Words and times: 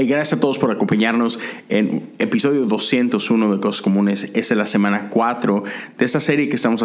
Hey, 0.00 0.06
gracias 0.06 0.38
a 0.38 0.40
todos 0.40 0.56
por 0.56 0.70
acompañarnos 0.70 1.38
en 1.68 2.08
episodio 2.18 2.64
201 2.64 3.54
de 3.54 3.60
Cosas 3.60 3.82
Comunes. 3.82 4.24
Esta 4.32 4.54
es 4.54 4.56
la 4.56 4.66
semana 4.66 5.10
4 5.10 5.62
de 5.98 6.04
esta 6.06 6.20
serie 6.20 6.48
que 6.48 6.56
estamos 6.56 6.82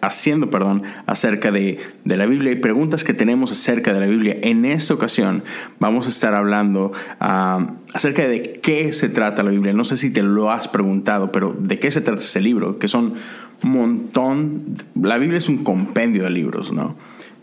haciendo 0.00 0.50
perdón, 0.50 0.82
acerca 1.06 1.52
de, 1.52 1.78
de, 2.02 2.16
la 2.16 2.26
Biblia 2.26 2.50
y 2.50 2.56
preguntas 2.56 3.04
que 3.04 3.14
tenemos 3.14 3.52
acerca 3.52 3.92
de 3.92 4.00
la 4.00 4.06
Biblia. 4.06 4.38
En 4.42 4.64
esta 4.64 4.92
ocasión 4.92 5.44
vamos 5.78 6.08
a 6.08 6.10
estar 6.10 6.34
hablando 6.34 6.90
uh, 7.20 7.64
acerca 7.94 8.26
de 8.26 8.54
qué 8.54 8.92
se 8.92 9.08
trata 9.08 9.44
la 9.44 9.50
Biblia. 9.50 9.72
No 9.72 9.84
sé 9.84 9.96
si 9.96 10.10
te 10.10 10.24
lo 10.24 10.50
has 10.50 10.66
preguntado, 10.66 11.30
pero 11.30 11.56
¿de 11.56 11.78
qué 11.78 11.92
se 11.92 12.00
trata 12.00 12.20
este 12.20 12.40
libro? 12.40 12.80
Que 12.80 12.88
son 12.88 13.14
un 13.62 13.70
montón. 13.70 14.64
La 15.00 15.16
Biblia 15.18 15.38
es 15.38 15.48
un 15.48 15.62
compendio 15.62 16.24
de 16.24 16.30
libros, 16.30 16.72
¿no? 16.72 16.96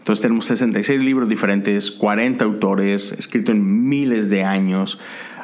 Entonces 0.06 0.22
tenemos 0.22 0.46
66 0.46 1.02
libros 1.02 1.28
diferentes, 1.28 1.90
40 1.90 2.46
autores, 2.46 3.12
escrito 3.14 3.52
en 3.52 3.90
miles 3.90 4.30
de 4.30 4.44
años. 4.44 5.00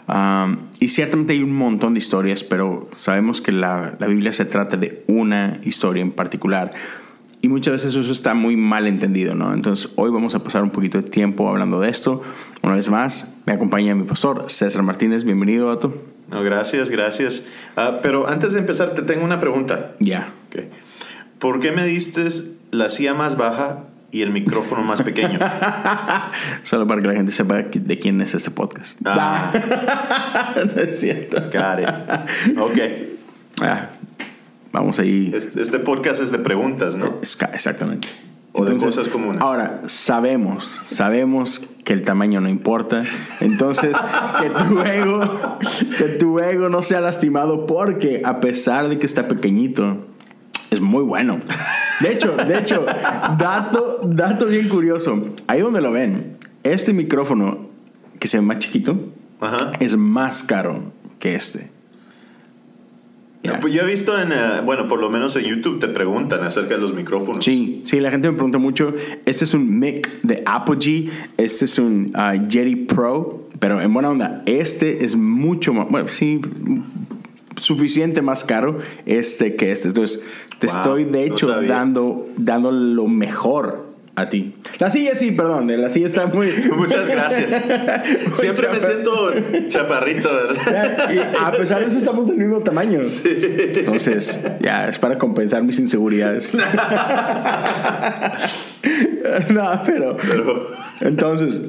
Um, 0.07 0.67
y 0.79 0.89
ciertamente 0.89 1.33
hay 1.33 1.41
un 1.41 1.51
montón 1.51 1.95
de 1.95 1.97
historias, 1.97 2.43
pero 2.43 2.87
sabemos 2.93 3.41
que 3.41 3.51
la, 3.51 3.95
la, 3.97 4.05
Biblia 4.05 4.31
se 4.33 4.45
trata 4.45 4.77
de 4.77 5.03
una 5.07 5.59
historia 5.63 6.03
en 6.03 6.11
particular. 6.11 6.69
Y 7.41 7.47
muchas 7.47 7.71
veces 7.71 7.95
eso 7.95 8.11
está 8.11 8.35
muy 8.35 8.55
mal 8.55 8.85
entendido, 8.85 9.33
¿no? 9.33 9.51
Entonces 9.51 9.93
hoy 9.95 10.11
vamos 10.11 10.35
a 10.35 10.43
pasar 10.43 10.61
un 10.61 10.69
poquito 10.69 11.01
de 11.01 11.09
tiempo 11.09 11.49
hablando 11.49 11.79
de 11.79 11.89
esto. 11.89 12.21
Una 12.61 12.75
vez 12.75 12.87
más, 12.87 13.37
me 13.47 13.53
acompaña 13.53 13.95
mi 13.95 14.03
pastor 14.03 14.45
César 14.47 14.83
Martínez. 14.83 15.23
Bienvenido, 15.23 15.69
Otto. 15.69 16.03
No, 16.29 16.43
gracias, 16.43 16.91
gracias. 16.91 17.47
Uh, 17.77 17.99
pero 18.03 18.29
antes 18.29 18.53
de 18.53 18.59
empezar, 18.59 18.93
te 18.93 19.01
tengo 19.01 19.25
una 19.25 19.39
pregunta. 19.39 19.93
Ya. 19.93 20.05
Yeah. 20.05 20.33
Okay. 20.49 20.69
¿Por 21.39 21.61
qué 21.61 21.71
me 21.71 21.83
diste 21.83 22.27
la 22.69 22.89
silla 22.89 23.15
más 23.15 23.37
baja 23.37 23.87
y 24.11 24.21
el 24.21 24.31
micrófono 24.31 24.83
más 24.83 25.01
pequeño. 25.01 25.39
Solo 26.63 26.85
para 26.85 27.01
que 27.01 27.07
la 27.07 27.13
gente 27.15 27.31
sepa 27.31 27.63
de 27.63 27.99
quién 27.99 28.21
es 28.21 28.33
este 28.35 28.51
podcast. 28.51 28.99
Ah. 29.05 29.51
no 30.75 30.81
es 30.81 30.99
cierto. 30.99 31.41
Got 31.43 31.79
it. 31.79 32.57
Ok. 32.59 32.77
Ah, 33.61 33.89
vamos 34.71 34.99
ahí. 34.99 35.31
Este, 35.33 35.61
este, 35.61 35.79
podcast 35.79 36.21
es 36.21 36.31
de 36.31 36.39
preguntas, 36.39 36.95
¿no? 36.95 37.19
Exactamente. 37.21 38.09
O 38.53 38.65
de 38.65 38.75
cosas 38.75 39.07
comunes. 39.07 39.41
Ahora, 39.41 39.81
sabemos, 39.87 40.81
sabemos 40.83 41.59
que 41.85 41.93
el 41.93 42.01
tamaño 42.01 42.41
no 42.41 42.49
importa. 42.49 43.03
Entonces, 43.39 43.95
que 44.41 44.49
tu 44.49 44.81
ego, 44.81 45.57
que 45.97 46.03
tu 46.05 46.39
ego 46.39 46.67
no 46.67 46.83
sea 46.83 46.99
lastimado 46.99 47.65
porque 47.65 48.21
a 48.25 48.41
pesar 48.41 48.89
de 48.89 48.99
que 48.99 49.05
está 49.05 49.29
pequeñito, 49.29 50.05
es 50.69 50.81
muy 50.81 51.03
bueno. 51.03 51.39
De 51.99 52.11
hecho, 52.11 52.35
de 52.35 52.57
hecho, 52.57 52.85
dato, 53.37 53.99
dato 54.03 54.47
bien 54.47 54.69
curioso. 54.69 55.33
Ahí 55.47 55.61
donde 55.61 55.81
lo 55.81 55.91
ven, 55.91 56.37
este 56.63 56.93
micrófono 56.93 57.69
que 58.19 58.27
se 58.27 58.37
ve 58.37 58.43
más 58.43 58.59
chiquito 58.59 58.97
Ajá. 59.39 59.71
es 59.79 59.95
más 59.95 60.43
caro 60.43 60.91
que 61.19 61.35
este. 61.35 61.69
Yeah. 63.43 63.59
Pues 63.59 63.73
yo 63.73 63.81
he 63.81 63.87
visto 63.87 64.19
en, 64.19 64.31
uh, 64.31 64.63
bueno, 64.63 64.87
por 64.87 64.99
lo 64.99 65.09
menos 65.09 65.35
en 65.35 65.45
YouTube 65.45 65.79
te 65.79 65.87
preguntan 65.87 66.43
acerca 66.43 66.75
de 66.75 66.81
los 66.81 66.93
micrófonos. 66.93 67.43
Sí, 67.43 67.81
sí, 67.85 67.99
la 67.99 68.11
gente 68.11 68.29
me 68.29 68.35
pregunta 68.35 68.59
mucho. 68.59 68.93
Este 69.25 69.45
es 69.45 69.53
un 69.55 69.79
mic 69.79 70.21
de 70.21 70.43
Apogee, 70.45 71.09
este 71.37 71.65
es 71.65 71.79
un 71.79 72.13
uh, 72.15 72.47
Yeti 72.47 72.75
Pro, 72.75 73.49
pero 73.59 73.81
en 73.81 73.91
buena 73.93 74.09
onda, 74.09 74.43
este 74.45 75.03
es 75.03 75.15
mucho 75.15 75.73
más, 75.73 75.87
bueno, 75.89 76.07
sí, 76.07 76.39
suficiente 77.57 78.21
más 78.21 78.43
caro 78.43 78.79
este 79.05 79.55
que 79.55 79.71
este. 79.71 79.89
Entonces, 79.89 80.21
te 80.59 80.67
Wow, 80.67 80.77
estoy 80.77 81.03
de 81.05 81.25
hecho 81.25 81.47
dando, 81.61 82.29
dando 82.37 82.71
lo 82.71 83.07
mejor 83.07 83.91
a 84.15 84.29
ti. 84.29 84.53
La 84.79 84.89
silla 84.89 85.15
sí, 85.15 85.31
perdón, 85.31 85.71
la 85.81 85.89
silla 85.89 86.05
está 86.05 86.27
muy... 86.27 86.47
Muchas 86.75 87.07
gracias. 87.07 87.49
Siempre 88.33 88.69
me 88.69 88.79
siento 88.79 89.33
chaparrito, 89.67 90.29
¿verdad? 90.33 91.09
Y 91.13 91.19
a 91.19 91.51
pesar 91.51 91.79
de 91.79 91.87
eso 91.87 91.97
estamos 91.97 92.27
del 92.27 92.37
mismo 92.37 92.59
tamaño. 92.59 92.99
Entonces, 93.01 94.39
ya, 94.59 94.89
es 94.89 94.99
para 94.99 95.17
compensar 95.17 95.63
mis 95.63 95.79
inseguridades. 95.79 96.53
no, 99.49 99.81
pero... 99.85 100.17
Pero 100.17 100.71
Entonces, 101.01 101.61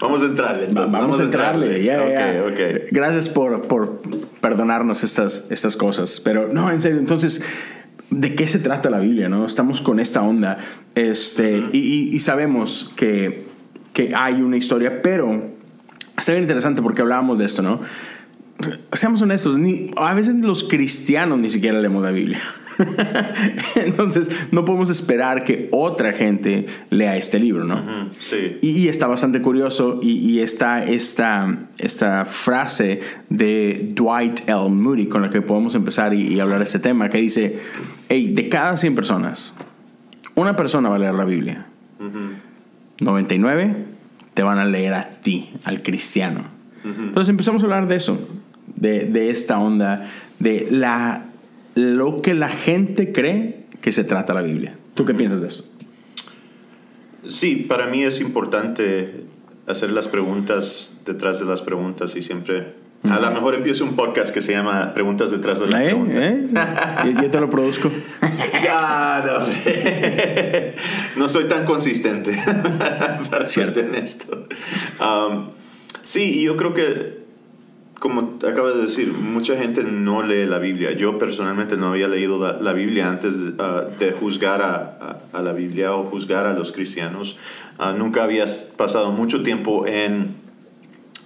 vamos 0.00 0.22
a 0.22 0.26
entrarle. 0.26 0.64
entonces, 0.66 0.92
vamos, 0.92 1.20
a 1.20 1.22
entrarle. 1.24 1.82
Ya, 1.84 2.02
Ok, 2.02 2.08
ya. 2.10 2.44
ok. 2.46 2.88
Gracias 2.90 3.28
por, 3.28 3.62
por 3.68 4.00
perdonarnos 4.40 5.04
estas, 5.04 5.46
estas 5.50 5.76
cosas. 5.76 6.20
Pero 6.20 6.48
no, 6.52 6.70
en 6.70 6.80
serio, 6.82 6.98
entonces, 6.98 7.42
¿de 8.10 8.34
qué 8.34 8.46
se 8.46 8.58
trata 8.58 8.90
la 8.90 8.98
Biblia? 9.00 9.28
¿no? 9.28 9.46
Estamos 9.46 9.80
con 9.80 10.00
esta 10.00 10.22
onda. 10.22 10.58
Este, 10.94 11.62
y, 11.72 11.78
y- 11.78 12.14
y 12.14 12.18
sabemos 12.20 12.92
que, 12.96 13.46
que 13.92 14.12
hay 14.14 14.42
una 14.42 14.56
historia, 14.56 15.02
pero 15.02 15.50
está 16.18 16.32
bien 16.32 16.42
interesante 16.44 16.82
porque 16.82 17.02
hablábamos 17.02 17.38
de 17.38 17.44
esto, 17.44 17.62
¿no? 17.62 17.80
Seamos 18.92 19.22
honestos, 19.22 19.56
ni, 19.56 19.90
a 19.96 20.12
veces 20.14 20.34
los 20.34 20.64
cristianos 20.64 21.38
ni 21.38 21.48
siquiera 21.48 21.80
leemos 21.80 22.02
la 22.02 22.10
Biblia. 22.10 22.40
Entonces, 23.76 24.30
no 24.50 24.64
podemos 24.64 24.90
esperar 24.90 25.44
que 25.44 25.68
otra 25.72 26.12
gente 26.12 26.66
lea 26.90 27.16
este 27.16 27.38
libro, 27.38 27.64
¿no? 27.64 27.76
Mm, 27.76 28.10
Sí. 28.18 28.56
Y, 28.62 28.70
y 28.70 28.88
está 28.88 29.06
bastante 29.06 29.40
curioso 29.42 29.98
y, 30.02 30.12
y 30.12 30.40
está 30.40 30.84
esta, 30.84 31.68
esta 31.78 32.24
frase 32.24 33.00
de 33.28 33.92
Dwight 33.94 34.48
L. 34.48 34.68
Moody 34.70 35.06
con 35.06 35.22
la 35.22 35.30
que 35.30 35.42
podemos 35.42 35.74
empezar 35.74 36.14
y, 36.14 36.22
y 36.26 36.40
hablar 36.40 36.58
de 36.58 36.64
este 36.64 36.78
tema, 36.78 37.08
que 37.08 37.18
dice, 37.18 37.58
hey, 38.08 38.32
de 38.34 38.48
cada 38.48 38.76
100 38.76 38.94
personas, 38.94 39.52
una 40.34 40.56
persona 40.56 40.88
va 40.88 40.96
a 40.96 40.98
leer 40.98 41.14
la 41.14 41.24
Biblia. 41.24 41.66
99 43.00 43.76
te 44.34 44.42
van 44.42 44.58
a 44.58 44.64
leer 44.64 44.94
a 44.94 45.04
ti, 45.04 45.50
al 45.64 45.82
cristiano. 45.82 46.44
Entonces 46.84 47.28
empezamos 47.28 47.62
a 47.62 47.66
hablar 47.66 47.88
de 47.88 47.96
eso, 47.96 48.28
de, 48.74 49.04
de 49.06 49.30
esta 49.30 49.58
onda, 49.58 50.08
de 50.38 50.68
la, 50.70 51.24
lo 51.74 52.22
que 52.22 52.34
la 52.34 52.48
gente 52.48 53.12
cree 53.12 53.64
que 53.80 53.92
se 53.92 54.04
trata 54.04 54.34
la 54.34 54.42
Biblia. 54.42 54.76
¿Tú 54.94 55.04
qué 55.04 55.14
piensas 55.14 55.40
de 55.40 55.48
eso? 55.48 55.64
Sí, 57.28 57.56
para 57.56 57.86
mí 57.86 58.02
es 58.02 58.20
importante 58.20 59.24
hacer 59.66 59.90
las 59.90 60.08
preguntas 60.08 61.02
detrás 61.06 61.38
de 61.40 61.46
las 61.46 61.62
preguntas 61.62 62.16
y 62.16 62.22
siempre... 62.22 62.74
A 63.08 63.18
lo 63.18 63.30
mejor 63.30 63.54
empiezo 63.54 63.84
un 63.84 63.96
podcast 63.96 64.32
que 64.32 64.42
se 64.42 64.52
llama 64.52 64.92
Preguntas 64.92 65.30
detrás 65.30 65.58
de 65.58 65.68
la 65.68 65.82
¿Eh? 65.82 65.86
pregunta. 65.86 66.14
¿Eh? 66.22 66.46
Yo, 67.14 67.22
yo 67.22 67.30
te 67.30 67.40
lo 67.40 67.48
produzco. 67.48 67.90
Ya, 68.62 69.24
no, 71.16 71.26
soy 71.26 71.44
tan 71.44 71.64
consistente, 71.64 72.38
para 73.30 73.48
serte 73.48 73.80
honesto. 73.80 74.46
Um, 75.00 75.48
sí, 76.02 76.40
y 76.40 76.42
yo 76.42 76.58
creo 76.58 76.74
que, 76.74 77.19
como 78.00 78.38
acabas 78.48 78.74
de 78.76 78.82
decir, 78.82 79.12
mucha 79.12 79.56
gente 79.56 79.84
no 79.84 80.22
lee 80.24 80.46
la 80.46 80.58
Biblia. 80.58 80.90
Yo 80.92 81.18
personalmente 81.18 81.76
no 81.76 81.88
había 81.90 82.08
leído 82.08 82.38
la, 82.40 82.54
la 82.60 82.72
Biblia 82.72 83.08
antes 83.08 83.34
uh, 83.36 83.96
de 83.98 84.10
juzgar 84.12 84.62
a, 84.62 84.74
a- 85.32 85.38
a 85.38 85.42
la 85.42 85.52
Biblia 85.52 85.94
o 85.94 86.04
juzgar 86.06 86.46
a 86.46 86.52
los 86.54 86.72
cristianos. 86.72 87.36
Uh, 87.78 87.96
nunca 87.96 88.24
había 88.24 88.46
pasado 88.76 89.12
mucho 89.12 89.42
tiempo 89.42 89.86
en, 89.86 90.34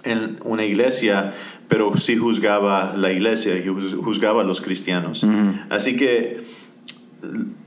en 0.03 0.37
una 0.43 0.65
iglesia, 0.65 1.33
pero 1.69 1.95
sí 1.97 2.17
juzgaba 2.17 2.93
la 2.95 3.11
iglesia 3.11 3.55
y 3.57 3.63
juz- 3.65 3.95
juzgaba 3.95 4.41
a 4.41 4.45
los 4.45 4.59
cristianos. 4.61 5.25
Así 5.69 5.95
que 5.95 6.43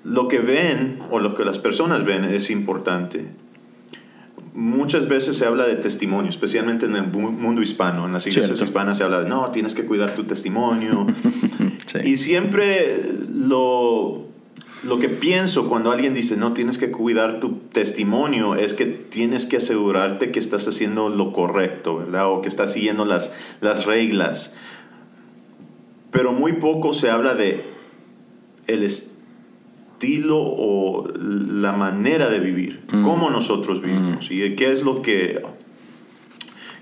lo 0.04 0.28
que 0.28 0.38
ven 0.38 0.98
o 1.10 1.18
lo 1.18 1.34
que 1.34 1.44
las 1.44 1.58
personas 1.58 2.04
ven 2.04 2.24
es 2.24 2.50
importante. 2.50 3.26
Muchas 4.54 5.08
veces 5.08 5.36
se 5.36 5.46
habla 5.46 5.66
de 5.66 5.74
testimonio, 5.76 6.30
especialmente 6.30 6.86
en 6.86 6.96
el 6.96 7.06
mu- 7.06 7.30
mundo 7.30 7.62
hispano. 7.62 8.06
En 8.06 8.12
las 8.12 8.26
iglesias 8.26 8.46
Cierto. 8.58 8.64
hispanas 8.64 8.98
se 8.98 9.04
habla 9.04 9.20
de, 9.22 9.28
no, 9.28 9.50
tienes 9.50 9.74
que 9.74 9.84
cuidar 9.84 10.14
tu 10.14 10.24
testimonio. 10.24 11.06
Sí. 11.86 12.00
Y 12.04 12.16
siempre 12.18 13.02
lo, 13.32 14.24
lo 14.84 14.98
que 14.98 15.08
pienso 15.08 15.70
cuando 15.70 15.90
alguien 15.90 16.12
dice, 16.12 16.36
no, 16.36 16.52
tienes 16.52 16.76
que 16.76 16.90
cuidar 16.90 17.40
tu 17.40 17.54
testimonio, 17.72 18.56
es 18.56 18.74
que 18.74 18.84
tienes 18.84 19.46
que 19.46 19.56
asegurarte 19.56 20.30
que 20.30 20.38
estás 20.38 20.68
haciendo 20.68 21.08
lo 21.08 21.32
correcto, 21.32 21.96
¿verdad? 21.96 22.30
O 22.30 22.42
que 22.42 22.48
estás 22.48 22.74
siguiendo 22.74 23.06
las, 23.06 23.32
las 23.62 23.86
reglas. 23.86 24.52
Pero 26.10 26.32
muy 26.34 26.54
poco 26.54 26.92
se 26.92 27.08
habla 27.10 27.34
de 27.34 27.64
el 28.66 28.82
estilo 28.82 29.17
o 30.36 31.08
la 31.16 31.72
manera 31.72 32.28
de 32.28 32.38
vivir, 32.38 32.80
cómo 32.90 33.30
nosotros 33.30 33.80
vivimos 33.80 34.30
y 34.30 34.54
qué 34.54 34.72
es 34.72 34.82
lo 34.82 35.02
que, 35.02 35.42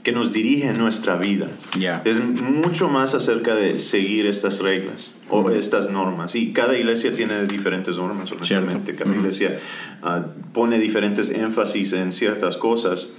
que 0.03 0.13
nos 0.13 0.33
dirige 0.33 0.69
en 0.69 0.79
nuestra 0.79 1.17
vida. 1.17 1.49
Ya. 1.79 2.03
Es 2.05 2.23
mucho 2.23 2.89
más 2.89 3.15
acerca 3.15 3.55
de 3.55 3.81
seguir 3.81 4.27
estas 4.27 4.61
reglas 4.61 5.15
o 5.31 5.51
estas 5.51 5.91
normas. 5.91 6.35
Y 6.35 6.53
cada 6.53 6.77
iglesia 6.77 7.15
tiene 7.15 7.47
diferentes 7.47 7.97
normas, 7.97 8.31
honestamente. 8.33 8.95
Cada 8.95 9.15
iglesia 9.15 9.59
ah, 10.03 10.27
pone 10.53 10.79
diferentes 10.79 11.31
énfasis 11.31 11.93
en 11.95 12.13
ciertas 12.13 12.57
cosas. 12.57 13.13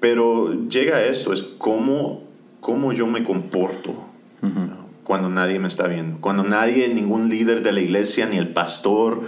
pero 0.00 0.68
llega 0.68 1.04
esto, 1.04 1.32
es 1.32 1.42
cómo, 1.42 2.24
cómo 2.60 2.92
yo 2.92 3.06
me 3.06 3.24
comporto 3.24 4.08
cuando 5.08 5.30
nadie 5.30 5.58
me 5.58 5.68
está 5.68 5.88
viendo, 5.88 6.18
cuando 6.20 6.44
nadie, 6.44 6.86
ningún 6.88 7.30
líder 7.30 7.62
de 7.62 7.72
la 7.72 7.80
iglesia, 7.80 8.26
ni 8.26 8.36
el 8.36 8.48
pastor, 8.48 9.22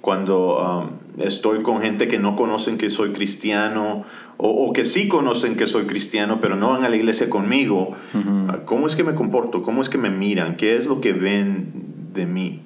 cuando 0.00 0.58
um, 0.58 1.22
estoy 1.24 1.62
con 1.62 1.80
gente 1.80 2.08
que 2.08 2.18
no 2.18 2.34
conocen 2.34 2.76
que 2.76 2.90
soy 2.90 3.12
cristiano 3.12 4.04
o, 4.36 4.72
que 4.72 4.84
sí 4.84 5.06
conocen 5.06 5.54
que 5.54 5.68
soy 5.68 5.84
cristiano, 5.86 6.40
pero 6.40 6.56
no 6.56 6.70
van 6.70 6.82
a 6.82 6.88
la 6.88 6.96
iglesia 6.96 7.30
conmigo, 7.30 7.92
uh, 8.14 8.64
¿cómo 8.64 8.88
es 8.88 8.96
que 8.96 9.04
me 9.04 9.14
comporto? 9.14 9.62
¿Cómo 9.62 9.80
es 9.80 9.88
que 9.88 9.96
me 9.96 10.10
miran? 10.10 10.56
¿Qué 10.56 10.76
es 10.76 10.88
lo 10.88 11.00
que 11.00 11.12
ven 11.12 11.68
de 12.12 12.26
mí? 12.26 12.62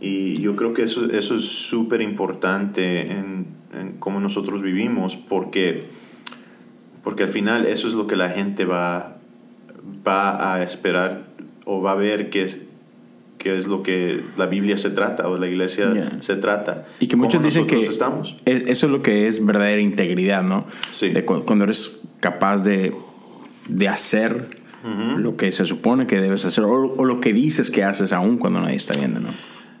Y 0.00 0.40
yo 0.40 0.56
creo 0.56 0.74
que 0.74 0.82
eso, 0.82 1.08
eso 1.12 1.36
es 1.36 1.44
súper 1.44 2.02
importante 2.02 3.12
en, 3.12 3.46
en, 3.78 3.92
cómo 4.00 4.18
nosotros 4.18 4.60
vivimos, 4.60 5.16
porque, 5.16 5.84
porque 7.04 7.22
al 7.22 7.28
final 7.28 7.66
eso 7.66 7.86
es 7.86 7.94
lo 7.94 8.08
que 8.08 8.16
la 8.16 8.30
gente 8.30 8.64
va, 8.64 9.18
va 10.04 10.54
a 10.54 10.64
esperar 10.64 11.30
o 11.70 11.80
va 11.80 11.92
a 11.92 11.94
ver 11.94 12.30
que 12.30 12.42
es, 12.42 12.60
que 13.38 13.56
es 13.56 13.68
lo 13.68 13.84
que 13.84 14.22
la 14.36 14.46
Biblia 14.46 14.76
se 14.76 14.90
trata 14.90 15.28
o 15.28 15.38
la 15.38 15.46
iglesia 15.46 16.10
se 16.18 16.34
trata. 16.34 16.88
Y 16.98 17.06
que 17.06 17.14
muchos 17.14 17.40
dicen 17.42 17.68
que 17.68 17.78
estamos. 17.78 18.36
E, 18.44 18.64
eso 18.66 18.86
es 18.86 18.92
lo 18.92 19.02
que 19.02 19.28
es 19.28 19.44
verdadera 19.46 19.80
integridad, 19.80 20.42
¿no? 20.42 20.66
Sí. 20.90 21.12
cuando 21.24 21.64
eres 21.64 22.02
capaz 22.18 22.64
de, 22.64 22.92
de 23.68 23.88
hacer 23.88 24.58
lo 25.16 25.36
que 25.36 25.52
se 25.52 25.64
supone 25.64 26.06
que 26.06 26.20
debes 26.20 26.44
hacer 26.46 26.64
o, 26.64 26.94
o, 26.96 27.04
lo 27.04 27.20
que 27.20 27.34
dices 27.34 27.70
que 27.70 27.84
haces 27.84 28.12
aún 28.12 28.38
cuando 28.38 28.60
nadie 28.60 28.76
está 28.76 28.94
viendo, 28.94 29.20
¿no? 29.20 29.28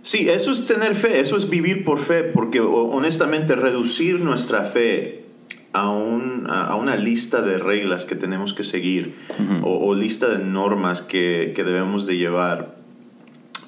Sí, 0.02 0.28
eso 0.28 0.52
es 0.52 0.66
tener 0.66 0.94
fe, 0.94 1.20
eso 1.20 1.36
es 1.36 1.50
vivir 1.50 1.84
por 1.84 1.98
fe, 1.98 2.22
porque 2.22 2.60
honestamente 2.60 3.56
reducir 3.56 4.20
nuestra 4.20 4.62
fe 4.62 5.24
a, 5.72 5.88
un, 5.90 6.46
a 6.48 6.74
una 6.74 6.96
lista 6.96 7.42
de 7.42 7.58
reglas 7.58 8.04
que 8.04 8.16
tenemos 8.16 8.52
que 8.52 8.62
seguir 8.62 9.14
o, 9.62 9.94
lista 9.94 10.28
de 10.28 10.44
normas 10.44 11.02
que, 11.02 11.52
que, 11.54 11.64
debemos 11.64 12.06
de 12.06 12.16
llevar 12.16 12.76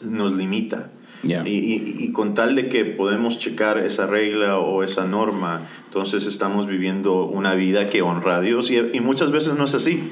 nos 0.02 0.32
limita. 0.32 0.90
Y, 1.24 2.04
y, 2.04 2.10
con 2.12 2.34
tal 2.34 2.56
de 2.56 2.68
que 2.68 2.84
podemos 2.84 3.38
checar 3.38 3.78
esa 3.78 4.06
regla 4.06 4.58
o 4.58 4.82
esa 4.82 5.06
norma, 5.06 5.68
entonces 5.86 6.26
estamos 6.26 6.66
viviendo 6.66 7.26
una 7.26 7.54
vida 7.54 7.88
que 7.88 8.02
honra 8.02 8.38
a 8.38 8.40
Dios 8.40 8.72
y, 8.72 8.98
muchas 9.00 9.30
veces 9.30 9.54
no 9.56 9.64
es 9.66 9.74
así. 9.74 10.02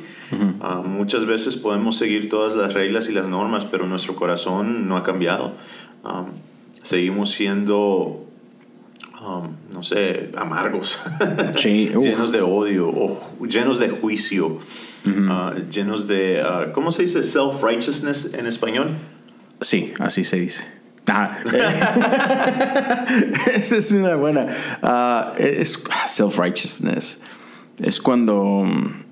Ah, 0.60 0.82
muchas 0.86 1.26
veces 1.26 1.56
podemos 1.56 1.96
seguir 1.96 2.28
todas 2.28 2.54
las 2.54 2.74
reglas 2.74 3.08
y 3.08 3.12
las 3.12 3.26
normas, 3.26 3.64
pero 3.64 3.86
nuestro 3.86 4.14
corazón 4.14 4.86
no 4.86 4.96
ha 4.96 5.02
cambiado. 5.02 5.54
Um, 6.04 6.26
seguimos 6.82 7.30
siendo, 7.30 8.29
um, 9.20 9.56
no 9.72 9.82
sé, 9.82 10.30
amargos, 10.36 10.98
llenos 11.62 12.32
de 12.32 12.40
odio, 12.40 12.88
o 12.88 13.46
llenos 13.46 13.78
de 13.78 13.88
juicio, 13.90 14.58
uh, 15.06 15.54
llenos 15.70 16.06
de, 16.06 16.42
uh, 16.42 16.72
¿cómo 16.72 16.90
se 16.90 17.02
dice 17.02 17.22
self-righteousness 17.22 18.34
en 18.34 18.46
español? 18.46 18.96
Sí, 19.60 19.92
así 19.98 20.24
se 20.24 20.36
dice. 20.36 20.64
Ah, 21.06 21.38
esa 23.54 23.76
es 23.76 23.90
una 23.92 24.14
buena. 24.16 24.46
Uh, 24.82 25.32
es 25.38 25.82
self-righteousness. 26.06 27.20
Es 27.82 28.00
cuando, 28.00 28.40
um, 28.42 29.04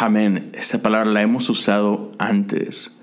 amén, 0.00 0.50
esta 0.54 0.78
palabra 0.78 1.10
la 1.10 1.22
hemos 1.22 1.50
usado 1.50 2.12
antes 2.18 2.94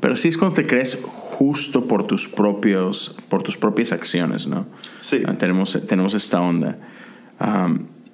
pero 0.00 0.16
sí 0.16 0.28
es 0.28 0.36
cuando 0.36 0.54
te 0.54 0.66
crees 0.66 0.98
justo 1.02 1.86
por 1.86 2.06
tus, 2.06 2.28
propios, 2.28 3.16
por 3.28 3.42
tus 3.42 3.56
propias 3.56 3.92
acciones, 3.92 4.46
¿no? 4.46 4.66
Sí. 5.00 5.22
Ah, 5.26 5.34
tenemos, 5.34 5.80
tenemos 5.86 6.14
esta 6.14 6.40
onda. 6.40 6.78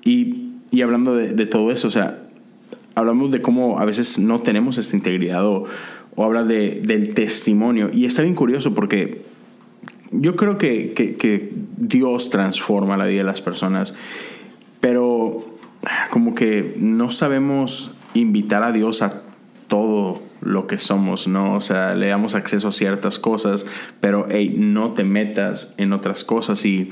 y, 0.04 0.52
y, 0.70 0.82
hablando 0.82 1.14
de, 1.14 1.34
de, 1.34 1.46
todo 1.46 1.70
eso, 1.72 1.88
o 1.88 1.90
sea, 1.90 2.22
hablamos 2.94 3.30
de 3.30 3.42
cómo 3.42 3.80
a 3.80 3.84
veces 3.84 4.18
no 4.18 4.40
tenemos 4.40 4.78
esta 4.78 4.96
integridad 4.96 5.46
o, 5.46 5.64
o 6.14 6.24
habla 6.24 6.44
de, 6.44 6.80
del 6.84 7.14
testimonio. 7.14 7.90
Y 7.92 8.06
está 8.06 8.22
bien 8.22 8.34
curioso 8.34 8.74
porque 8.74 9.22
yo 10.12 10.36
creo 10.36 10.58
que, 10.58 10.92
que, 10.92 11.16
que 11.16 11.52
Dios 11.76 12.30
transforma 12.30 12.96
la 12.96 13.06
vida 13.06 13.18
de 13.18 13.24
las 13.24 13.42
personas, 13.42 13.94
pero 14.80 15.44
como 16.10 16.34
que 16.34 16.74
no 16.78 17.10
sabemos 17.10 17.94
invitar 18.14 18.62
a 18.62 18.72
Dios 18.72 19.02
a 19.02 19.22
todo 19.68 20.29
lo 20.42 20.66
que 20.66 20.78
somos, 20.78 21.28
¿no? 21.28 21.54
O 21.54 21.60
sea, 21.60 21.94
le 21.94 22.08
damos 22.08 22.34
acceso 22.34 22.68
a 22.68 22.72
ciertas 22.72 23.18
cosas, 23.18 23.66
pero 24.00 24.26
hey, 24.30 24.54
no 24.56 24.92
te 24.92 25.04
metas 25.04 25.74
en 25.76 25.92
otras 25.92 26.24
cosas 26.24 26.64
y, 26.64 26.90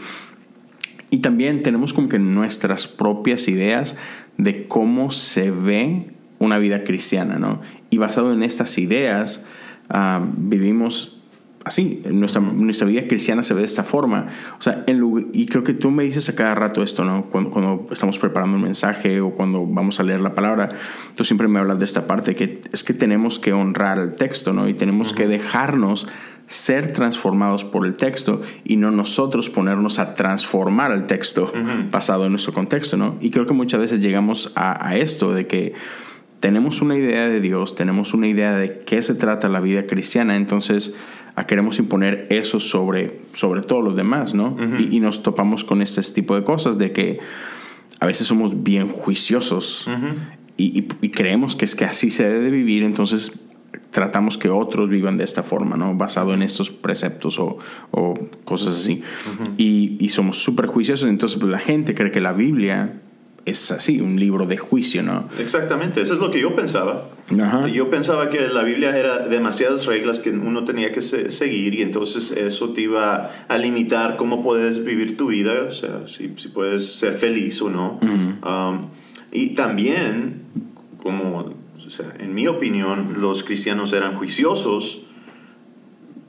y 1.10 1.18
también 1.18 1.62
tenemos 1.62 1.92
como 1.92 2.08
que 2.08 2.18
nuestras 2.18 2.86
propias 2.86 3.48
ideas 3.48 3.96
de 4.36 4.66
cómo 4.66 5.10
se 5.10 5.50
ve 5.50 6.12
una 6.38 6.58
vida 6.58 6.84
cristiana, 6.84 7.38
¿no? 7.38 7.60
Y 7.90 7.98
basado 7.98 8.32
en 8.32 8.42
estas 8.42 8.78
ideas, 8.78 9.44
ah, 9.88 10.24
vivimos 10.36 11.17
así, 11.64 12.02
nuestra, 12.10 12.40
nuestra 12.40 12.86
vida 12.86 13.06
cristiana 13.06 13.42
se 13.42 13.54
ve 13.54 13.60
de 13.60 13.66
esta 13.66 13.82
forma. 13.82 14.26
O 14.58 14.62
sea, 14.62 14.84
en, 14.86 15.30
y 15.32 15.46
creo 15.46 15.64
que 15.64 15.74
tú 15.74 15.90
me 15.90 16.04
dices 16.04 16.28
a 16.28 16.34
cada 16.34 16.54
rato 16.54 16.82
esto, 16.82 17.04
¿no? 17.04 17.26
Cuando, 17.26 17.50
cuando, 17.50 17.86
estamos 17.90 18.18
preparando 18.18 18.56
un 18.56 18.62
mensaje 18.62 19.20
o 19.20 19.32
cuando 19.32 19.66
vamos 19.66 20.00
a 20.00 20.02
leer 20.02 20.20
la 20.20 20.34
palabra, 20.34 20.70
tú 21.14 21.24
siempre 21.24 21.48
me 21.48 21.58
hablas 21.58 21.78
de 21.78 21.84
esta 21.84 22.06
parte, 22.06 22.34
que 22.34 22.60
es 22.72 22.84
que 22.84 22.94
tenemos 22.94 23.38
que 23.38 23.52
honrar 23.52 23.98
el 23.98 24.14
texto, 24.14 24.52
¿no? 24.52 24.68
Y 24.68 24.74
tenemos 24.74 25.12
que 25.12 25.26
dejarnos 25.26 26.06
ser 26.46 26.92
transformados 26.92 27.66
por 27.66 27.84
el 27.86 27.94
texto 27.94 28.40
y 28.64 28.76
no 28.76 28.90
nosotros 28.90 29.50
ponernos 29.50 29.98
a 29.98 30.14
transformar 30.14 30.92
el 30.92 31.04
texto 31.06 31.52
basado 31.90 32.24
en 32.24 32.32
nuestro 32.32 32.54
contexto, 32.54 32.96
¿no? 32.96 33.18
Y 33.20 33.30
creo 33.30 33.46
que 33.46 33.52
muchas 33.52 33.80
veces 33.80 34.00
llegamos 34.00 34.52
a, 34.54 34.88
a 34.88 34.96
esto 34.96 35.34
de 35.34 35.46
que 35.46 35.74
tenemos 36.40 36.80
una 36.80 36.96
idea 36.96 37.28
de 37.28 37.40
Dios, 37.40 37.74
tenemos 37.74 38.14
una 38.14 38.28
idea 38.28 38.56
de 38.56 38.80
qué 38.80 39.02
se 39.02 39.14
trata 39.14 39.48
la 39.50 39.60
vida 39.60 39.86
cristiana, 39.86 40.36
entonces 40.36 40.94
queremos 41.46 41.78
imponer 41.78 42.24
eso 42.30 42.60
sobre, 42.60 43.18
sobre 43.32 43.62
todos 43.62 43.84
los 43.84 43.96
demás, 43.96 44.34
¿no? 44.34 44.56
y, 44.78 45.00
nos 45.00 45.22
topamos 45.22 45.64
con 45.64 45.82
este 45.82 46.02
tipo 46.12 46.34
de 46.34 46.44
cosas 46.44 46.78
de 46.78 46.92
que 46.92 47.20
a 48.00 48.06
veces 48.06 48.26
somos 48.26 48.62
bien 48.62 48.88
juiciosos 48.88 49.88
y, 50.56 50.82
creemos 51.10 51.56
que 51.56 51.64
es 51.64 51.74
que 51.74 51.84
así 51.84 52.10
se 52.10 52.28
debe 52.28 52.50
vivir, 52.50 52.82
entonces 52.82 53.44
tratamos 53.90 54.38
que 54.38 54.48
otros 54.48 54.88
vivan 54.88 55.16
de 55.16 55.24
esta 55.24 55.42
forma, 55.42 55.76
¿no? 55.76 55.94
Basado 55.94 56.34
en 56.34 56.42
estos 56.42 56.70
preceptos 56.70 57.38
o, 57.38 57.58
o 57.90 58.14
cosas 58.44 58.74
así. 58.74 59.02
y, 59.56 59.96
y, 59.98 60.08
somos 60.10 60.42
súper 60.42 60.66
juiciosos, 60.66 61.08
entonces 61.08 61.38
pues, 61.38 61.50
la 61.50 61.58
gente 61.58 61.94
cree 61.94 62.10
que 62.10 62.20
la 62.20 62.32
Biblia 62.32 63.00
es 63.48 63.70
así, 63.70 64.00
un 64.00 64.18
libro 64.18 64.46
de 64.46 64.56
juicio, 64.56 65.02
¿no? 65.02 65.28
Exactamente, 65.38 66.00
eso 66.00 66.14
es 66.14 66.20
lo 66.20 66.30
que 66.30 66.40
yo 66.40 66.54
pensaba. 66.54 67.08
Yo 67.72 67.90
pensaba 67.90 68.30
que 68.30 68.48
la 68.48 68.62
Biblia 68.62 68.96
era 68.96 69.18
demasiadas 69.28 69.84
reglas 69.84 70.18
que 70.18 70.30
uno 70.30 70.64
tenía 70.64 70.92
que 70.92 71.02
seguir 71.02 71.74
y 71.74 71.82
entonces 71.82 72.30
eso 72.30 72.70
te 72.70 72.82
iba 72.82 73.30
a 73.48 73.58
limitar 73.58 74.16
cómo 74.16 74.42
puedes 74.42 74.82
vivir 74.82 75.16
tu 75.16 75.26
vida, 75.26 75.66
o 75.68 75.72
sea, 75.72 76.06
si, 76.06 76.32
si 76.36 76.48
puedes 76.48 76.96
ser 76.96 77.14
feliz 77.14 77.60
o 77.60 77.68
no. 77.68 77.98
Um, 78.00 78.88
y 79.30 79.50
también, 79.50 80.42
como, 81.02 81.52
o 81.86 81.90
sea, 81.90 82.14
en 82.18 82.34
mi 82.34 82.46
opinión, 82.46 83.20
los 83.20 83.44
cristianos 83.44 83.92
eran 83.92 84.14
juiciosos 84.16 85.07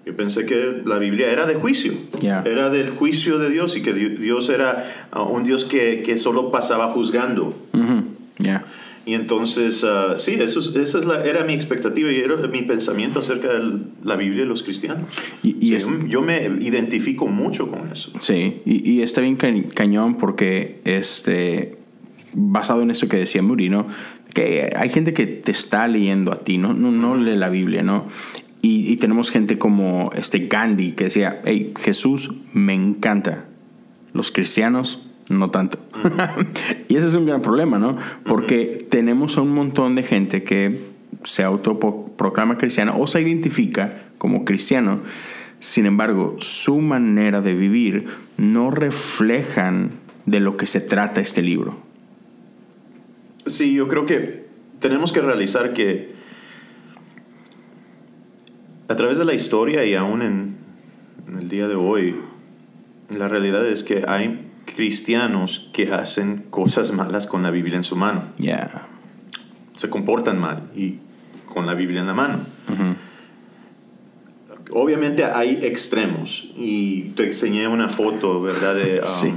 yo 0.10 0.16
pensé 0.16 0.48
que 0.48 0.82
la 0.86 0.98
Biblia 0.98 1.32
era 1.32 1.46
de 1.46 1.54
juicio, 1.54 1.94
era 2.24 2.72
del 2.72 2.90
juicio 2.90 3.38
de 3.38 3.52
Dios 3.52 3.78
y 3.78 3.84
que 3.84 3.94
Dios 3.94 4.50
era 4.50 5.08
uh, 5.16 5.22
un 5.22 5.44
Dios 5.44 5.66
que, 5.66 6.02
que 6.02 6.18
solo 6.18 6.50
pasaba 6.50 6.88
juzgando. 6.88 7.56
Mm-hmm. 7.74 8.62
Y 9.06 9.14
entonces, 9.14 9.84
uh, 9.84 10.18
sí, 10.18 10.40
eso, 10.42 10.60
esa 10.80 11.24
era 11.24 11.44
mi 11.44 11.54
expectativa 11.54 12.12
y 12.12 12.18
era 12.18 12.38
mi 12.48 12.64
pensamiento 12.64 13.20
acerca 13.20 13.54
de 13.54 13.78
la 14.04 14.16
Biblia 14.16 14.46
y 14.46 14.48
los 14.48 14.64
cristianos. 14.64 15.08
Y, 15.44 15.78
yo, 16.08 16.22
me 16.24 16.44
identifico 16.60 17.28
mucho 17.28 17.70
con 17.70 17.92
eso. 17.92 18.12
Sí, 18.20 18.62
y, 18.66 18.92
y 18.92 19.02
está 19.04 19.22
bien 19.22 19.36
cañón 19.36 20.16
porque, 20.16 20.82
este, 20.86 21.78
basado 22.34 22.82
en 22.82 22.90
eso 22.90 23.08
que 23.08 23.18
decía 23.18 23.44
Murino, 23.44 23.86
que 24.34 24.72
hay 24.76 24.90
gente 24.90 25.14
que 25.14 25.28
te 25.28 25.52
está 25.52 25.88
leyendo 25.88 26.32
a 26.32 26.40
ti, 26.40 26.58
no, 26.58 26.74
no, 26.74 26.90
no 26.92 27.16
lee 27.16 27.36
la 27.36 27.50
Biblia, 27.50 27.84
¿no? 27.84 28.08
Y, 28.62 28.98
tenemos 28.98 29.32
gente 29.32 29.58
como 29.58 30.12
este 30.16 30.48
Gandhi 30.48 30.92
que 30.92 31.06
decía, 31.06 31.42
hey, 31.46 31.74
Jesús 31.80 32.34
me 32.52 32.74
encanta, 32.74 33.46
los 34.14 34.32
cristianos 34.32 35.08
no 35.30 35.50
tanto. 35.50 35.80
y 36.90 36.98
ese 36.98 37.08
es 37.08 37.14
un 37.14 37.26
gran 37.26 37.42
problema, 37.42 37.80
¿no? 37.80 37.94
Porque 38.26 38.86
tenemos 38.90 39.38
un 39.38 39.54
montón 39.54 39.96
de 39.96 40.04
gente 40.04 40.44
que 40.44 40.78
se 41.24 41.44
autoproclama 41.44 42.58
cristiana 42.58 42.96
o 42.98 43.08
se 43.08 43.22
identifica 43.22 44.10
como 44.18 44.44
cristiano, 44.44 45.02
sin 45.60 45.86
embargo, 45.86 46.36
su 46.40 46.80
manera 46.80 47.42
de 47.42 47.54
vivir 47.54 48.08
no 48.38 48.72
reflejan 48.72 49.92
de 50.26 50.40
lo 50.40 50.58
que 50.58 50.66
se 50.66 50.82
trata 50.82 51.22
este 51.22 51.42
libro. 51.42 51.78
Sí, 53.46 53.74
yo 53.74 53.88
creo 53.88 54.06
que 54.06 54.46
tenemos 54.80 55.12
que 55.12 55.22
realizar 55.22 55.74
que 55.74 56.19
a 58.90 58.96
través 58.96 59.20
de 59.20 59.26
la 59.26 59.34
historia 59.34 59.86
y 59.86 59.94
aún 59.94 60.22
en, 60.24 60.58
el 61.40 61.48
día 61.48 61.68
de 61.68 61.76
hoy, 61.76 62.16
la 63.16 63.28
realidad 63.28 63.66
es 63.66 63.84
que 63.84 64.04
hay 64.08 64.52
cristianos 64.66 65.70
que 65.74 65.94
hacen 65.94 66.46
cosas 66.50 66.92
malas 66.92 67.28
con 67.28 67.44
la 67.44 67.52
Biblia 67.52 67.78
en 67.78 67.84
su 67.84 67.96
mano. 67.96 68.24
Yeah. 68.40 68.88
Se 69.76 69.92
comportan 69.92 70.40
mal 70.40 70.72
y 70.76 70.98
con 71.46 71.68
la 71.68 71.76
Biblia 71.76 72.02
en 72.02 72.08
la 72.08 72.16
mano. 72.16 72.40
Obviamente 74.72 75.24
hay 75.24 75.60
extremos 75.64 76.50
y 76.58 77.12
te 77.16 77.28
enseñé 77.28 77.68
una 77.68 77.90
foto, 77.90 78.42
¿verdad? 78.42 78.76
De, 78.76 79.00
um, 79.00 79.06
Sí. 79.06 79.34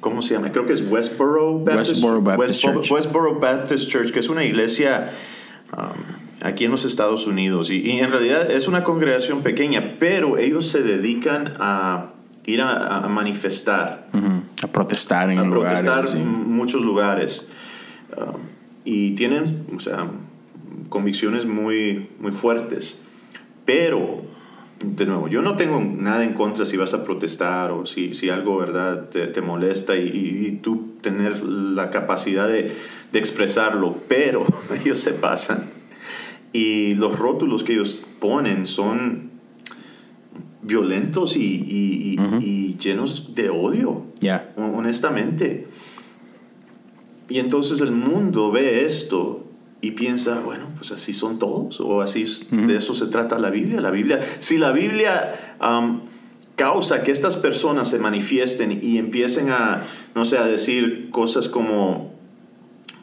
¿Cómo 0.00 0.20
se 0.20 0.34
llama? 0.34 0.52
Creo 0.52 0.66
que 0.66 0.72
es 0.74 0.82
Westboro 0.82 1.60
Baptist, 1.60 1.92
Westboro 1.92 2.22
Baptist 2.22 2.60
Church. 2.60 2.90
Westboro 2.90 3.40
Baptist 3.40 3.88
Church, 3.88 4.12
que 4.12 4.18
es 4.18 4.28
una 4.28 4.44
iglesia 4.44 5.12
um, 5.76 6.02
aquí 6.42 6.64
en 6.64 6.70
los 6.70 6.84
Estados 6.84 7.26
Unidos. 7.26 7.70
Y, 7.70 7.80
y 7.82 7.98
en 8.00 8.10
realidad 8.10 8.50
es 8.50 8.68
una 8.68 8.84
congregación 8.84 9.42
pequeña, 9.42 9.96
pero 9.98 10.38
ellos 10.38 10.66
se 10.68 10.82
dedican 10.82 11.54
a 11.58 12.10
ir 12.44 12.60
a, 12.60 12.98
a 13.04 13.08
manifestar 13.08 14.06
Ujú. 14.12 14.42
A 14.62 14.66
protestar 14.66 15.30
en 15.30 15.38
a 15.38 15.44
lugares. 15.44 15.80
protestar 15.82 16.08
sí. 16.08 16.18
muchos 16.18 16.84
lugares. 16.84 17.48
Um, 18.16 18.40
y 18.84 19.12
tienen, 19.12 19.66
o 19.76 19.80
sea, 19.80 20.08
convicciones 20.88 21.46
muy, 21.46 22.08
muy 22.20 22.32
fuertes. 22.32 23.02
Pero, 23.64 24.22
de 24.84 25.06
nuevo, 25.06 25.28
yo 25.28 25.40
no 25.42 25.56
tengo 25.56 25.80
nada 25.80 26.24
en 26.24 26.34
contra 26.34 26.64
si 26.64 26.76
vas 26.76 26.94
a 26.94 27.04
protestar 27.04 27.70
o 27.70 27.86
si, 27.86 28.12
si 28.14 28.28
algo, 28.28 28.58
¿verdad?, 28.58 29.08
te, 29.08 29.28
te 29.28 29.40
molesta 29.40 29.96
y, 29.96 30.08
y- 30.08 30.46
y 30.46 30.50
tú 30.60 30.94
tener 31.00 31.42
la 31.44 31.90
capacidad 31.90 32.48
de, 32.48 32.76
de 33.12 33.18
expresarlo, 33.18 33.96
pero 34.08 34.44
ellos 34.84 34.98
se 34.98 35.12
pasan. 35.12 35.62
Y 36.52 36.94
los 36.94 37.18
rótulos 37.18 37.64
que 37.64 37.72
ellos 37.74 38.00
ponen 38.20 38.66
son 38.66 39.30
violentos 40.62 41.36
y, 41.36 41.40
y- 41.40 42.16
y- 42.40 42.44
y 42.44 42.76
llenos 42.78 43.34
de 43.34 43.50
odio 43.50 44.06
hon- 44.56 44.74
honestamente. 44.76 45.66
Y 47.28 47.38
entonces 47.38 47.80
el 47.80 47.90
mundo 47.92 48.50
ve 48.52 48.84
esto 48.84 49.46
y 49.80 49.92
piensa, 49.92 50.40
bueno, 50.44 50.66
pues 50.76 50.92
así 50.92 51.12
son 51.12 51.38
todos, 51.38 51.80
o 51.80 52.00
así 52.02 52.24
de 52.50 52.76
eso 52.76 52.94
se 52.94 53.06
trata 53.06 53.38
la 53.38 53.50
Biblia. 53.50 53.80
La 53.80 53.90
Biblia, 53.90 54.20
si 54.38 54.58
la 54.58 54.70
Biblia 54.72 55.56
causa 56.56 57.02
que 57.02 57.10
estas 57.10 57.36
personas 57.36 57.88
se 57.88 57.98
manifiesten 57.98 58.78
y 58.82 58.98
empiecen 58.98 59.50
a, 59.50 59.82
no 60.14 60.24
sé, 60.24 60.38
a 60.38 60.44
decir 60.44 61.08
cosas 61.10 61.48
como, 61.48 62.11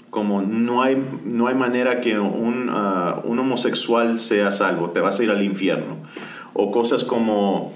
como 0.10 0.42
no 0.42 0.82
hay, 0.82 1.01
no 1.25 1.48
hay 1.48 1.56
manera 1.56 2.01
que 2.01 2.18
un, 2.20 2.68
ah, 2.72 3.22
un 3.24 3.38
homosexual 3.39 4.18
sea 4.20 4.51
salvo, 4.51 4.89
te 4.89 5.00
vas 5.01 5.20
a 5.20 5.24
ir 5.24 5.30
al 5.32 5.44
infierno. 5.44 5.98
O 6.54 6.72
cosas 6.72 7.04
como, 7.04 7.74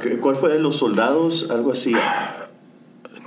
¿qué- 0.00 0.16
¿cuál 0.18 0.36
fue 0.36 0.52
de 0.52 0.58
los 0.58 0.76
soldados? 0.76 1.50
Algo 1.50 1.72
así. 1.72 1.94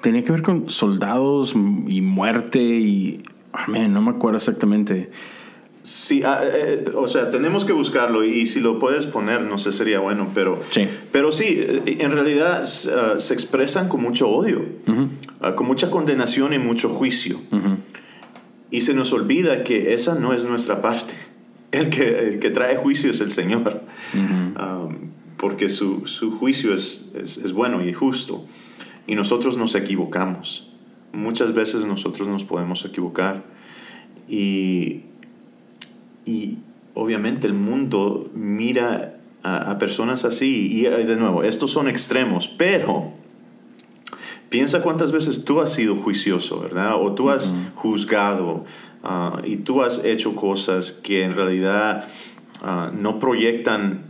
Tenía 0.01 0.23
que 0.25 0.31
ver 0.31 0.41
con 0.41 0.69
soldados 0.69 1.53
y 1.87 2.01
muerte 2.01 2.59
y. 2.61 3.23
man, 3.67 3.93
no 3.93 4.01
me 4.01 4.11
acuerdo 4.11 4.37
exactamente. 4.37 5.11
Sí, 5.83 6.23
ah, 6.25 6.39
eh, 6.43 6.85
o 6.95 7.07
sea, 7.09 7.29
tenemos 7.29 7.65
que 7.65 7.73
buscarlo 7.73 8.23
y, 8.23 8.47
si 8.47 8.61
lo 8.61 8.79
puedes 8.79 9.05
poner, 9.05 9.41
no 9.41 9.57
sé, 9.57 9.71
sería 9.73 9.99
bueno, 9.99 10.29
pero 10.33 10.61
Sí. 10.69 10.87
pero 11.11 11.31
sí, 11.33 11.45
eh, 11.59 11.97
en 11.99 12.11
realidad 12.13 12.63
se 12.63 13.33
expresan 13.33 13.89
con 13.89 14.01
mucho 14.01 14.29
odio, 14.29 14.61
con 15.55 15.67
mucha 15.67 15.91
condenación 15.91 16.53
y 16.53 16.57
mucho 16.59 16.87
juicio. 16.89 17.37
Y 18.73 18.81
se 18.81 18.95
nos 18.95 19.13
olvida 19.13 19.63
que 19.63 19.93
esa 19.93 20.15
no 20.15 20.33
es 20.33 20.45
nuestra 20.45 20.81
parte. 20.81 21.13
El 21.71 21.91
que, 21.91 22.27
el 22.27 22.39
que 22.39 22.49
trae 22.49 22.75
juicio 22.77 23.11
es 23.11 23.21
el 23.21 23.31
Señor, 23.31 23.83
Ah, 24.55 24.89
porque 25.37 25.69
su, 25.69 26.07
su 26.07 26.31
juicio 26.39 26.73
es, 26.73 27.05
es, 27.13 27.37
es 27.37 27.53
bueno 27.53 27.85
y 27.85 27.93
justo. 27.93 28.47
Y 29.05 29.13
nosotros 29.13 29.57
nos 29.57 29.75
equivocamos. 29.75 30.71
Muchas 31.11 31.53
veces 31.53 31.85
nosotros 31.85 32.27
nos 32.27 32.45
podemos 32.45 32.83
equivocar. 32.83 33.43
Y, 34.27 35.01
y 36.25 36.57
obviamente 36.95 37.45
el 37.45 37.53
mundo 37.53 38.31
mira 38.33 39.19
a, 39.43 39.69
a 39.69 39.77
personas 39.77 40.25
así. 40.25 40.79
Y 40.79 40.81
de 40.85 41.15
nuevo, 41.15 41.43
estos 41.43 41.69
son 41.69 41.87
extremos, 41.87 42.47
pero 42.47 43.13
piensa 44.53 44.83
cuántas 44.83 45.11
veces 45.11 45.45
tú 45.45 45.61
has 45.61 45.73
sido 45.73 45.95
juicioso, 45.95 46.59
¿verdad? 46.59 46.93
O 47.01 47.15
tú 47.15 47.31
has 47.31 47.55
juzgado 47.73 48.65
ah, 49.01 49.41
y 49.43 49.55
tú 49.55 49.81
has 49.81 50.05
hecho 50.05 50.35
cosas 50.35 50.91
que 50.91 51.23
en 51.23 51.35
realidad 51.35 52.07
ah, 52.61 52.91
no 52.93 53.17
proyectan, 53.17 54.03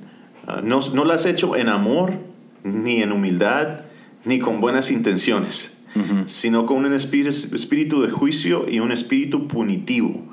ah, 0.45 0.59
no, 0.61 0.81
no 0.93 1.05
las 1.05 1.21
has 1.21 1.27
hecho 1.27 1.55
en 1.55 1.69
amor, 1.69 2.17
ni 2.65 3.01
en 3.01 3.13
humildad, 3.13 3.83
ni 4.25 4.39
con 4.39 4.59
buenas 4.59 4.91
intenciones, 4.91 5.81
sino 6.25 6.65
con 6.65 6.83
un 6.83 6.91
espíritu, 6.91 8.01
de 8.01 8.09
juicio 8.09 8.65
y 8.69 8.81
un 8.81 8.91
espíritu 8.91 9.47
punitivo. 9.47 10.25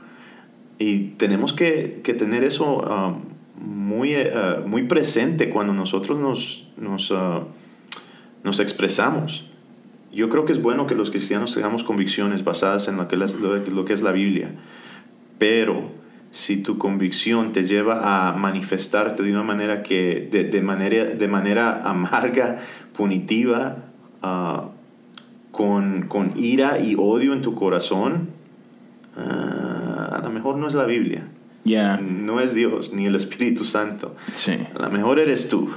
Y 0.80 1.12
tenemos 1.18 1.52
que, 1.52 2.00
que 2.02 2.14
tener 2.14 2.42
eso 2.42 3.22
muy, 3.54 4.16
ah, 4.16 4.60
muy 4.66 4.82
presente 4.88 5.50
cuando 5.50 5.72
nosotros 5.72 6.18
nos, 6.18 6.66
nos, 6.76 7.12
ah, 7.12 7.44
nos 8.42 8.58
expresamos. 8.58 9.49
Yo 10.12 10.28
creo 10.28 10.44
que 10.44 10.52
es 10.52 10.60
bueno 10.60 10.86
que 10.86 10.94
los 10.94 11.10
cristianos 11.10 11.54
tengamos 11.54 11.84
convicciones 11.84 12.42
basadas 12.44 12.88
en 12.88 12.96
lo 12.96 13.06
que, 13.08 13.16
las- 13.16 13.34
lo, 13.34 13.84
que 13.84 13.92
es 13.92 14.02
la 14.02 14.12
Biblia, 14.12 14.50
pero 15.38 15.90
si 16.32 16.56
tu 16.58 16.78
convicción 16.78 17.52
te 17.52 17.64
lleva 17.64 18.28
a 18.28 18.32
manifestarte 18.36 19.22
de 19.22 19.30
una 19.32 19.42
manera 19.42 19.82
que 19.82 20.28
de, 20.30 20.44
de 20.44 20.62
manera, 20.62 21.04
de 21.04 21.28
manera 21.28 21.80
amarga, 21.88 22.60
punitiva, 22.96 23.84
ah, 24.22 24.68
con, 25.52 26.06
con 26.08 26.32
ira 26.36 26.78
y 26.80 26.94
odio 26.98 27.32
en 27.32 27.42
tu 27.42 27.54
corazón, 27.54 28.30
ah, 29.16 30.16
a 30.16 30.20
lo 30.22 30.30
mejor 30.30 30.56
no 30.56 30.66
es 30.66 30.74
la 30.74 30.84
Biblia, 30.86 31.28
Ya. 31.64 31.98
no 31.98 32.40
es 32.40 32.54
Dios 32.54 32.92
ni 32.92 33.06
el 33.06 33.14
Espíritu 33.16 33.64
Santo. 33.64 34.16
Sí. 34.32 34.52
A 34.74 34.82
lo 34.82 34.90
mejor 34.90 35.18
eres 35.18 35.48
tú. 35.48 35.70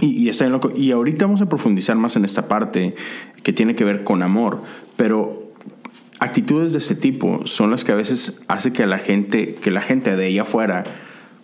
Y, 0.00 0.24
y 0.24 0.28
está 0.30 0.44
bien 0.44 0.52
loco. 0.52 0.72
Y 0.74 0.92
ahorita 0.92 1.26
vamos 1.26 1.42
a 1.42 1.48
profundizar 1.48 1.94
más 1.96 2.16
en 2.16 2.24
esta 2.24 2.48
parte 2.48 2.94
que 3.42 3.52
tiene 3.52 3.74
que 3.74 3.84
ver 3.84 4.04
con 4.04 4.22
amor. 4.22 4.62
Pero 4.96 5.52
actitudes 6.18 6.72
de 6.72 6.78
ese 6.78 6.94
tipo 6.94 7.46
son 7.46 7.70
las 7.70 7.84
que 7.84 7.92
a 7.92 7.96
veces 7.96 8.42
hace 8.48 8.72
que 8.72 8.86
la 8.86 8.98
gente, 8.98 9.54
que 9.54 9.70
la 9.70 9.80
gente 9.80 10.16
de 10.16 10.26
allá 10.26 10.42
afuera 10.42 10.84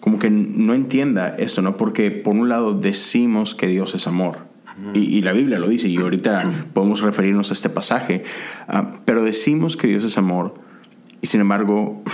como 0.01 0.21
que 0.21 0.31
no 0.31 0.75
entienda 0.75 1.35
esto, 1.37 1.63
¿no? 1.63 1.77
Porque 1.77 2.13
por 2.13 2.35
un 2.35 2.49
lado 2.49 2.75
decimos 2.75 3.57
que 3.57 3.67
Dios 3.67 3.95
es 3.95 4.07
amor. 4.07 4.47
Y, 4.95 5.01
y 5.01 5.23
la 5.23 5.33
Biblia 5.33 5.59
lo 5.59 5.69
dice, 5.69 5.89
y 5.89 5.97
ahorita 5.97 6.49
podemos 6.75 7.01
referirnos 7.01 7.51
a 7.51 7.55
este 7.55 7.71
pasaje, 7.71 8.25
ah, 8.69 9.01
pero 9.07 9.25
decimos 9.25 9.77
que 9.77 9.87
Dios 9.87 10.05
es 10.05 10.19
amor, 10.19 10.55
y 11.23 11.27
sin 11.27 11.41
embargo, 11.41 12.05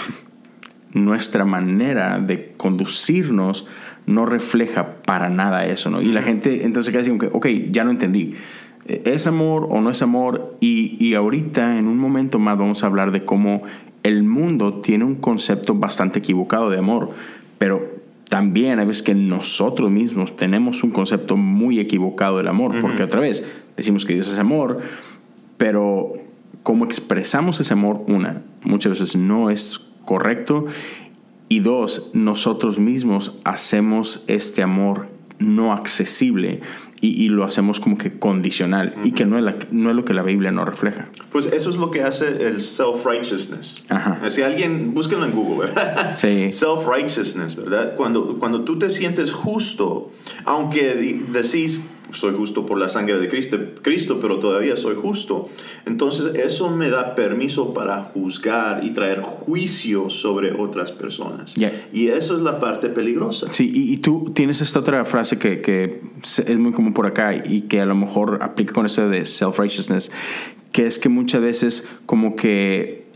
nuestra 0.95 1.45
manera 1.45 2.19
de 2.19 2.55
conducirnos 2.57 3.67
no 4.07 4.27
refleja 4.27 5.03
para 5.03 5.29
nada 5.29 5.67
eso, 5.67 5.91
¿no? 5.91 6.01
Y 6.03 6.13
la 6.13 6.23
gente 6.23 6.65
entonces 6.65 6.93
queda 6.93 7.03
así 7.03 7.11
como 7.11 7.21
que, 7.21 7.29
ok, 7.31 7.71
ya 7.73 7.85
no 7.85 7.91
entendí. 7.91 8.35
¿Es 8.87 9.27
amor 9.27 9.69
o 9.71 9.81
no 9.81 9.91
es 9.91 10.03
amor? 10.03 10.57
Y, 10.61 10.97
y 11.05 11.15
ahorita, 11.15 11.79
en 11.79 11.87
un 11.87 11.99
momento 11.99 12.39
más, 12.39 12.59
vamos 12.59 12.83
a 12.83 12.87
hablar 12.87 13.13
de 13.13 13.25
cómo 13.25 13.63
el 14.03 14.25
mundo 14.25 14.81
tiene 14.81 15.05
un 15.05 15.17
concepto 15.17 15.75
bastante 15.75 16.19
equivocado 16.19 16.71
de 16.71 16.79
amor, 16.79 17.11
pero 17.59 18.03
también 18.29 18.81
hay 18.81 18.87
veces 18.87 19.03
que 19.03 19.15
nosotros 19.15 19.91
mismos 19.91 20.37
tenemos 20.37 20.83
un 20.83 20.91
concepto 20.91 21.37
muy 21.37 21.79
equivocado 21.79 22.39
del 22.39 22.49
amor, 22.49 22.81
porque 22.81 23.03
otra 23.03 23.21
vez 23.21 23.47
decimos 23.77 24.05
que 24.05 24.15
Dios 24.15 24.29
es 24.29 24.39
amor, 24.39 24.81
pero 25.59 26.13
cómo 26.63 26.85
expresamos 26.85 27.61
ese 27.61 27.75
amor, 27.75 28.05
una, 28.09 28.43
muchas 28.65 28.99
veces 28.99 29.17
no 29.17 29.51
es 29.51 29.81
correcto, 30.05 30.67
y 31.49 31.61
dos, 31.61 32.11
nosotros 32.15 32.79
mismos 32.79 33.39
hacemos 33.45 34.25
este 34.27 34.63
amor 34.63 35.09
no 35.39 35.73
accesible 35.73 36.63
y, 37.03 37.23
y 37.23 37.29
lo 37.29 37.45
hacemos 37.45 37.79
como 37.81 37.99
que 37.99 38.19
condicional 38.19 38.95
y 39.05 39.11
que 39.13 39.27
no 39.27 39.37
es, 39.37 39.45
la- 39.45 39.57
no 39.73 39.91
es 39.91 39.97
lo 39.97 40.05
que 40.07 40.15
la 40.15 40.23
Biblia 40.23 40.51
nos 40.53 40.67
refleja. 40.67 41.09
Pues 41.31 41.47
eso 41.47 41.69
es 41.69 41.77
lo 41.77 41.91
que 41.91 42.03
hace 42.03 42.47
el 42.47 42.61
self-righteousness. 42.61 43.85
Ajá. 43.91 44.31
Si 44.31 44.41
alguien, 44.43 44.95
búsquenlo 44.95 45.27
en 45.27 45.33
Google, 45.33 45.67
¿verdad? 45.69 46.15
Sí. 46.17 46.51
Self-righteousness, 46.53 47.57
¿verdad? 47.57 47.95
Cuando, 47.97 48.39
cuando 48.39 48.63
tú 48.63 48.79
te 48.79 48.89
sientes 48.89 49.31
justo, 49.33 50.11
aunque 50.45 50.95
decís, 51.33 51.91
soy 52.13 52.35
justo 52.35 52.67
por 52.67 52.79
la 52.79 52.89
sangre 52.89 53.19
de 53.19 53.29
Cristo, 53.29 53.59
Cristo, 53.83 54.19
pero 54.21 54.39
todavía 54.39 54.77
soy 54.77 54.97
justo, 54.97 55.49
entonces 55.87 56.35
eso 56.35 56.71
me 56.71 56.91
da 56.91 57.15
permiso 57.15 57.75
para 57.75 58.03
juzgar 58.03 58.85
y 58.85 58.91
traer 58.91 59.23
juicio 59.23 60.11
sobre 60.11 60.53
otras 60.53 60.93
personas. 60.93 61.55
Y 61.93 62.09
eso 62.09 62.35
es 62.37 62.43
la 62.43 62.61
parte 62.61 62.89
peligrosa. 62.89 63.53
Sí, 63.53 63.71
y, 63.75 63.93
y 63.93 63.97
tú 63.99 64.33
tienes 64.35 64.61
esta 64.61 64.81
otra 64.81 65.05
frase 65.05 65.39
que, 65.39 65.61
que 65.61 66.01
es 66.23 66.59
muy 66.59 66.73
común 66.73 66.93
por 66.93 67.07
acá 67.07 67.35
y 67.35 67.63
que 67.63 67.81
a 67.81 67.87
lo 67.87 67.95
mejor 67.95 68.39
aplica 68.43 68.73
con 68.73 68.87
esto 68.87 69.09
de 69.09 69.25
self-righteousness, 69.25 70.11
que 70.73 70.87
es 70.87 70.99
que 70.99 71.09
muchas 71.09 71.43
veces 71.43 71.89
como 72.07 72.37
que 72.37 73.07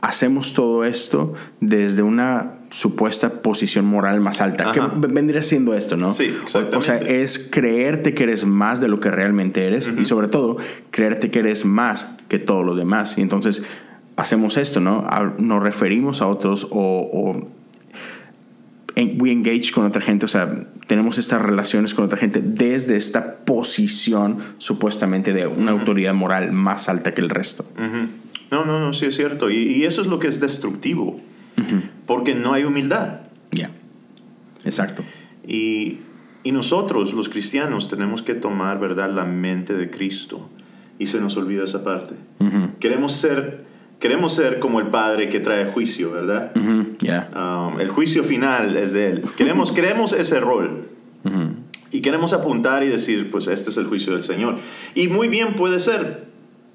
hacemos 0.00 0.54
todo 0.54 0.84
esto 0.84 1.34
desde 1.60 2.02
una 2.02 2.58
supuesta 2.72 3.42
posición 3.42 3.84
moral 3.84 4.20
más 4.20 4.40
alta. 4.40 4.72
Que 4.72 4.80
vendría 5.08 5.42
siendo 5.42 5.74
esto, 5.74 5.96
¿no? 5.96 6.10
Sí, 6.10 6.34
exactamente. 6.42 6.76
O, 6.76 6.80
sea, 6.80 6.96
es 6.96 7.38
creerte 7.38 8.14
que 8.14 8.22
eres 8.24 8.46
más 8.46 8.80
de 8.80 8.88
lo 8.88 8.98
que 8.98 9.10
realmente 9.10 9.66
eres 9.66 9.90
y 9.96 10.06
sobre 10.06 10.28
todo 10.28 10.56
creerte 10.90 11.30
que 11.30 11.40
eres 11.40 11.66
más 11.66 12.16
que 12.28 12.38
todos 12.38 12.64
los 12.64 12.78
demás. 12.78 13.18
Y 13.18 13.20
entonces 13.20 13.62
hacemos 14.16 14.56
esto, 14.56 14.80
¿no? 14.80 15.06
Nos 15.38 15.62
referimos 15.62 16.22
a 16.22 16.28
otros 16.28 16.66
o, 16.70 17.10
o 17.12 17.48
we 19.18 19.32
engage 19.32 19.70
con 19.72 19.84
otra 19.84 20.00
gente, 20.00 20.24
o 20.24 20.28
sea, 20.28 20.50
tenemos 20.86 21.18
estas 21.18 21.40
relaciones 21.42 21.94
con 21.94 22.04
otra 22.04 22.18
gente 22.18 22.40
desde 22.42 22.96
esta 22.96 23.36
posición 23.44 24.38
supuestamente 24.58 25.32
de 25.32 25.46
una 25.46 25.72
autoridad 25.72 26.14
moral 26.14 26.52
más 26.52 26.88
alta 26.88 27.12
que 27.12 27.20
el 27.20 27.30
resto. 27.30 27.64
No, 28.50 28.64
no, 28.64 28.80
no, 28.80 28.92
sí 28.92 29.06
es 29.06 29.16
cierto. 29.16 29.50
Y, 29.50 29.84
eso 29.84 30.02
es 30.02 30.06
lo 30.06 30.18
que 30.18 30.28
es 30.28 30.40
destructivo, 30.40 31.20
porque 32.12 32.34
no 32.34 32.52
hay 32.52 32.64
humildad. 32.64 33.20
Ya, 33.52 33.70
exacto. 34.66 35.02
Y, 35.48 36.00
y, 36.44 36.52
nosotros, 36.52 37.14
los 37.14 37.30
cristianos, 37.30 37.88
tenemos 37.88 38.20
que 38.20 38.34
tomar, 38.34 38.78
¿verdad?, 38.78 39.10
la 39.10 39.24
mente 39.24 39.72
de 39.72 39.88
Cristo. 39.88 40.50
Y 40.98 41.06
se 41.06 41.22
nos 41.22 41.38
olvida 41.38 41.64
esa 41.64 41.82
parte. 41.82 42.14
Queremos 42.80 43.14
ser 43.14 43.64
queremos 43.98 44.34
ser 44.34 44.58
como 44.58 44.80
el 44.80 44.88
padre 44.88 45.30
que 45.30 45.40
trae 45.40 45.64
juicio, 45.72 46.12
¿verdad? 46.12 46.52
Um, 46.54 47.80
el 47.80 47.88
juicio 47.88 48.24
final 48.24 48.76
es 48.76 48.92
de 48.92 49.10
él. 49.10 49.24
Queremos, 49.38 49.72
queremos 49.78 50.12
ese 50.12 50.38
rol. 50.38 50.88
Y 51.90 52.02
queremos 52.02 52.34
apuntar 52.34 52.82
y 52.82 52.88
decir, 52.88 53.30
pues 53.30 53.46
este 53.46 53.70
es 53.70 53.78
el 53.78 53.86
juicio 53.86 54.12
del 54.12 54.22
Señor. 54.22 54.58
Y 54.94 55.08
muy 55.08 55.28
bien 55.28 55.54
puede 55.54 55.80
ser, 55.80 56.26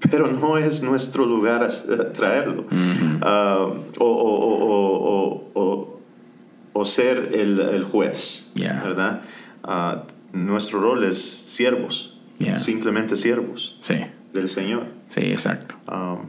pero 0.09 0.27
no 0.27 0.57
es 0.57 0.83
nuestro 0.83 1.25
lugar 1.25 1.63
a, 1.63 2.13
traerlo. 2.13 2.65
Uh, 2.71 3.83
o, 3.99 4.56
ser 6.85 7.31
el, 7.33 7.83
juez, 7.83 8.51
¿verdad? 8.55 9.21
Uh, 9.63 10.37
nuestro 10.37 10.79
rol 10.79 11.03
es 11.03 11.21
siervos, 11.21 12.17
simplemente 12.57 13.15
siervos 13.15 13.77
del 14.33 14.47
Señor. 14.47 14.87
Sí, 15.09 15.21
exacto. 15.21 15.75
Um, 15.91 16.25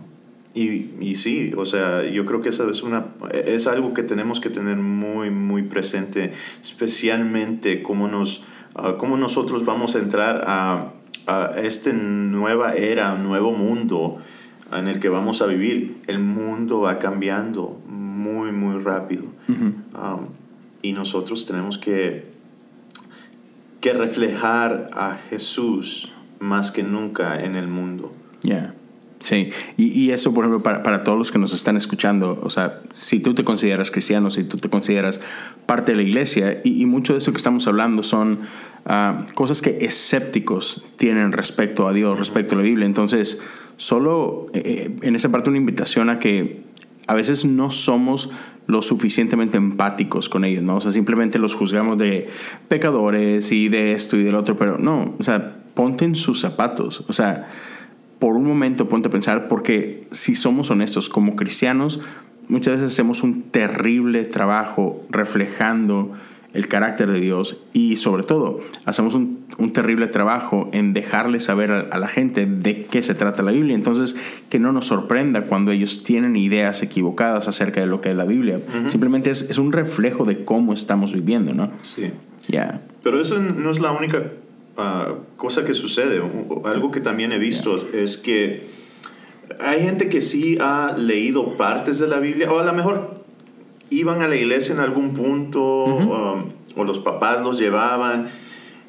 y, 0.54 0.90
y, 1.00 1.14
sí, 1.14 1.52
o 1.56 1.64
sea, 1.64 2.04
yo 2.04 2.24
creo 2.24 2.40
que 2.40 2.48
esa 2.48 2.68
es, 2.68 2.82
una, 2.82 3.06
es 3.32 3.66
algo 3.66 3.94
que 3.94 4.02
tenemos 4.02 4.40
que 4.40 4.50
tener 4.50 4.76
muy, 4.76 5.30
muy 5.30 5.62
presente, 5.62 6.32
especialmente 6.62 7.82
cómo, 7.82 8.08
nos, 8.08 8.42
uh, 8.74 8.96
cómo 8.96 9.16
nosotros 9.16 9.64
vamos 9.64 9.94
a 9.94 9.98
entrar 9.98 10.44
a, 10.46 10.92
a 11.26 11.52
esta 11.60 11.92
nueva 11.92 12.74
era, 12.74 13.14
nuevo 13.14 13.52
mundo 13.52 14.18
en 14.72 14.88
el 14.88 15.00
que 15.00 15.08
vamos 15.08 15.42
a 15.42 15.46
vivir. 15.46 15.98
El 16.06 16.20
mundo 16.20 16.80
va 16.80 16.98
cambiando 16.98 17.80
muy, 18.18 18.52
muy 18.52 18.82
rápido. 18.82 19.24
Um, 19.48 20.26
y 20.82 20.92
nosotros 20.92 21.46
tenemos 21.46 21.78
que, 21.78 22.26
que 23.80 23.92
reflejar 23.92 24.90
a 24.92 25.16
Jesús 25.30 26.12
más 26.40 26.70
que 26.70 26.82
nunca 26.82 27.42
en 27.42 27.56
el 27.56 27.68
mundo. 27.68 28.12
Yeah. 28.42 28.74
Sí, 29.20 29.48
y, 29.76 30.10
eso, 30.10 30.32
por 30.32 30.44
ejemplo, 30.44 30.62
para, 30.62 31.02
todos 31.02 31.18
los 31.18 31.32
que 31.32 31.38
nos 31.38 31.52
están 31.52 31.76
escuchando, 31.76 32.38
o 32.40 32.50
sea, 32.50 32.80
si 32.92 33.18
tú 33.18 33.34
te 33.34 33.42
consideras 33.42 33.90
cristiano, 33.90 34.30
si 34.30 34.44
tú 34.44 34.58
te 34.58 34.70
consideras 34.70 35.20
parte 35.66 35.90
de 35.90 35.96
la 35.96 36.02
iglesia, 36.02 36.60
y, 36.62 36.86
mucho 36.86 37.14
de 37.14 37.18
eso 37.18 37.32
que 37.32 37.38
estamos 37.38 37.66
hablando 37.66 38.04
son 38.04 38.40
ah, 38.86 39.26
cosas 39.34 39.60
que 39.60 39.78
escépticos 39.80 40.84
tienen 40.96 41.32
respecto 41.32 41.88
a 41.88 41.92
Dios, 41.92 42.16
respecto 42.16 42.54
a 42.54 42.58
la 42.58 42.64
Biblia. 42.64 42.86
Entonces, 42.86 43.40
solo 43.76 44.46
eh, 44.52 44.62
eh, 44.64 44.96
en 45.02 45.16
esa 45.16 45.30
parte 45.30 45.48
una 45.50 45.58
invitación 45.58 46.10
a 46.10 46.20
que 46.20 46.67
a 47.08 47.14
veces 47.14 47.44
no 47.44 47.70
somos 47.70 48.30
lo 48.66 48.82
suficientemente 48.82 49.56
empáticos 49.56 50.28
con 50.28 50.44
ellos, 50.44 50.62
¿no? 50.62 50.76
O 50.76 50.80
sea, 50.80 50.92
simplemente 50.92 51.38
los 51.38 51.54
juzgamos 51.54 51.96
de 51.96 52.28
pecadores 52.68 53.50
y 53.50 53.68
de 53.68 53.92
esto 53.92 54.16
y 54.18 54.22
del 54.22 54.34
otro, 54.34 54.56
pero 54.56 54.78
no, 54.78 55.16
o 55.18 55.24
sea, 55.24 55.56
ponte 55.74 56.04
en 56.04 56.14
sus 56.14 56.40
zapatos, 56.40 57.04
o 57.08 57.12
sea, 57.14 57.48
por 58.18 58.36
un 58.36 58.44
momento 58.44 58.88
ponte 58.88 59.08
a 59.08 59.10
pensar, 59.10 59.48
porque 59.48 60.06
si 60.12 60.34
somos 60.34 60.70
honestos 60.70 61.08
como 61.08 61.34
cristianos, 61.34 62.00
muchas 62.48 62.74
veces 62.74 62.92
hacemos 62.92 63.22
un 63.22 63.44
terrible 63.44 64.24
trabajo 64.24 65.02
reflejando 65.08 66.12
el 66.54 66.68
carácter 66.68 67.10
de 67.10 67.20
Dios 67.20 67.58
y 67.72 67.96
sobre 67.96 68.22
todo 68.22 68.60
hacemos 68.84 69.14
un, 69.14 69.46
terrible 69.74 70.06
trabajo 70.06 70.70
en 70.72 70.92
dejarle 70.92 71.40
saber 71.40 71.70
a, 71.70 71.98
la 71.98 72.08
gente 72.08 72.46
de 72.46 72.86
qué 72.86 73.02
se 73.02 73.14
trata 73.14 73.42
la 73.42 73.50
Biblia. 73.52 73.74
Entonces, 73.74 74.16
que 74.48 74.58
no 74.58 74.72
nos 74.72 74.86
sorprenda 74.86 75.42
cuando 75.42 75.72
ellos 75.72 76.04
tienen 76.04 76.36
ideas 76.36 76.82
equivocadas 76.82 77.48
acerca 77.48 77.80
de 77.80 77.86
lo 77.86 78.00
que 78.00 78.10
es 78.10 78.16
la 78.16 78.24
Biblia. 78.24 78.60
Simplemente 78.86 79.30
es, 79.30 79.58
un 79.58 79.72
reflejo 79.72 80.24
de 80.24 80.44
cómo 80.44 80.72
estamos 80.72 81.12
viviendo, 81.12 81.54
¿no? 81.54 81.70
Sí. 81.82 82.12
Ya. 82.48 82.80
Pero 83.02 83.20
eso 83.20 83.38
no 83.40 83.70
es 83.70 83.80
la 83.80 83.90
única 83.90 84.22
Ah, 84.80 85.08
cosa 85.36 85.64
que 85.64 85.74
sucede, 85.74 86.22
algo 86.64 86.92
que 86.92 87.00
también 87.00 87.32
he 87.32 87.38
visto 87.38 87.74
es 87.92 88.16
que 88.16 88.68
hay 89.58 89.82
gente 89.82 90.08
que 90.08 90.20
sí 90.20 90.56
ha 90.60 90.94
leído 90.96 91.56
partes 91.56 91.98
de 91.98 92.06
la 92.06 92.20
Biblia, 92.20 92.48
o 92.52 92.60
a 92.60 92.64
lo 92.64 92.72
mejor 92.72 93.17
iban 93.90 94.22
a 94.22 94.28
la 94.28 94.36
iglesia 94.36 94.74
en 94.74 94.80
algún 94.80 95.14
punto, 95.14 95.84
um, 95.84 96.50
o 96.76 96.84
los 96.84 96.98
papás 96.98 97.42
los 97.42 97.58
llevaban, 97.58 98.28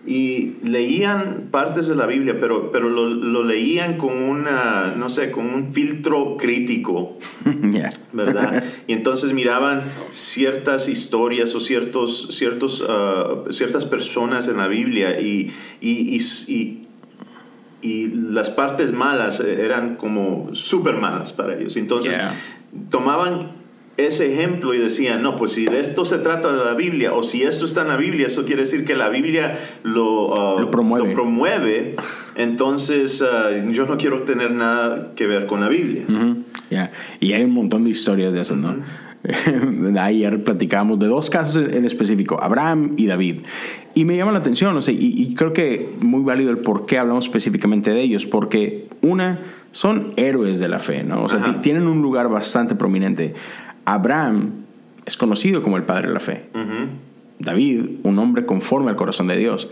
y 0.06 0.56
leían 0.64 1.50
partes 1.52 1.88
de 1.88 1.96
la 1.96 2.06
Biblia, 2.06 2.40
pero, 2.40 2.72
pero 2.72 2.90
lo, 2.90 3.44
leían 3.44 3.98
con 3.98 4.16
una, 4.16 4.94
no 4.96 5.10
sé, 5.10 5.30
con 5.30 5.48
un 5.54 5.74
filtro 5.74 6.38
crítico, 6.38 7.18
¿verdad? 8.14 8.64
Y 8.88 8.94
entonces 8.94 9.34
miraban 9.34 9.84
ciertas 10.10 10.90
historias 10.90 11.54
o 11.54 11.60
ciertos, 11.60 12.30
ciertos, 12.32 12.82
uh, 12.82 13.52
ciertas 13.52 13.86
personas 13.86 14.48
en 14.48 14.58
la 14.58 14.68
Biblia 14.68 15.20
y, 15.20 15.54
y, 15.82 16.18
y, 16.48 16.88
y, 17.82 18.08
las 18.08 18.50
partes 18.50 18.94
malas 18.94 19.42
eran 19.42 19.96
como 19.96 20.50
súper 20.54 20.96
malas 20.96 21.34
para 21.34 21.56
ellos. 21.56 21.76
Entonces 21.78 22.18
tomaban 22.90 23.59
ese 24.08 24.32
ejemplo 24.34 24.74
y 24.74 24.78
decían, 24.78 25.22
no, 25.22 25.36
pues 25.36 25.54
si 25.54 25.66
de 25.66 25.80
esto 25.80 26.06
se 26.06 26.18
trata 26.20 26.52
de 26.52 26.66
la 26.66 26.74
Biblia, 26.74 27.14
o 27.14 27.24
si 27.24 27.44
esto 27.44 27.66
está 27.66 27.82
en 27.82 27.90
la 27.90 27.98
Biblia, 27.98 28.28
eso 28.28 28.46
quiere 28.46 28.62
decir 28.62 28.86
que 28.86 28.96
la 28.96 29.10
Biblia 29.10 29.60
lo, 29.84 30.58
uh, 30.58 30.72
promueve. 30.72 31.14
promueve. 31.14 31.96
entonces 32.36 33.22
uh, 33.22 33.72
yo 33.72 33.86
no 33.86 33.98
quiero 33.98 34.24
tener 34.24 34.52
nada 34.52 35.12
que 35.16 35.28
ver 35.28 35.46
con 35.46 35.62
la 35.62 35.70
Biblia. 35.70 36.04
Y 37.20 37.34
hay 37.34 37.44
un 37.44 37.54
montón 37.54 37.84
de 37.84 37.90
historias 37.90 38.34
de 38.34 38.42
eso, 38.42 38.56
¿no? 38.56 38.78
Ayer 40.00 40.44
platicábamos 40.44 40.98
de 41.00 41.08
dos 41.08 41.30
casos 41.30 41.68
en 41.72 41.86
específico, 41.86 42.42
Abraham 42.42 42.94
y 42.98 43.06
David. 43.08 43.42
Y 43.96 44.06
me 44.06 44.16
llama 44.16 44.32
la 44.32 44.40
atención, 44.40 44.76
o 44.78 44.82
sea, 44.82 44.94
y, 44.98 45.34
creo 45.36 45.52
que 45.52 45.90
muy 46.00 46.24
válido 46.24 46.52
el 46.52 46.60
por 46.60 46.86
qué 46.86 47.00
hablamos 47.00 47.26
específicamente 47.26 47.92
de 47.92 48.02
ellos, 48.02 48.26
porque 48.26 48.88
una, 49.02 49.42
son 49.72 50.14
héroes 50.16 50.60
de 50.60 50.70
la 50.70 50.80
fe, 50.80 51.04
¿no? 51.04 51.24
O 51.24 51.30
sea, 51.30 51.60
tienen 51.62 51.88
un 51.88 52.02
lugar 52.02 52.30
bastante 52.30 52.76
prominente. 52.76 53.34
Abraham 53.94 54.66
es 55.06 55.18
conocido 55.18 55.64
como 55.64 55.78
el 55.78 55.84
padre 55.84 56.10
de 56.10 56.14
la 56.14 56.20
fe. 56.20 56.50
David, 57.40 58.02
un 58.04 58.20
hombre 58.20 58.46
conforme 58.46 58.92
al 58.92 58.96
corazón 58.96 59.28
de 59.28 59.38
Dios. 59.38 59.70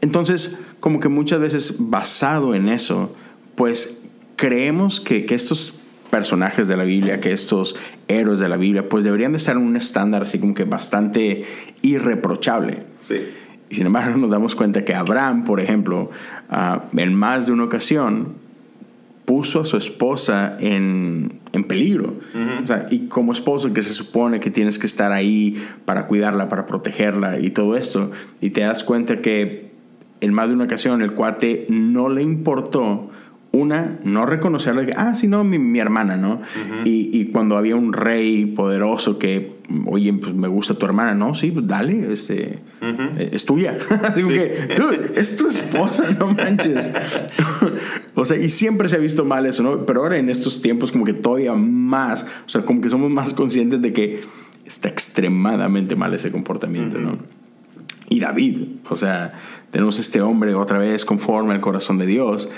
Entonces, 0.00 0.58
como 0.80 0.98
que 0.98 1.08
muchas 1.08 1.38
veces 1.40 1.76
basado 1.78 2.54
en 2.54 2.68
eso, 2.68 3.14
pues 3.54 4.02
creemos 4.36 5.00
que, 5.00 5.24
estos 5.28 5.78
personajes 6.10 6.66
de 6.66 6.76
la 6.76 6.82
Biblia, 6.82 7.20
que 7.20 7.30
estos 7.30 7.76
héroes 8.08 8.40
de 8.40 8.48
la 8.48 8.56
Biblia, 8.56 8.88
pues 8.88 9.04
deberían 9.04 9.32
de 9.32 9.36
estar 9.36 9.54
en 9.54 9.62
un 9.62 9.76
estándar 9.76 10.22
así 10.22 10.40
como 10.40 10.54
que 10.54 10.64
bastante 10.64 11.44
irreprochable. 11.82 12.86
Sí. 12.98 13.28
Y 13.68 13.74
sin 13.76 13.86
embargo 13.86 14.18
nos 14.18 14.30
damos 14.30 14.56
cuenta 14.56 14.84
que 14.84 14.94
Abraham, 14.94 15.44
por 15.44 15.60
ejemplo, 15.60 16.10
ah, 16.48 16.86
en 16.96 17.14
más 17.14 17.46
de 17.46 17.52
una 17.52 17.64
ocasión, 17.64 18.34
puso 19.30 19.60
a 19.60 19.64
su 19.64 19.76
esposa 19.76 20.56
en, 20.58 21.34
en 21.52 21.62
peligro. 21.62 22.14
y 22.90 23.06
como 23.06 23.32
esposo 23.32 23.72
que 23.72 23.80
se 23.80 23.94
supone 23.94 24.40
que 24.40 24.50
tienes 24.50 24.76
que 24.76 24.86
estar 24.86 25.12
ahí 25.12 25.64
para 25.84 26.08
cuidarla, 26.08 26.48
para 26.48 26.66
protegerla 26.66 27.38
y 27.38 27.50
todo 27.50 27.76
esto, 27.76 28.10
y 28.40 28.50
te 28.50 28.62
das 28.62 28.82
cuenta 28.82 29.20
que 29.20 29.70
en 30.20 30.34
más 30.34 30.48
de 30.48 30.54
una 30.54 30.64
ocasión 30.64 31.00
el 31.00 31.12
cuate 31.12 31.64
no 31.68 32.08
le 32.08 32.22
importó 32.22 33.08
una, 33.52 33.98
no 34.04 34.26
reconocerle 34.26 34.86
que, 34.86 34.92
ah, 34.96 35.14
sí, 35.14 35.26
no, 35.26 35.42
mi, 35.42 35.58
mi 35.58 35.80
hermana, 35.80 36.16
¿no? 36.16 36.40
y, 36.84 37.10
y, 37.18 37.26
cuando 37.26 37.56
había 37.56 37.74
un 37.74 37.92
rey 37.92 38.46
poderoso 38.46 39.18
que, 39.18 39.56
oye, 39.86 40.12
pues 40.12 40.34
me 40.34 40.46
gusta 40.46 40.74
tu 40.74 40.86
hermana, 40.86 41.14
no, 41.14 41.34
sí, 41.34 41.50
pues 41.50 41.66
dale, 41.66 42.12
este, 42.12 42.60
eh, 42.80 43.30
es 43.32 43.44
tuya. 43.44 43.76
Así 44.04 44.22
que, 44.22 44.68
es 45.16 45.36
tu 45.36 45.48
esposa, 45.48 46.04
no 46.18 46.28
manches. 46.32 46.92
o 48.14 48.24
sea, 48.24 48.36
y 48.36 48.48
siempre 48.48 48.88
se 48.88 48.96
ha 48.96 49.00
visto 49.00 49.24
mal 49.24 49.44
eso, 49.46 49.64
¿no? 49.64 49.84
Pero 49.84 50.02
ahora 50.02 50.18
en 50.18 50.28
estos 50.28 50.62
tiempos 50.62 50.92
como 50.92 51.04
que 51.04 51.14
todavía 51.14 51.52
más, 51.54 52.26
o 52.46 52.48
sea, 52.48 52.62
como 52.62 52.80
que 52.80 52.88
somos 52.88 53.10
más 53.10 53.34
conscientes 53.34 53.82
de 53.82 53.92
que 53.92 54.20
está 54.64 54.88
extremadamente 54.88 55.96
mal 55.96 56.14
ese 56.14 56.30
comportamiento, 56.30 57.00
¿no? 57.00 57.18
Y 58.08 58.20
David, 58.20 58.66
o 58.88 58.96
sea, 58.96 59.32
tenemos 59.70 59.98
este 59.98 60.20
hombre 60.20 60.54
otra 60.54 60.78
vez 60.78 61.04
conforme 61.04 61.54
al 61.54 61.60
corazón 61.60 61.98
de 61.98 62.06
Dios 62.06 62.48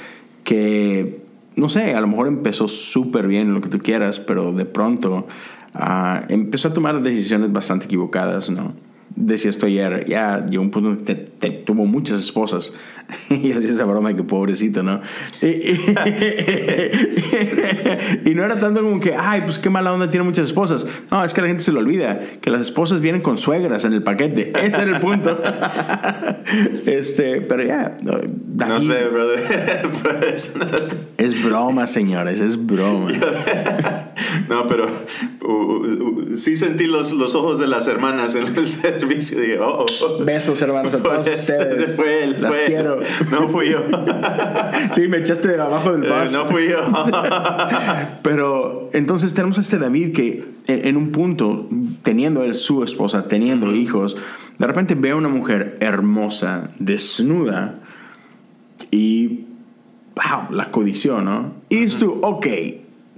que, 0.45 1.23
no 1.57 1.69
sé, 1.69 1.95
a 1.95 2.01
lo 2.01 2.07
mejor 2.07 2.29
empezó 2.29 2.69
súper 2.69 3.27
bien 3.27 3.55
lo 3.55 3.61
que 3.61 3.69
tú 3.69 3.79
quieras, 3.79 4.21
pero 4.21 4.53
de 4.53 4.65
pronto 4.65 5.27
ah, 5.75 6.25
empezó 6.29 6.69
a 6.69 6.73
tomar 6.73 7.03
decisiones 7.03 7.53
bastante 7.53 7.87
equivocadas, 7.87 8.51
¿no? 8.51 8.73
Decía 9.17 9.51
esto 9.51 9.67
ayer, 9.67 10.07
ya 10.09 10.45
llegó 10.47 10.63
un 10.63 10.71
punto 10.71 10.91
donde 10.91 11.15
tuvo 11.65 11.85
muchas 11.85 12.21
esposas. 12.21 12.73
y 13.31 13.53
hacía 13.53 13.71
esa 13.71 13.85
broma 13.85 14.11
de 14.11 14.17
que 14.17 14.23
pobrecito, 14.23 14.83
¿no? 14.83 15.01
Y, 18.25 18.35
no 18.35 18.45
era 18.45 18.59
tanto 18.59 18.83
como 18.83 19.01
que, 19.01 19.15
ay, 19.15 19.43
pues 19.43 19.59
qué 19.59 19.71
mala 19.71 19.93
onda 19.93 20.11
tiene 20.11 20.25
muchas 20.25 20.47
esposas. 20.47 20.87
No, 21.11 21.25
es 21.25 21.35
que 21.35 21.41
la 21.41 21.49
gente 21.49 21.63
se 21.63 21.73
lo 21.73 21.81
olvida, 21.81 22.19
que 22.41 22.51
las 22.51 22.63
esposas 22.63 23.01
vienen 23.01 23.21
con 23.21 23.39
suegras 23.39 23.85
en 23.85 23.93
el 23.93 24.03
paquete. 24.03 24.53
Ese 24.63 24.83
era 24.83 24.97
el 24.97 25.01
punto. 25.01 25.41
este, 26.87 27.41
pero 27.43 27.65
ya. 27.65 27.99
no 28.03 28.81
sé, 28.81 29.09
brother. 29.09 29.41
es 31.17 31.45
broma, 31.45 31.87
señores, 31.87 32.41
es 32.41 32.65
broma. 32.65 33.11
No, 34.49 34.67
pero 34.67 34.87
uh, 35.43 36.37
sí 36.37 36.57
sentí 36.57 36.87
los, 36.87 37.13
los 37.13 37.35
ojos 37.35 37.59
de 37.59 37.67
las 37.67 37.87
hermanas 37.87 38.35
en 38.35 38.57
el 38.57 38.67
servicio. 38.69 39.41
Dije, 39.41 39.59
oh, 39.59 39.87
oh. 40.01 40.25
Besos, 40.25 40.61
hermanos, 40.63 40.95
a 40.95 41.03
todos 41.03 41.27
ustedes. 41.29 41.97
Fue 41.97 42.25
él, 42.25 42.37
Las 42.41 42.59
quiero. 42.59 43.01
No 43.31 43.49
fui 43.49 43.71
yo. 43.71 43.85
sí, 44.93 45.09
me 45.09 45.19
echaste 45.19 45.49
de 45.49 45.61
abajo 45.61 45.93
del 45.93 46.03
bus. 46.03 46.33
Eh, 46.33 46.37
no 46.37 46.45
fui 46.47 46.69
yo. 46.69 46.79
Pero 48.23 48.89
entonces 48.93 49.35
tenemos 49.35 49.59
a 49.59 49.61
este 49.61 49.79
David 49.79 50.13
que 50.13 50.45
en, 50.67 50.97
un 50.97 51.11
punto, 51.11 51.67
teniendo 52.03 52.45
él 52.45 52.55
su 52.55 52.83
esposa, 52.85 53.29
teniendo 53.29 53.75
hijos, 53.75 54.17
de 54.59 54.67
repente 54.67 54.95
ve 54.95 55.11
a 55.11 55.17
una 55.17 55.29
mujer 55.29 55.77
hermosa, 55.81 56.71
desnuda, 56.79 57.75
y 58.91 59.47
wow, 60.15 60.51
la 60.51 60.71
codició, 60.71 61.21
¿no? 61.21 61.55
Y 61.69 61.77
dices 61.77 61.99
tú, 61.99 62.21
ok, 62.23 62.47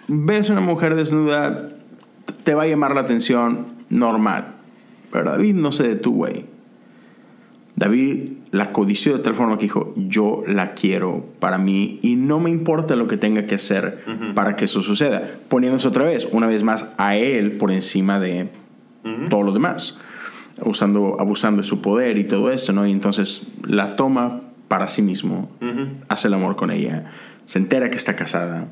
ves 0.09 0.51
una 0.51 0.61
mujer 0.61 0.95
desnuda, 0.95 1.71
te 2.43 2.55
va 2.55 2.65
a 2.65 2.67
llamar 2.67 2.95
la 2.95 3.03
atención 3.03 3.67
normal. 3.89 4.55
Pero 5.11 5.31
David 5.31 5.55
no 5.55 5.73
se 5.73 5.89
detuvo 5.89 6.17
güey. 6.17 6.47
David 7.77 8.33
la 8.53 8.73
codició 8.73 9.17
de 9.17 9.23
tal 9.23 9.35
forma 9.35 9.57
que 9.59 9.65
dijo, 9.65 9.93
yo 9.97 10.43
la 10.47 10.75
quiero 10.75 11.27
para 11.41 11.59
mí 11.59 11.99
y 12.03 12.15
no 12.15 12.39
me 12.39 12.51
importa 12.51 12.95
lo 12.95 13.09
que 13.09 13.17
tenga 13.17 13.47
que 13.47 13.57
hacer 13.57 14.05
para 14.35 14.55
que 14.55 14.67
eso 14.67 14.83
suceda. 14.83 15.39
Poniéndose 15.49 15.89
otra 15.89 16.05
vez, 16.05 16.29
una 16.31 16.47
vez 16.47 16.63
más, 16.63 16.87
a 16.99 17.17
él 17.17 17.53
por 17.53 17.73
encima 17.73 18.21
de 18.21 18.49
todo 19.29 19.43
lo 19.43 19.53
demás. 19.53 19.99
Usando, 20.63 21.17
abusando 21.19 21.63
de 21.63 21.69
su 21.69 21.83
poder 21.83 22.17
y 22.17 22.25
todo 22.25 22.53
esto, 22.53 22.73
¿no? 22.73 22.87
Y 22.87 22.93
entonces 22.93 23.49
la 23.67 23.97
toma 23.97 24.41
para 24.69 24.87
sí 24.87 25.03
mismo, 25.03 25.51
hace 26.09 26.29
el 26.29 26.35
amor 26.35 26.55
con 26.55 26.71
ella, 26.71 27.11
se 27.45 27.59
entera 27.59 27.91
que 27.91 27.97
está 27.97 28.15
casada, 28.17 28.69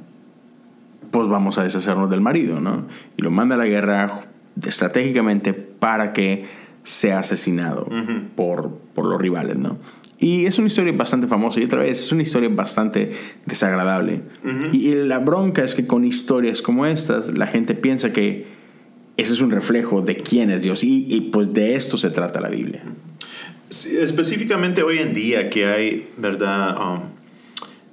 pues 1.12 1.28
vamos 1.28 1.58
a 1.58 1.62
deshacernos 1.62 2.10
del 2.10 2.22
marido, 2.22 2.58
¿no? 2.58 2.88
Y 3.16 3.22
lo 3.22 3.30
manda 3.30 3.54
a 3.54 3.58
la 3.58 3.66
guerra 3.66 4.26
estratégicamente 4.60 5.52
para 5.52 6.12
que 6.12 6.46
sea 6.82 7.20
asesinado 7.20 7.86
por, 8.34 8.70
por 8.94 9.06
los 9.06 9.20
rivales, 9.20 9.56
¿no? 9.56 9.78
Y 10.18 10.46
es 10.46 10.58
una 10.58 10.68
historia 10.68 10.92
bastante 10.92 11.26
famosa 11.26 11.60
y 11.60 11.64
otra 11.64 11.80
vez 11.80 12.00
es 12.00 12.12
una 12.12 12.22
historia 12.22 12.48
bastante 12.48 13.12
desagradable. 13.44 14.22
Y 14.72 14.94
la 14.94 15.18
bronca 15.18 15.64
es 15.64 15.74
que 15.74 15.86
con 15.86 16.04
historias 16.04 16.62
como 16.62 16.86
estas 16.86 17.36
la 17.36 17.46
gente 17.46 17.74
piensa 17.74 18.12
que 18.12 18.46
ese 19.16 19.34
es 19.34 19.40
un 19.40 19.50
reflejo 19.50 20.00
de 20.00 20.16
quién 20.16 20.50
es 20.50 20.62
Dios 20.62 20.82
y, 20.82 21.28
pues 21.32 21.52
de 21.52 21.74
esto 21.74 21.98
se 21.98 22.10
trata 22.10 22.40
la 22.40 22.48
Biblia. 22.48 22.84
específicamente 23.68 24.82
hoy 24.82 24.98
en 24.98 25.12
día 25.12 25.50
que 25.50 25.66
hay, 25.66 26.08
¿verdad? 26.16 26.76
Um, 26.80 27.00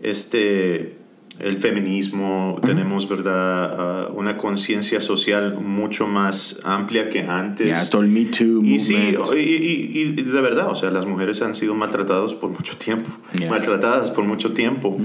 este 0.01 0.98
el 1.39 1.57
feminismo, 1.57 2.59
tenemos, 2.61 3.07
¿verdad?, 3.07 4.09
uh, 4.09 4.13
una 4.13 4.37
conciencia 4.37 4.99
social 4.99 5.55
mucho 5.55 6.05
más 6.05 6.59
amplia 6.65 7.09
que 7.09 7.21
antes. 7.21 7.67
Yeah, 7.67 7.89
todo 7.89 8.01
el 8.01 8.09
Me 8.09 8.25
Too 8.25 8.61
y 8.63 8.77
sí, 8.77 9.15
y, 9.37 10.11
de 10.11 10.41
verdad, 10.41 10.69
o 10.69 10.75
sea, 10.75 10.91
las 10.91 11.05
mujeres 11.05 11.41
han 11.41 11.55
sido 11.55 11.75
maltratadas 11.75 12.33
por 12.33 12.49
mucho 12.49 12.75
tiempo, 12.77 13.09
maltratadas 13.49 14.11
por 14.11 14.25
mucho 14.25 14.51
tiempo. 14.51 14.97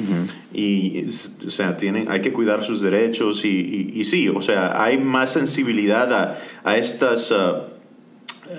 Y, 0.52 1.04
o 1.46 1.50
sea, 1.50 1.76
tienen, 1.76 2.10
hay 2.10 2.20
que 2.20 2.32
cuidar 2.32 2.64
sus 2.64 2.80
derechos 2.80 3.44
y, 3.44 3.92
y 3.94 4.04
sí, 4.04 4.28
o 4.28 4.40
sea, 4.40 4.82
hay 4.82 4.98
más 4.98 5.32
sensibilidad 5.32 6.12
a, 6.12 6.38
a 6.64 6.76
estas, 6.76 7.30
uh, 7.30 7.62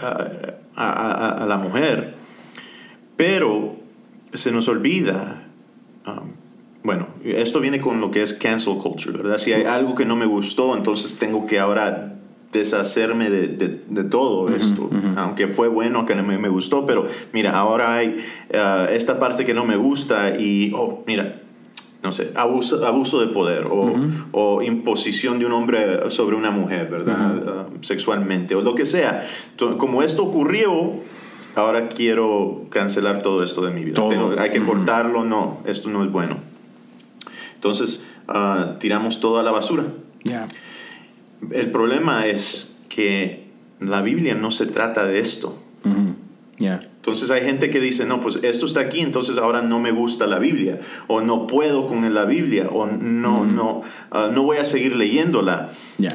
a, 0.01 1.41
a, 1.41 1.45
la 1.45 1.57
mujer, 1.57 2.15
pero 3.17 3.75
se 4.33 4.51
nos 4.51 4.67
olvida. 4.69 5.41
Bueno, 6.85 7.07
esto 7.23 7.59
viene 7.61 7.81
con 7.81 7.99
lo 7.99 8.11
que 8.11 8.21
es 8.21 8.35
cancel 8.35 8.77
culture, 8.77 9.17
¿verdad? 9.17 9.39
Si 9.39 9.51
hay 9.51 9.63
algo 9.63 9.95
que 9.95 10.05
no 10.05 10.15
me 10.15 10.27
gustó, 10.27 10.77
entonces 10.77 11.17
tengo 11.17 11.47
que 11.47 11.57
ahora 11.57 12.13
deshacerme 12.51 13.31
de, 13.31 13.47
de, 13.87 14.03
todo 14.03 14.47
esto, 14.55 14.91
aunque 15.17 15.47
fue 15.47 15.67
bueno, 15.67 16.05
que 16.05 16.13
me, 16.13 16.37
me, 16.37 16.47
gustó, 16.47 16.85
pero 16.85 17.07
mira, 17.33 17.57
ahora 17.57 17.95
hay 17.95 18.23
uh, 18.53 18.91
esta 18.91 19.19
parte 19.19 19.45
que 19.45 19.55
no 19.55 19.65
me 19.65 19.77
gusta 19.77 20.39
y, 20.39 20.71
oh, 20.75 21.03
mira, 21.07 21.41
no 22.03 22.11
sé, 22.11 22.31
abuso, 22.35 22.85
abuso 22.85 23.19
de 23.19 23.33
poder 23.33 23.65
o, 23.65 23.95
o, 24.31 24.61
imposición 24.61 25.39
de 25.39 25.47
un 25.47 25.53
hombre 25.53 26.11
sobre 26.11 26.35
una 26.35 26.51
mujer, 26.51 26.87
¿verdad? 26.87 27.67
Uh, 27.73 27.83
sexualmente 27.83 28.53
o 28.53 28.61
lo 28.61 28.75
que 28.75 28.85
sea. 28.85 29.27
Como 29.79 30.03
esto 30.03 30.23
ocurrió, 30.23 30.93
ahora 31.55 31.89
quiero 31.89 32.67
cancelar 32.69 33.23
todo 33.23 33.43
esto 33.43 33.65
de 33.65 33.71
mi 33.71 33.83
vida. 33.83 34.01
hay 34.37 34.51
que 34.51 34.61
cortarlo, 34.61 35.25
no, 35.25 35.57
esto 35.65 35.89
no 35.89 36.03
es 36.03 36.11
bueno. 36.11 36.54
Entonces, 37.65 38.05
ah, 38.27 38.75
tiramos 38.79 39.19
toda 39.19 39.41
la 39.41 39.49
basura. 39.49 39.85
El 41.49 41.71
problema 41.71 42.27
es 42.27 42.77
que 42.89 43.47
la 43.79 44.03
Biblia 44.03 44.35
no 44.35 44.51
se 44.51 44.67
trata 44.67 45.03
de 45.07 45.19
esto. 45.19 45.59
Entonces 46.59 47.31
hay 47.31 47.41
gente 47.41 47.71
que 47.71 47.79
dice, 47.79 48.05
no, 48.05 48.21
pues 48.21 48.39
esto 48.43 48.67
está 48.67 48.81
aquí, 48.81 49.01
entonces 49.01 49.39
ahora 49.39 49.63
no 49.63 49.79
me 49.79 49.91
gusta 49.91 50.27
la 50.27 50.37
Biblia, 50.37 50.79
o 51.07 51.21
no 51.21 51.47
puedo 51.47 51.87
con 51.87 52.13
la 52.13 52.25
Biblia, 52.25 52.69
o 52.71 52.85
no, 52.85 53.45
no, 53.45 53.81
ah, 54.11 54.29
no 54.31 54.43
voy 54.43 54.57
a 54.57 54.65
seguir 54.65 54.95
leyéndola. 54.95 55.71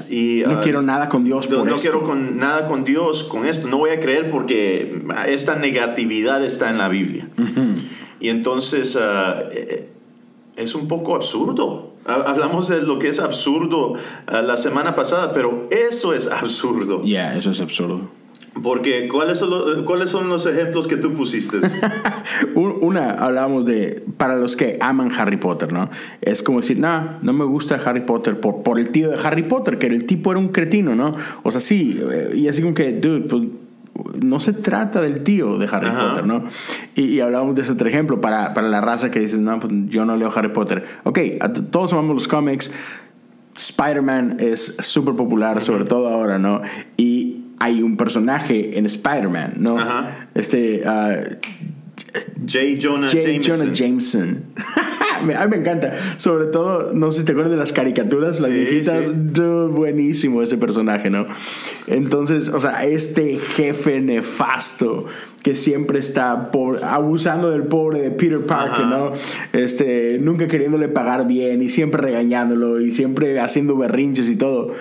Y, 0.08 0.42
no 0.46 0.58
ah, 0.58 0.60
quiero 0.62 0.82
nada 0.82 1.08
con 1.08 1.24
Dios 1.24 1.48
por 1.48 1.58
no, 1.58 1.64
no 1.64 1.76
quiero 1.76 2.04
con, 2.04 2.38
nada 2.38 2.66
con 2.66 2.84
Dios 2.84 3.24
con 3.24 3.44
esto, 3.44 3.66
no 3.66 3.78
voy 3.78 3.90
a 3.90 3.98
creer 3.98 4.30
porque 4.30 5.02
esta 5.26 5.56
negatividad 5.56 6.44
está 6.44 6.70
en 6.70 6.78
la 6.78 6.88
Biblia. 6.88 7.28
Y 8.20 8.28
entonces 8.28 8.98
eh, 9.00 9.88
es 10.60 10.74
un 10.74 10.88
poco 10.88 11.14
absurdo. 11.14 11.94
Hablamos 12.06 12.68
de 12.68 12.82
lo 12.82 12.98
que 12.98 13.08
es 13.08 13.20
absurdo 13.20 13.94
ah, 14.26 14.42
la 14.42 14.56
semana 14.56 14.94
pasada, 14.94 15.32
pero 15.32 15.68
eso 15.70 16.14
es 16.14 16.28
absurdo. 16.28 17.00
Ya, 17.02 17.36
eso 17.36 17.50
es 17.50 17.60
absurdo. 17.60 18.08
Porque, 18.62 19.08
¿cuáles 19.08 19.38
son, 19.38 19.50
los, 19.50 19.82
¿cuáles 19.84 20.10
son 20.10 20.28
los 20.28 20.44
ejemplos 20.44 20.86
que 20.86 20.96
tú 20.96 21.12
pusiste? 21.12 21.58
Una, 22.54 23.12
hablamos 23.12 23.64
de, 23.64 24.02
para 24.16 24.36
los 24.36 24.56
que 24.56 24.76
aman 24.80 25.12
Harry 25.16 25.36
Potter, 25.36 25.72
¿no? 25.72 25.88
Es 26.20 26.42
como 26.42 26.60
decir, 26.60 26.78
no, 26.78 27.18
no 27.22 27.32
me 27.32 27.44
gusta 27.44 27.76
Harry 27.84 28.04
Potter 28.04 28.40
por, 28.40 28.62
por 28.62 28.78
el 28.80 28.90
tío 28.90 29.10
de 29.10 29.16
Harry 29.22 29.44
Potter, 29.44 29.78
que 29.78 29.86
el 29.86 30.04
tipo 30.04 30.32
era 30.32 30.40
un 30.40 30.48
cretino, 30.48 30.94
¿no? 30.94 31.14
O 31.44 31.50
sea, 31.50 31.60
sí, 31.60 32.00
eh, 32.10 32.32
y 32.34 32.48
así 32.48 32.60
como 32.60 32.74
que, 32.74 32.92
dude, 32.92 33.20
pues 33.20 33.46
no 34.22 34.40
se 34.40 34.52
trata 34.52 35.00
del 35.00 35.22
tío 35.22 35.58
de 35.58 35.66
Harry 35.70 35.90
Potter, 35.90 36.26
¿no? 36.26 36.44
Y, 36.94 37.20
hablábamos 37.20 37.54
de 37.54 37.62
ese 37.62 37.72
otro 37.72 37.88
ejemplo 37.88 38.20
para, 38.20 38.54
para 38.54 38.68
la 38.68 38.80
raza 38.80 39.10
que 39.10 39.20
dice, 39.20 39.38
no, 39.38 39.58
pues 39.60 39.72
yo 39.88 40.04
no 40.04 40.16
leo 40.16 40.32
Harry 40.34 40.52
Potter. 40.52 40.84
Ok, 41.04 41.18
todos 41.70 41.92
amamos 41.92 42.14
los 42.14 42.28
cómics. 42.28 42.70
Spider-Man 43.56 44.36
es 44.38 44.76
súper 44.80 45.14
popular, 45.14 45.60
sobre 45.60 45.84
todo 45.84 46.08
ahora, 46.08 46.38
¿no? 46.38 46.62
Y 46.96 47.44
hay 47.58 47.82
un 47.82 47.96
personaje 47.96 48.78
en 48.78 48.86
Spider-Man, 48.86 49.54
¿no? 49.58 49.76
Este. 50.34 50.82
Uh, 50.84 51.36
J. 52.46 52.76
Jonah 52.80 53.08
J. 53.08 53.38
Jonah 53.40 53.72
Jameson. 53.72 54.44
a 55.20 55.44
mí 55.46 55.50
me 55.50 55.56
encanta. 55.56 55.92
Sobre 56.16 56.46
todo, 56.46 56.92
no 56.92 57.10
sé 57.10 57.20
si 57.20 57.24
te 57.26 57.32
acuerdas 57.32 57.52
de 57.52 57.58
las 57.58 57.72
caricaturas, 57.72 58.40
las 58.40 58.50
viejitas. 58.50 59.10
buenísimo 59.70 60.42
ese 60.42 60.58
personaje, 60.58 61.10
¿no? 61.10 61.26
Entonces, 61.86 62.48
o 62.48 62.60
sea, 62.60 62.84
este 62.84 63.38
jefe 63.38 64.00
nefasto 64.00 65.06
que 65.42 65.54
siempre 65.54 65.98
está 65.98 66.50
abusando 66.82 67.50
del 67.50 67.64
pobre 67.64 68.00
de 68.00 68.10
Peter 68.10 68.44
Parker, 68.44 68.86
¿no? 68.86 69.12
Este, 69.52 70.18
nunca 70.20 70.46
queriéndole 70.46 70.88
pagar 70.88 71.26
bien 71.26 71.62
y 71.62 71.68
siempre 71.68 72.02
regañándolo 72.02 72.80
y 72.80 72.92
siempre 72.92 73.40
haciendo 73.40 73.76
berrinches 73.76 74.28
y 74.28 74.36
todo. 74.36 74.72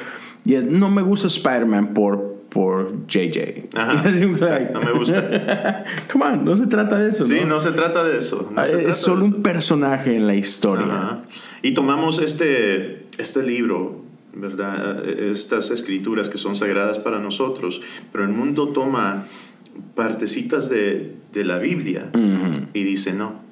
Y 0.45 0.55
no 0.55 0.89
me 0.89 1.01
gusta 1.01 1.27
Spider-Man 1.27 1.93
por 1.93 2.28
por 2.49 3.05
JJ. 3.07 3.69
no 4.73 4.79
me 4.79 4.91
gusta. 4.91 5.83
Come 6.11 6.25
on, 6.25 6.45
no 6.45 6.55
se 6.55 6.67
trata 6.67 6.99
de 6.99 7.11
eso. 7.11 7.25
Sí, 7.25 7.39
no, 7.47 7.59
se 7.59 7.71
trata 7.71 8.03
de 8.03 8.17
eso. 8.17 8.51
Ah, 8.55 8.65
es 8.65 8.97
solo 8.97 9.25
un 9.25 9.41
personaje 9.41 10.15
en 10.15 10.27
la 10.27 10.35
historia. 10.35 11.21
Y 11.61 11.73
tomamos 11.73 12.19
este, 12.19 13.05
este 13.17 13.43
libro, 13.43 14.01
¿verdad? 14.33 15.07
Estas 15.07 15.71
escrituras 15.71 16.29
que 16.29 16.37
son 16.37 16.55
sagradas 16.55 16.99
para 16.99 17.19
nosotros, 17.19 17.81
pero 18.11 18.23
el 18.23 18.31
mundo 18.31 18.69
toma 18.69 19.25
partecitas 19.95 20.69
de, 20.69 21.15
de 21.33 21.45
la 21.45 21.59
Biblia 21.59 22.09
y 22.73 22.83
dice, 22.83 23.13
no, 23.13 23.48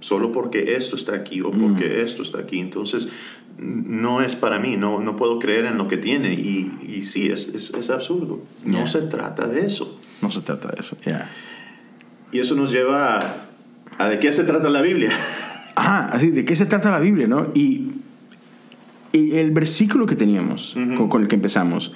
solo 0.00 0.32
porque 0.32 0.74
esto 0.76 0.96
está 0.96 1.14
aquí 1.14 1.40
o 1.40 1.50
porque 1.50 1.84
Mm. 1.88 2.04
esto 2.04 2.22
está 2.22 2.38
aquí. 2.40 2.58
Entonces, 2.58 3.08
no 3.58 4.22
es 4.22 4.36
para 4.36 4.58
mí, 4.58 4.76
no, 4.76 5.00
no 5.00 5.16
puedo 5.16 5.38
creer 5.38 5.66
en 5.66 5.76
lo 5.78 5.86
que 5.88 5.96
tiene. 5.98 6.32
Y, 6.34 6.72
y 6.96 7.02
sí, 7.02 7.26
es, 7.30 7.48
es, 7.48 7.70
es 7.74 7.90
absurdo. 7.90 8.40
No 8.64 8.72
Yeah. 8.78 8.86
se 8.86 9.02
trata 9.02 9.46
de 9.46 9.66
eso. 9.66 9.98
No 10.22 10.30
se 10.30 10.40
trata 10.40 10.68
de 10.68 10.80
eso. 10.80 10.96
ya. 11.04 11.30
Y 12.32 12.38
eso 12.40 12.54
nos 12.54 12.70
lleva 12.72 13.18
a, 13.18 13.48
a 13.98 14.08
de 14.08 14.18
qué 14.18 14.30
se 14.32 14.44
trata 14.44 14.68
la 14.70 14.82
Biblia. 14.82 15.10
Ajá, 15.74 16.06
así, 16.06 16.30
¿de 16.30 16.44
qué 16.44 16.54
se 16.56 16.66
trata 16.66 16.90
la 16.90 17.00
Biblia, 17.00 17.26
no? 17.26 17.50
Y, 17.54 17.92
y 19.12 19.36
el 19.36 19.50
versículo 19.50 20.06
que 20.06 20.14
teníamos, 20.16 20.74
con, 20.96 21.08
con 21.08 21.22
el 21.22 21.28
que 21.28 21.34
empezamos, 21.36 21.92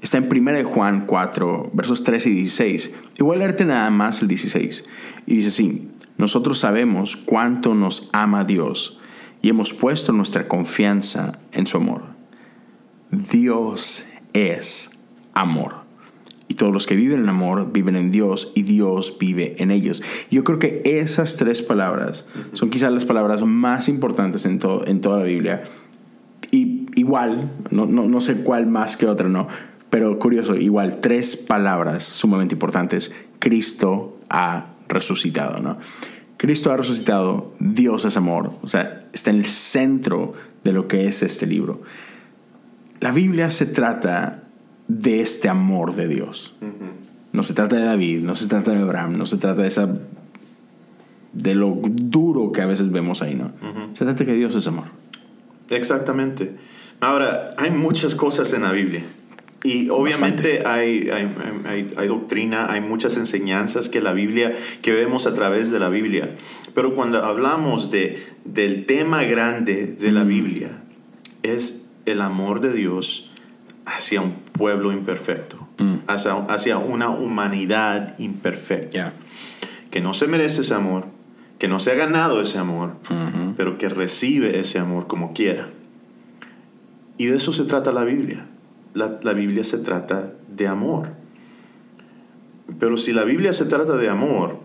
está 0.00 0.18
en 0.18 0.28
1 0.30 0.52
de 0.52 0.64
Juan 0.64 1.06
4, 1.06 1.70
versos 1.74 2.02
13 2.04 2.30
y 2.30 2.32
16. 2.34 2.94
Y 3.18 3.22
voy 3.22 3.36
a 3.36 3.38
leerte 3.40 3.64
nada 3.64 3.90
más 3.90 4.22
el 4.22 4.28
16. 4.28 4.84
Y 5.26 5.36
dice 5.36 5.48
así, 5.48 5.88
nosotros 6.16 6.58
sabemos 6.58 7.16
cuánto 7.16 7.74
nos 7.74 8.08
ama 8.12 8.44
Dios 8.44 8.98
y 9.42 9.48
hemos 9.48 9.74
puesto 9.74 10.12
nuestra 10.12 10.48
confianza 10.48 11.38
en 11.52 11.66
su 11.66 11.76
amor. 11.76 12.02
Dios 13.10 14.06
es 14.32 14.90
amor. 15.34 15.84
Y 16.46 16.54
todos 16.54 16.72
los 16.72 16.86
que 16.86 16.94
viven 16.94 17.22
en 17.22 17.28
amor 17.28 17.72
viven 17.72 17.96
en 17.96 18.12
Dios 18.12 18.52
y 18.54 18.62
Dios 18.62 19.16
vive 19.18 19.56
en 19.58 19.70
ellos. 19.70 20.02
Yo 20.30 20.44
creo 20.44 20.58
que 20.58 20.82
esas 20.84 21.36
tres 21.36 21.62
palabras 21.62 22.26
son 22.52 22.70
quizás 22.70 22.92
las 22.92 23.04
palabras 23.04 23.42
más 23.42 23.88
importantes 23.88 24.44
en, 24.44 24.58
todo, 24.58 24.86
en 24.86 25.00
toda 25.00 25.18
la 25.18 25.24
Biblia. 25.24 25.64
Y 26.50 26.86
igual, 26.94 27.50
no, 27.70 27.86
no, 27.86 28.06
no 28.06 28.20
sé 28.20 28.36
cuál 28.42 28.66
más 28.66 28.96
que 28.96 29.06
otra, 29.06 29.28
¿no? 29.28 29.48
Pero 29.90 30.18
curioso, 30.18 30.54
igual, 30.54 31.00
tres 31.00 31.36
palabras 31.36 32.04
sumamente 32.04 32.54
importantes. 32.54 33.14
Cristo 33.38 34.18
ha 34.28 34.73
resucitado, 34.94 35.60
¿no? 35.60 35.78
Cristo 36.36 36.72
ha 36.72 36.76
resucitado, 36.76 37.54
Dios 37.58 38.04
es 38.04 38.16
amor, 38.16 38.52
o 38.62 38.68
sea, 38.68 39.06
está 39.12 39.30
en 39.30 39.36
el 39.36 39.46
centro 39.46 40.32
de 40.62 40.72
lo 40.72 40.88
que 40.88 41.06
es 41.06 41.22
este 41.22 41.46
libro. 41.46 41.82
La 43.00 43.12
Biblia 43.12 43.50
se 43.50 43.66
trata 43.66 44.44
de 44.88 45.20
este 45.20 45.48
amor 45.48 45.94
de 45.94 46.08
Dios. 46.08 46.56
No 47.32 47.42
se 47.42 47.54
trata 47.54 47.76
de 47.76 47.84
David, 47.84 48.20
no 48.20 48.34
se 48.34 48.46
trata 48.46 48.72
de 48.72 48.78
Abraham, 48.80 49.18
no 49.18 49.26
se 49.26 49.36
trata 49.36 49.62
de 49.62 49.68
esa 49.68 49.98
de 51.32 51.54
lo 51.54 51.76
duro 51.82 52.52
que 52.52 52.62
a 52.62 52.66
veces 52.66 52.90
vemos 52.90 53.20
ahí, 53.20 53.34
¿no? 53.34 53.52
Se 53.92 54.04
trata 54.04 54.20
de 54.20 54.26
que 54.26 54.34
Dios 54.34 54.54
es 54.54 54.66
amor. 54.66 54.84
Exactamente. 55.68 56.56
Ahora, 57.00 57.50
hay 57.56 57.70
muchas 57.70 58.14
cosas 58.14 58.52
en 58.52 58.62
la 58.62 58.72
Biblia. 58.72 59.02
Y 59.64 59.88
obviamente 59.88 60.62
hay, 60.66 61.08
hay, 61.08 61.26
hay, 61.66 61.90
hay, 61.96 62.06
doctrina, 62.06 62.70
hay 62.70 62.82
muchas 62.82 63.16
enseñanzas 63.16 63.88
que 63.88 64.00
la 64.02 64.12
Biblia, 64.12 64.54
que 64.82 64.92
vemos 64.92 65.26
a 65.26 65.34
través 65.34 65.70
de 65.70 65.80
la 65.80 65.88
Biblia. 65.88 66.28
Pero 66.74 66.94
cuando 66.94 67.24
hablamos 67.24 67.90
de, 67.90 68.22
del 68.44 68.84
tema 68.84 69.24
grande 69.24 69.86
de 69.86 70.12
la 70.12 70.22
Biblia, 70.24 70.82
es 71.42 71.90
el 72.04 72.20
amor 72.20 72.60
de 72.60 72.74
Dios 72.74 73.32
hacia 73.86 74.20
un 74.20 74.34
pueblo 74.52 74.92
imperfecto, 74.92 75.64
Mm. 75.78 75.94
hacia, 76.06 76.34
hacia 76.34 76.78
una 76.78 77.08
humanidad 77.08 78.16
imperfecta, 78.18 79.12
que 79.90 80.00
no 80.00 80.14
se 80.14 80.28
merece 80.28 80.60
ese 80.60 80.74
amor, 80.74 81.06
que 81.58 81.66
no 81.68 81.78
se 81.78 81.90
ha 81.90 81.94
ganado 81.94 82.40
ese 82.40 82.58
amor, 82.58 82.96
pero 83.56 83.76
que 83.78 83.88
recibe 83.88 84.60
ese 84.60 84.78
amor 84.78 85.06
como 85.06 85.32
quiera. 85.32 85.70
Y 87.18 87.26
de 87.26 87.36
eso 87.36 87.52
se 87.52 87.64
trata 87.64 87.92
la 87.92 88.04
Biblia. 88.04 88.46
La, 88.94 89.18
la, 89.22 89.32
Biblia 89.32 89.64
se 89.64 89.78
trata 89.78 90.32
de 90.48 90.66
amor. 90.66 91.08
Pero 92.78 92.96
si 92.96 93.12
la 93.12 93.24
Biblia 93.24 93.52
se 93.52 93.66
trata 93.66 93.96
de 93.96 94.08
amor, 94.08 94.58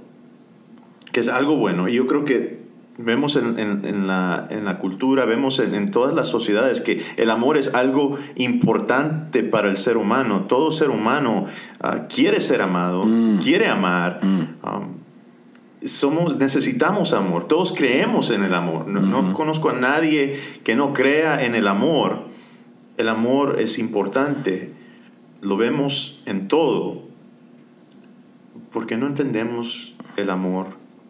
que 1.12 1.20
es 1.20 1.28
algo 1.28 1.58
bueno, 1.58 1.90
y 1.90 1.96
yo 1.96 2.08
creo 2.08 2.26
que 2.26 2.60
vemos 3.00 3.38
en, 3.38 3.58
en, 3.58 3.86
en, 3.86 4.08
la, 4.08 4.48
en 4.50 4.66
la, 4.66 4.78
cultura, 4.78 5.26
vemos 5.26 5.60
en, 5.60 5.74
en, 5.74 5.90
todas 5.90 6.14
las 6.14 6.28
sociedades 6.28 6.82
que 6.82 7.02
el 7.18 7.30
amor 7.32 7.58
es 7.58 7.74
algo 7.74 8.18
importante 8.36 9.44
para 9.44 9.70
el 9.70 9.78
ser 9.78 9.98
humano. 9.98 10.46
Todo 10.48 10.72
ser 10.72 10.90
humano 10.90 11.46
uh, 11.84 12.08
quiere 12.14 12.40
ser 12.40 12.62
amado, 12.62 13.04
mm. 13.04 13.40
quiere 13.40 13.68
amar. 13.68 14.20
Mm. 14.22 14.68
Um, 14.68 15.00
somos, 15.86 16.38
necesitamos 16.38 17.14
amor, 17.14 17.48
todos 17.48 17.72
creemos 17.72 18.32
en 18.32 18.44
el 18.44 18.54
amor. 18.54 18.88
No, 18.88 19.02
mm 19.02 19.06
-hmm. 19.06 19.28
no, 19.30 19.34
conozco 19.34 19.70
a 19.70 19.74
nadie 19.74 20.38
que 20.64 20.76
no 20.76 20.94
crea 20.94 21.44
en 21.46 21.56
el 21.56 21.68
amor. 21.68 22.29
El 23.00 23.08
amor 23.08 23.62
es 23.62 23.80
importante, 23.80 24.74
lo 25.42 25.56
vemos 25.56 26.22
en 26.26 26.50
todo, 26.50 27.04
porque 28.74 28.98
no 28.98 29.08
entendemos 29.08 29.96
el 30.18 30.30
amor 30.30 30.68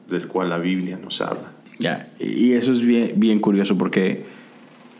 del 0.07 0.27
cual 0.27 0.49
la 0.49 0.59
Biblia 0.59 0.99
nos 1.01 1.19
habla. 1.19 1.51
Ya, 1.79 2.11
y 2.19 2.51
eso 2.53 2.73
es 2.73 2.81
bien, 2.81 3.13
bien 3.15 3.39
curioso 3.39 3.75
porque 3.75 4.23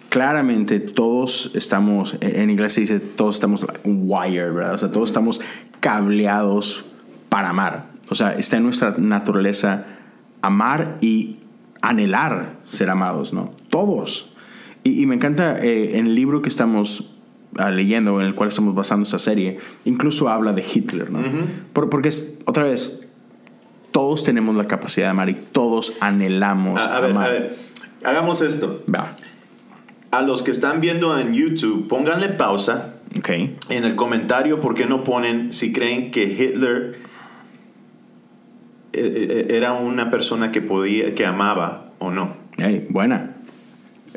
claramente 0.09 0.79
todos 0.79 1.51
estamos, 1.53 2.17
en 2.21 2.49
inglés 2.49 2.73
se 2.73 2.81
dice, 2.81 2.99
todos 2.99 3.35
estamos 3.35 3.63
wired, 3.85 4.51
¿verdad? 4.51 4.73
O 4.73 4.77
sea, 4.79 4.91
todos 4.91 5.09
estamos 5.09 5.41
cableados 5.81 6.85
para 7.29 7.49
amar. 7.49 7.91
O 8.09 8.15
sea, 8.15 8.31
está 8.31 8.57
en 8.57 8.63
nuestra 8.63 8.95
naturaleza 8.97 9.85
amar 10.41 10.97
y 11.01 11.37
anhelar 11.81 12.57
ser 12.63 12.89
amados, 12.89 13.31
¿no? 13.31 13.51
Todos. 13.69 14.33
Y, 14.83 15.01
y 15.01 15.05
me 15.05 15.15
encanta 15.15 15.57
eh, 15.59 15.97
en 15.97 16.07
el 16.07 16.15
libro 16.15 16.41
que 16.41 16.49
estamos 16.49 17.11
uh, 17.59 17.69
leyendo, 17.69 18.19
en 18.21 18.27
el 18.27 18.35
cual 18.35 18.49
estamos 18.49 18.75
basando 18.75 19.03
esta 19.03 19.19
serie, 19.19 19.57
incluso 19.85 20.29
habla 20.29 20.53
de 20.53 20.63
Hitler, 20.63 21.11
¿no? 21.11 21.19
Uh 21.19 21.23
-huh. 21.23 21.45
Por, 21.73 21.89
porque 21.89 22.09
es, 22.09 22.39
otra 22.45 22.63
vez, 22.63 23.07
todos 23.91 24.23
tenemos 24.23 24.55
la 24.55 24.67
capacidad 24.67 25.07
de 25.07 25.11
amar 25.11 25.29
y 25.29 25.35
todos 25.35 25.93
anhelamos 25.99 26.81
a, 26.81 26.97
a 26.97 26.99
ver, 27.01 27.11
amar. 27.11 27.27
A 27.27 27.31
ver, 27.31 27.57
hagamos 28.03 28.41
esto. 28.41 28.83
Va. 28.93 29.11
A 30.11 30.21
los 30.21 30.41
que 30.41 30.51
están 30.51 30.79
viendo 30.79 31.17
en 31.19 31.33
YouTube, 31.33 31.87
pónganle 31.87 32.29
pausa. 32.29 32.95
Okay. 33.17 33.57
En 33.69 33.83
el 33.83 33.95
comentario, 33.95 34.59
¿por 34.59 34.75
qué 34.75 34.85
no 34.85 35.03
ponen 35.03 35.51
si 35.51 35.73
creen 35.73 36.11
que 36.11 36.23
Hitler 36.23 36.99
eh, 38.93 39.47
era 39.49 39.73
una 39.73 40.09
persona 40.09 40.51
que 40.51 40.61
podía, 40.61 41.13
que 41.15 41.25
amaba 41.25 41.91
o 41.99 42.11
no? 42.11 42.37
Hey, 42.57 42.85
buena. 42.89 43.28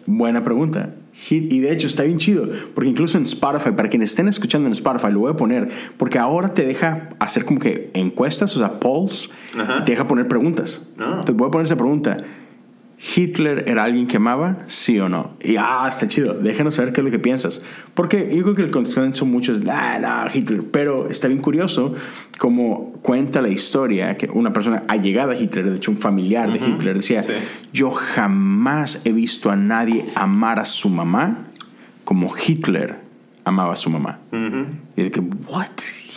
Buena 0.07 0.45
pregunta. 0.45 0.95
Y 1.31 1.61
de 1.61 1.73
hecho 1.73 1.87
está 1.87 2.05
bien 2.05 2.19
chido, 2.19 2.49
porque 2.75 2.89
incluso 2.89 3.19
en 3.19 3.25
Spotify, 3.25 3.71
para 3.77 3.89
quienes 3.91 4.11
estén 4.11 4.29
escuchando 4.29 4.67
en 4.67 4.73
Spotify, 4.73 5.13
lo 5.13 5.21
voy 5.21 5.31
a 5.31 5.37
poner, 5.37 5.69
porque 5.99 6.19
ahora 6.19 6.55
te 6.55 6.65
deja 6.65 7.11
hacer 7.19 7.45
como 7.45 7.61
que 7.61 7.91
encuestas, 7.95 8.57
o 8.57 8.59
sea, 8.59 8.81
polls, 8.81 9.31
y 9.55 9.85
te 9.85 9.93
deja 9.93 10.09
poner 10.09 10.27
preguntas. 10.27 10.89
Ah. 10.99 11.21
Te 11.25 11.33
voy 11.33 11.49
a 11.49 11.51
poner 11.51 11.67
esa 11.67 11.77
pregunta. 11.77 12.17
¿Hitler 13.17 13.65
era 13.67 13.83
alguien 13.83 14.07
que 14.07 14.19
amaba? 14.19 14.59
¿Sí 14.69 15.01
o 15.01 15.09
no? 15.09 15.33
Y 15.41 15.57
ah, 15.59 15.87
está 15.89 16.07
chido. 16.07 16.35
Déjanos 16.35 16.77
saber 16.77 16.93
qué 16.93 17.01
es 17.01 17.05
lo 17.05 17.11
que 17.11 17.19
piensas. 17.19 17.63
Porque 17.95 18.31
yo 18.35 18.43
creo 18.45 18.55
que 18.55 18.63
el 18.63 18.71
consenso 18.71 19.27
muchos 19.27 19.59
es, 19.59 19.69
ah, 19.69 19.99
no, 20.01 20.31
Hitler. 20.33 20.63
Pero 20.71 21.11
está 21.11 21.27
bien 21.27 21.41
curioso 21.41 21.95
como 22.39 22.93
cuenta 23.03 23.43
la 23.43 23.49
historia 23.49 24.17
que 24.17 24.29
una 24.33 24.53
persona 24.53 24.85
allegada 24.87 25.33
a 25.33 25.37
Hitler, 25.37 25.71
de 25.71 25.77
hecho 25.77 25.91
un 25.91 25.97
familiar 25.97 26.49
uh 26.49 26.53
-huh. 26.53 26.61
de 26.61 26.69
Hitler, 26.69 26.97
decía, 26.97 27.23
sí. 27.23 27.33
yo 27.73 27.91
jamás 27.91 29.01
he 29.05 29.13
visto 29.13 29.51
a 29.51 29.57
nadie 29.57 30.07
amar 30.15 30.61
a 30.61 30.65
su 30.65 30.89
mamá 30.89 31.49
como 32.05 32.33
Hitler 32.37 33.01
amaba 33.45 33.73
a 33.73 33.77
su 33.77 33.91
mamá. 33.91 34.21
Uh 34.31 34.37
-huh. 34.37 34.67
Y 34.97 35.03
de 35.03 35.11
que, 35.11 35.21
¿what? 35.21 35.67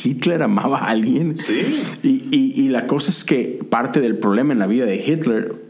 ¿Hitler 0.04 0.44
amaba 0.44 0.78
a 0.78 0.90
alguien? 0.90 1.36
Sí. 1.40 1.84
Y, 2.04 2.28
y, 2.30 2.54
y 2.64 2.68
la 2.70 2.86
cosa 2.86 3.10
es 3.10 3.26
que 3.26 3.60
parte 3.72 4.02
del 4.02 4.20
problema 4.20 4.54
en 4.54 4.60
la 4.60 4.68
vida 4.68 4.86
de 4.86 4.98
Hitler 4.98 5.65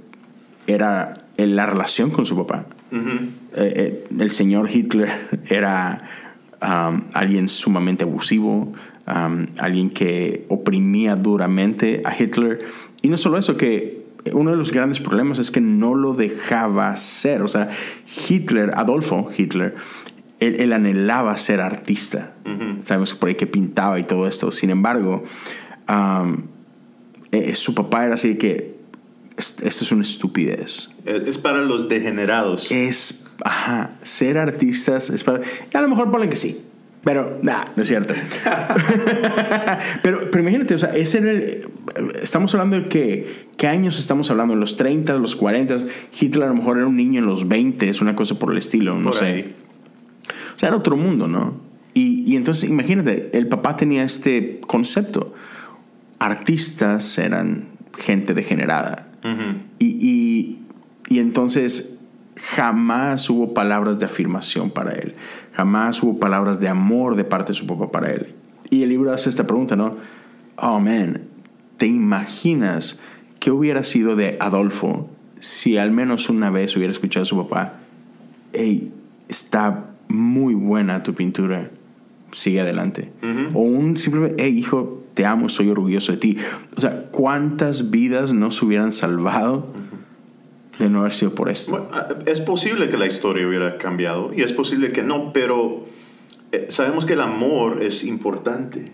era 0.68 1.16
la 1.38 1.66
relación 1.66 2.12
con 2.12 2.26
su 2.26 2.36
papá. 2.36 2.66
Uh 2.92 2.96
-huh. 2.96 3.30
eh, 3.56 3.74
eh, 3.76 4.04
el 4.20 4.32
señor 4.32 4.70
Hitler 4.70 5.10
era 5.50 5.98
um, 6.62 7.02
alguien 7.14 7.50
sumamente 7.50 8.04
abusivo, 8.04 8.74
um, 9.08 9.46
alguien 9.58 9.90
que 9.90 10.46
oprimía 10.50 11.16
duramente 11.16 12.02
a 12.06 12.16
Hitler. 12.16 12.60
Y 13.02 13.10
no 13.10 13.18
solo 13.18 13.38
eso, 13.38 13.58
que 13.58 14.06
uno 14.34 14.52
de 14.52 14.58
los 14.58 14.72
grandes 14.72 15.00
problemas 15.00 15.40
es 15.40 15.52
que 15.52 15.62
no 15.62 15.96
lo 15.96 16.14
dejaba 16.14 16.96
ser. 16.96 17.42
O 17.42 17.48
sea, 17.48 17.70
Hitler, 18.30 18.72
Adolfo 18.76 19.30
Hitler, 19.36 19.76
él, 20.40 20.56
él 20.60 20.74
anhelaba 20.74 21.38
ser 21.38 21.62
artista. 21.62 22.36
Uh 22.46 22.50
-huh. 22.50 22.82
Sabemos 22.82 23.14
por 23.14 23.30
ahí 23.30 23.36
que 23.36 23.48
pintaba 23.48 24.00
y 24.00 24.04
todo 24.04 24.28
esto. 24.28 24.52
Sin 24.52 24.70
embargo, 24.70 25.24
um, 25.90 26.44
eh, 27.32 27.56
su 27.56 27.76
papá 27.76 28.06
era 28.06 28.16
así 28.16 28.36
que 28.36 28.75
esto 29.38 29.66
es 29.66 29.92
una 29.92 30.02
estupidez. 30.02 30.90
Es 31.06 31.38
para 31.38 31.62
los 31.62 31.90
degenerados. 31.90 32.72
Es, 32.72 33.28
ajá, 33.44 33.92
ser 34.04 34.38
artistas 34.38 35.10
es 35.10 35.24
para... 35.24 35.42
A 35.74 35.82
lo 35.82 35.90
mejor 35.90 36.12
ponen 36.12 36.30
que 36.30 36.36
sí, 36.36 36.62
pero 37.04 37.38
nah, 37.44 37.66
no 37.76 37.84
es 37.84 37.88
cierto. 37.88 38.14
pero, 40.02 40.32
pero 40.32 40.42
imagínate, 40.42 40.74
o 40.74 40.78
sea, 40.78 40.96
ese 40.96 41.20
era 41.20 41.32
el, 41.32 41.68
estamos 42.22 42.54
hablando 42.56 42.78
de 42.78 42.88
que, 42.88 43.48
¿qué 43.58 43.68
años 43.68 44.00
estamos 44.00 44.32
hablando? 44.32 44.54
En 44.56 44.60
los 44.60 44.76
30, 44.76 45.14
los 45.18 45.36
40, 45.36 45.78
Hitler 46.20 46.46
a 46.46 46.48
lo 46.48 46.56
mejor 46.56 46.78
era 46.78 46.88
un 46.88 46.96
niño 46.96 47.20
en 47.20 47.28
los 47.28 47.48
20, 47.48 47.90
es 47.90 48.02
una 48.02 48.16
cosa 48.16 48.40
por 48.40 48.52
el 48.52 48.58
estilo, 48.58 48.96
no 48.96 49.12
por 49.12 49.16
sé. 49.16 49.26
Ahí. 49.26 49.56
O 50.56 50.60
sea, 50.60 50.70
era 50.70 50.78
otro 50.78 50.98
mundo, 50.98 51.28
¿no? 51.28 51.60
Y, 51.94 52.24
y 52.26 52.36
entonces, 52.38 52.70
imagínate, 52.70 53.30
el 53.34 53.48
papá 53.48 53.76
tenía 53.76 54.04
este 54.04 54.60
concepto. 54.66 55.34
Artistas 56.18 57.18
eran 57.20 57.68
gente 57.98 58.34
degenerada. 58.34 59.10
Y, 59.80 59.86
y, 59.86 60.60
y 61.08 61.20
entonces 61.20 62.00
jamás 62.36 63.30
hubo 63.30 63.54
palabras 63.54 64.00
de 64.00 64.06
afirmación 64.06 64.70
para 64.70 64.94
él. 64.94 65.16
Jamás 65.54 66.02
hubo 66.04 66.20
palabras 66.20 66.60
de 66.60 66.68
amor 66.68 67.16
de 67.16 67.24
parte 67.24 67.52
de 67.52 67.56
su 67.56 67.66
papá 67.66 67.92
para 67.92 68.12
él. 68.12 68.36
Y 68.70 68.84
el 68.84 68.90
libro 68.90 69.12
hace 69.14 69.30
esta 69.30 69.48
pregunta, 69.48 69.76
¿no? 69.76 69.98
Oh, 70.58 70.80
man, 70.80 71.22
¿te 71.78 71.88
imaginas 71.88 73.00
qué 73.40 73.52
hubiera 73.52 73.84
sido 73.84 74.16
de 74.16 74.38
Adolfo 74.40 75.10
si 75.40 75.78
al 75.78 75.92
menos 75.92 76.30
una 76.30 76.50
vez 76.50 76.76
hubiera 76.76 76.92
escuchado 76.92 77.24
a 77.24 77.26
su 77.26 77.38
papá? 77.38 77.80
Hey, 78.54 78.92
está 79.28 79.92
muy 80.08 80.54
buena 80.54 81.04
tu 81.04 81.14
pintura, 81.14 81.72
sigue 82.32 82.62
adelante. 82.62 83.12
O 83.54 83.62
un 83.62 83.98
simplemente, 83.98 84.44
hey, 84.44 84.58
hijo, 84.58 85.04
te 85.14 85.26
amo, 85.26 85.48
estoy 85.48 85.70
orgulloso 85.70 86.12
de 86.12 86.18
ti. 86.18 86.38
O 86.76 86.82
sea, 86.82 87.06
¿cuántas 87.12 87.90
vidas 87.90 88.34
no 88.34 88.52
se 88.52 88.66
hubieran 88.66 88.92
salvado? 88.92 89.74
de 90.80 90.90
no 90.90 91.00
haber 91.00 91.14
sido 91.14 91.34
por 91.34 91.50
esto. 91.50 91.90
es 92.26 92.42
posible 92.42 92.90
que 92.90 92.98
la 92.98 93.06
historia 93.06 93.48
hubiera 93.48 93.78
cambiado 93.78 94.32
y 94.36 94.42
es 94.42 94.54
posible 94.54 94.92
que 94.92 95.04
no, 95.04 95.32
pero 95.32 95.86
eh, 96.52 96.68
sabemos 96.70 97.06
que 97.06 97.14
el 97.14 97.22
amor 97.22 97.82
es 97.82 98.04
importante, 98.04 98.92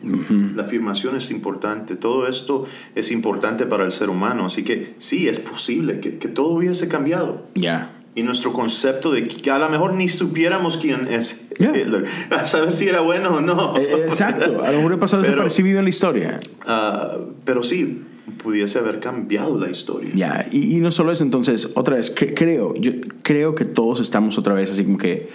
la 0.56 0.64
afirmación 0.64 1.16
es 1.16 1.32
importante, 1.32 1.96
todo 1.96 2.28
esto 2.28 2.66
es 2.96 3.12
importante 3.12 3.66
para 3.66 3.84
el 3.84 3.92
ser 3.92 4.10
humano, 4.10 4.46
así 4.46 4.64
que 4.64 4.94
sí, 5.00 5.28
es 5.28 5.40
posible 5.40 6.00
que, 6.00 6.18
que 6.18 6.28
todo 6.28 6.50
hubiese 6.50 6.88
cambiado. 6.88 7.48
Ya. 7.56 8.01
Y 8.14 8.24
nuestro 8.24 8.52
concepto 8.52 9.12
de 9.12 9.26
que 9.26 9.52
a 9.52 9.58
lo 9.58 9.70
mejor 9.70 9.94
ni 9.94 10.10
supiéramos 10.10 10.76
quién 10.76 11.08
es 11.08 11.50
Hitler, 11.58 12.06
a 12.30 12.46
saber 12.46 12.74
si 12.74 12.88
era 12.88 13.00
bueno 13.00 13.36
o 13.36 13.42
no. 13.42 13.78
Eh, 13.78 13.88
eh, 13.90 14.06
exacto, 14.08 14.64
a 14.64 14.72
lo 14.72 14.78
mejor 14.80 15.00
pasado 15.00 15.22
desapercibido 15.24 15.80
en 15.80 15.86
la 15.86 15.90
historia. 15.90 16.40
Ah, 16.66 17.18
pero 17.46 17.64
sí, 17.64 18.02
pudiese 18.44 18.80
haber 18.80 19.00
cambiado 19.00 19.58
la 19.58 19.70
historia. 19.70 20.12
Ya, 20.14 20.46
y, 20.52 20.76
no 20.82 20.92
solo 20.92 21.12
eso, 21.12 21.24
entonces, 21.24 21.70
otra 21.76 21.96
vez, 21.96 22.14
creo, 22.14 22.74
yo 22.76 22.92
creo 23.24 23.56
que 23.56 23.66
todos 23.66 24.02
estamos 24.02 24.38
otra 24.38 24.54
vez 24.54 24.72
así 24.72 24.84
como 24.84 24.98
que 24.98 25.30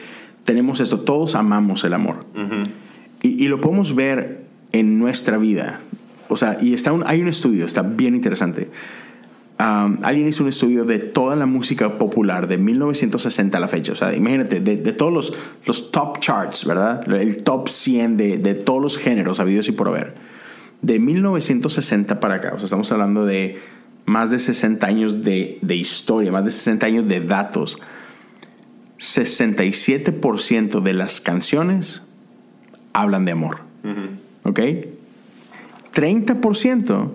tenemos 0.45 0.81
esto, 0.81 1.01
todos 1.01 1.35
amamos 1.35 1.85
el 1.85 1.95
amor. 1.95 2.19
y, 3.23 3.49
lo 3.49 3.61
podemos 3.61 3.95
ver 3.95 4.45
en 4.73 4.99
nuestra 4.99 5.39
vida. 5.39 5.81
O 6.29 6.37
sea, 6.37 6.59
y 6.61 6.75
está 6.75 6.93
un, 6.93 7.05
hay 7.07 7.21
un 7.21 7.29
estudio, 7.29 7.65
está 7.65 7.83
bien 7.83 8.15
interesante. 8.15 8.69
Alguien 9.59 10.29
hizo 10.29 10.43
un 10.43 10.51
estudio 10.51 10.85
de 10.85 10.99
toda 10.99 11.35
la 11.37 11.47
música 11.47 11.99
popular 11.99 12.47
de 12.47 12.59
1960 12.59 13.57
a 13.57 13.61
la 13.61 13.69
fecha. 13.69 13.93
O 13.93 13.95
sea, 13.95 14.15
imagínate, 14.15 14.61
de, 14.61 14.77
todos 14.93 15.13
los, 15.13 15.33
los, 15.65 15.91
top 15.91 16.19
charts, 16.21 16.67
¿verdad? 16.67 17.11
El 17.13 17.43
top 17.43 17.69
100 17.69 18.17
de, 18.17 18.39
de 18.39 18.55
todos 18.55 18.83
los 18.83 18.99
géneros 18.99 19.41
habidos 19.41 19.69
y 19.69 19.73
por 19.73 19.89
haber 19.89 20.15
de 20.83 20.99
1960 20.99 22.21
para 22.21 22.35
acá, 22.37 22.53
o 22.55 22.59
sea, 22.59 22.67
estamos 22.67 22.91
hablando 22.93 23.25
de 23.27 23.59
más 24.05 24.31
de 24.31 24.39
60 24.39 24.87
años 24.87 25.25
de, 25.25 25.59
historia, 25.69 26.31
más 26.31 26.45
de 26.45 26.51
60 26.51 26.87
años 26.87 27.09
de 27.09 27.21
datos, 27.21 27.81
67% 28.99 30.81
de 30.81 30.93
las 30.93 31.21
canciones 31.21 32.03
hablan 32.93 33.25
de 33.25 33.33
amor. 33.33 33.59
¿Ok? 34.45 34.61
30% 35.93 37.11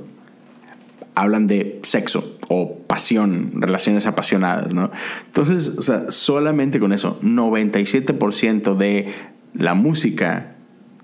hablan 1.16 1.48
de 1.48 1.80
sexo 1.84 2.31
o 2.54 2.80
pasión, 2.86 3.52
relaciones 3.62 4.06
apasionadas, 4.08 4.74
¿no? 4.74 4.92
Entonces, 5.26 5.70
o 5.78 5.82
sea, 5.82 6.12
solamente 6.12 6.82
con 6.82 6.92
eso, 6.92 7.18
97% 7.22 8.76
de 8.76 9.08
la 9.54 9.74
música 9.74 10.56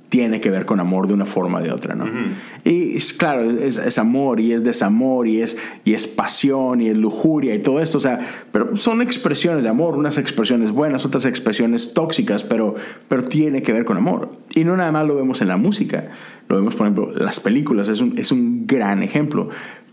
tiene 0.10 0.42
que 0.42 0.50
ver 0.50 0.66
con 0.66 0.82
amor 0.82 1.08
de 1.08 1.14
una 1.14 1.26
forma 1.26 1.60
o 1.60 1.62
de 1.62 1.72
otra, 1.72 1.96
¿no? 1.96 2.06
Y 2.66 2.98
es, 2.98 3.14
claro, 3.14 3.50
es, 3.50 3.98
amor 3.98 4.42
y 4.42 4.52
es 4.52 4.66
desamor 4.66 5.26
y 5.26 5.42
es, 5.42 5.58
y 5.86 5.94
es 5.94 6.06
pasión 6.06 6.82
y 6.82 6.90
es 6.90 6.98
lujuria 6.98 7.56
y 7.56 7.60
todo 7.60 7.80
esto, 7.80 7.98
o 7.98 8.02
sea, 8.02 8.20
pero 8.52 8.76
son 8.76 9.02
expresiones 9.02 9.64
de 9.64 9.70
amor, 9.70 9.96
unas 9.96 10.18
expresiones 10.18 10.74
buenas, 10.74 11.06
otras 11.06 11.24
expresiones 11.24 11.94
tóxicas, 11.94 12.44
pero, 12.44 12.76
pero 13.08 13.24
tiene 13.24 13.62
que 13.62 13.72
ver 13.72 13.86
con 13.86 13.96
amor. 13.96 14.32
Y 14.54 14.66
no 14.66 14.76
nada 14.76 14.92
más 14.92 15.08
lo 15.08 15.16
vemos 15.16 15.42
en 15.42 15.48
la 15.48 15.56
música, 15.56 16.10
lo 16.50 16.58
vemos, 16.58 16.76
por 16.76 16.88
ejemplo, 16.88 17.12
las 17.14 17.40
películas, 17.40 17.88
es 17.88 18.02
un, 18.02 18.18
es 18.18 18.34
un 18.34 18.68
gran 18.68 19.02
ejemplo. 19.02 19.48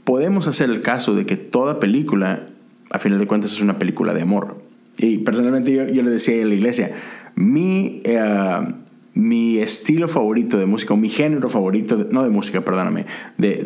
Podemos 0.04 0.46
hacer 0.48 0.70
el 0.70 0.80
caso 0.80 1.14
de 1.14 1.26
que 1.26 1.36
toda 1.36 1.80
película, 1.80 2.46
a 2.90 2.98
final 2.98 3.18
de 3.18 3.26
cuentas, 3.26 3.52
es 3.52 3.60
una 3.60 3.78
película 3.78 4.14
de 4.14 4.22
amor. 4.22 4.62
Y 4.98 5.18
personalmente 5.18 5.72
yo, 5.72 5.86
yo 5.86 6.02
le 6.02 6.10
decía 6.10 6.42
a 6.42 6.46
la 6.46 6.54
iglesia, 6.54 6.92
mi... 7.34 8.02
Eh, 8.04 8.74
mi 9.14 9.58
estilo 9.58 10.08
favorito 10.08 10.58
de 10.58 10.66
música, 10.66 10.92
o 10.92 10.96
mi 10.96 11.08
género 11.08 11.48
favorito, 11.48 12.08
no 12.10 12.24
de 12.24 12.30
música, 12.30 12.60
perdóname, 12.62 13.06
de, 13.38 13.62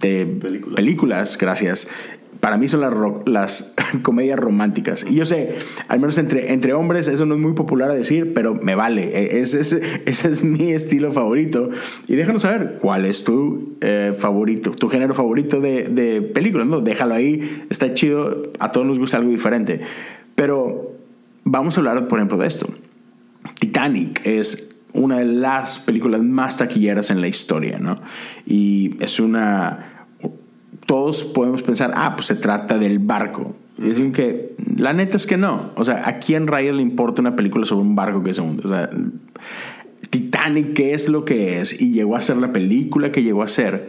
de, 0.00 0.26
películas. 0.74 1.38
gracias. 1.38 1.88
Para 2.38 2.56
mí 2.56 2.68
son 2.68 2.80
las, 3.26 3.74
comedias 4.02 4.38
románticas. 4.38 5.04
Y 5.08 5.16
yo 5.16 5.26
sé, 5.26 5.56
al 5.88 6.00
menos 6.00 6.16
entre, 6.18 6.52
entre 6.52 6.72
hombres, 6.72 7.08
eso 7.08 7.26
no 7.26 7.34
es 7.34 7.40
muy 7.40 7.52
popular 7.52 7.90
a 7.90 7.94
decir, 7.94 8.32
pero 8.32 8.54
me 8.54 8.74
vale. 8.74 9.18
E, 9.18 9.40
ese 9.40 9.60
es, 9.60 9.72
ese 10.06 10.28
es 10.28 10.44
mi 10.44 10.72
estilo 10.72 11.12
favorito. 11.12 11.70
Y 12.08 12.16
déjanos 12.16 12.42
saber 12.42 12.78
cuál 12.80 13.04
es 13.04 13.24
tu 13.24 13.76
eh, 13.80 14.14
favorito, 14.16 14.70
tu 14.70 14.88
género 14.88 15.14
favorito 15.14 15.60
de, 15.60 15.88
de 15.88 16.22
películas. 16.22 16.66
¿no? 16.66 16.80
Déjalo 16.80 17.14
ahí, 17.14 17.64
está 17.68 17.92
chido. 17.92 18.44
A 18.58 18.72
todos 18.72 18.86
nos 18.86 18.98
gusta 18.98 19.16
algo 19.16 19.30
diferente. 19.30 19.80
Pero 20.34 20.96
vamos 21.44 21.76
a 21.76 21.80
hablar, 21.80 22.08
por 22.08 22.18
ejemplo, 22.18 22.38
de 22.38 22.46
esto. 22.46 22.66
Titanic 23.58 24.24
es 24.24 24.70
una 24.92 25.18
de 25.18 25.24
las 25.24 25.78
películas 25.78 26.22
más 26.22 26.56
taquilleras 26.56 27.10
en 27.10 27.20
la 27.20 27.28
historia, 27.28 27.78
¿no? 27.78 28.00
Y 28.46 28.96
es 29.02 29.20
una... 29.20 29.99
Todos 30.90 31.22
podemos 31.22 31.62
pensar, 31.62 31.92
ah, 31.94 32.16
pues 32.16 32.26
se 32.26 32.34
trata 32.34 32.76
del 32.76 32.98
barco. 32.98 33.54
Y 33.78 33.82
decir 33.82 34.10
que 34.10 34.56
la 34.76 34.92
neta 34.92 35.16
es 35.16 35.24
que 35.24 35.36
no. 35.36 35.70
O 35.76 35.84
sea, 35.84 36.02
¿a 36.04 36.18
quién 36.18 36.48
rayos 36.48 36.74
le 36.74 36.82
importa 36.82 37.20
una 37.20 37.36
película 37.36 37.64
sobre 37.64 37.82
un 37.82 37.94
barco 37.94 38.24
que 38.24 38.34
se 38.34 38.40
hunde? 38.40 38.64
O 38.66 38.68
sea, 38.68 38.90
Titanic, 40.10 40.74
¿qué 40.74 40.92
es 40.92 41.08
lo 41.08 41.24
que 41.24 41.60
es? 41.60 41.80
Y 41.80 41.92
llegó 41.92 42.16
a 42.16 42.20
ser 42.20 42.38
la 42.38 42.52
película 42.52 43.12
que 43.12 43.22
llegó 43.22 43.44
a 43.44 43.46
ser 43.46 43.88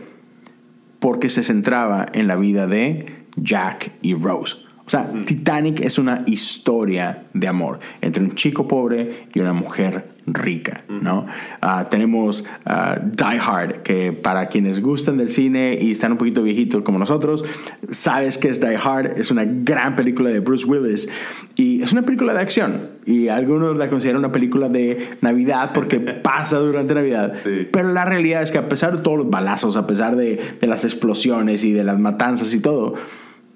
porque 1.00 1.28
se 1.30 1.42
centraba 1.42 2.06
en 2.14 2.28
la 2.28 2.36
vida 2.36 2.68
de 2.68 3.08
Jack 3.36 3.94
y 4.04 4.14
Rose. 4.14 4.58
O 4.86 4.90
sea, 4.90 5.12
Titanic 5.26 5.80
es 5.82 5.98
una 5.98 6.24
historia 6.26 7.26
de 7.34 7.48
amor 7.48 7.80
entre 8.02 8.24
un 8.24 8.36
chico 8.36 8.68
pobre 8.68 9.28
y 9.34 9.40
una 9.40 9.54
mujer 9.54 10.12
rica, 10.28 10.84
¿no? 10.88 11.26
Ah, 11.62 11.88
tenemos 11.90 12.44
uh, 12.66 13.00
Die 13.04 13.40
Hard, 13.40 13.82
que 13.82 14.14
para 14.14 14.48
quienes 14.48 14.82
gustan 14.82 15.18
del 15.18 15.30
cine 15.30 15.78
y 15.80 15.92
están 15.92 16.14
un 16.14 16.18
poquito 16.18 16.44
viejitos 16.44 16.84
como 16.84 17.00
nosotros, 17.00 17.44
sabes 17.90 18.38
que 18.38 18.50
es 18.50 18.62
Die 18.62 18.78
Hard, 18.78 19.20
es 19.20 19.32
una 19.32 19.46
gran 19.46 19.96
película 19.96 20.30
de 20.30 20.40
Bruce 20.40 20.66
Willis 20.66 21.10
y 21.56 21.82
es 21.82 21.92
una 21.92 22.04
película 22.04 22.34
de 22.34 22.40
acción 22.40 22.90
y 23.06 23.30
algunos 23.30 23.76
la 23.78 23.90
consideran 23.90 24.20
una 24.20 24.32
película 24.32 24.70
de 24.70 25.18
Navidad 25.22 25.72
porque 25.74 26.00
pasa 26.00 26.58
durante 26.60 26.94
Navidad, 26.94 27.34
pero 27.72 27.92
la 27.92 28.06
realidad 28.06 28.44
es 28.44 28.52
que 28.52 28.58
a 28.58 28.70
pesar 28.70 28.96
de 28.96 29.02
todos 29.02 29.18
los 29.18 29.30
balazos, 29.30 29.76
a 29.76 29.88
pesar 29.88 30.16
de, 30.16 30.40
de 30.60 30.68
las 30.68 30.86
explosiones 30.86 31.64
y 31.64 31.72
de 31.72 31.84
las 31.84 32.00
matanzas 32.00 32.54
y 32.54 32.60
todo, 32.60 32.96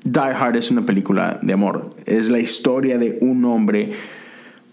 Die 0.06 0.20
Hard 0.20 0.56
es 0.56 0.70
una 0.70 0.86
película 0.86 1.40
de 1.42 1.54
amor. 1.54 1.90
Es 2.06 2.30
la 2.30 2.40
historia 2.40 3.00
de 3.00 3.18
un 3.22 3.44
hombre 3.44 3.94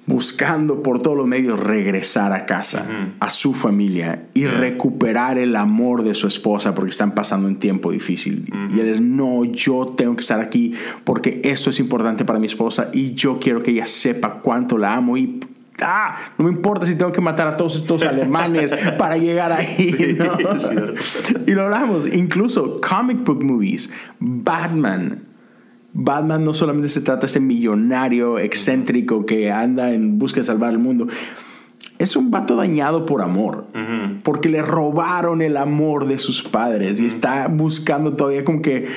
buscando 0.04 0.82
por 0.82 1.00
todos 1.00 1.16
los 1.16 1.26
medios 1.26 1.58
regresar 1.58 2.32
a 2.32 2.44
casa, 2.44 2.86
a 3.18 3.30
su 3.30 3.54
familia 3.54 4.26
y 4.34 4.46
recuperar 4.46 5.38
el 5.38 5.56
amor 5.56 6.02
de 6.02 6.12
su 6.12 6.26
esposa 6.26 6.74
porque 6.74 6.90
están 6.90 7.14
pasando 7.14 7.48
un 7.48 7.56
tiempo 7.56 7.92
difícil. 7.92 8.52
Y 8.74 8.80
él 8.80 8.88
es, 8.88 9.00
no, 9.00 9.44
yo 9.44 9.86
tengo 9.86 10.14
que 10.14 10.20
estar 10.20 10.40
aquí 10.40 10.74
porque 11.04 11.40
esto 11.44 11.70
es 11.70 11.80
importante 11.80 12.26
para 12.26 12.38
mi 12.38 12.46
esposa 12.46 12.90
y 12.92 13.14
yo 13.14 13.38
quiero 13.40 13.62
que 13.62 13.70
ella 13.70 13.86
sepa 13.86 14.40
cuánto 14.42 14.76
la 14.76 14.94
amo 14.94 15.16
y 15.16 15.40
ah, 15.80 16.16
no 16.38 16.44
me 16.44 16.50
importa 16.50 16.86
si 16.86 16.94
tengo 16.94 17.12
que 17.12 17.20
matar 17.20 17.48
a 17.48 17.56
todos 17.56 17.76
estos 17.76 18.02
alemanes 18.02 18.74
para 18.98 19.16
llegar 19.16 19.52
ahí. 19.52 20.16
y 21.46 21.52
lo 21.52 21.62
hablamos, 21.62 22.06
incluso 22.06 22.80
comic 22.80 23.24
book 23.24 23.42
movies, 23.42 23.90
Batman. 24.18 25.24
Batman 25.94 26.44
no 26.44 26.54
solamente 26.54 26.88
se 26.88 27.02
trata 27.02 27.20
de 27.20 27.26
este 27.26 27.40
millonario 27.40 28.38
excéntrico 28.38 29.26
que 29.26 29.50
anda 29.50 29.92
en 29.92 30.18
busca 30.18 30.40
de 30.40 30.44
salvar 30.44 30.72
el 30.72 30.78
mundo. 30.78 31.06
Es 32.02 32.16
un 32.16 32.32
vato 32.32 32.56
dañado 32.56 33.06
por 33.06 33.22
amor, 33.22 33.66
porque 34.24 34.48
le 34.48 34.60
robaron 34.60 35.40
el 35.40 35.56
amor 35.56 36.08
de 36.08 36.18
sus 36.18 36.42
padres 36.42 36.98
y 36.98 37.06
está 37.06 37.46
buscando 37.46 38.14
todavía 38.14 38.44
como 38.44 38.60
que 38.60 38.88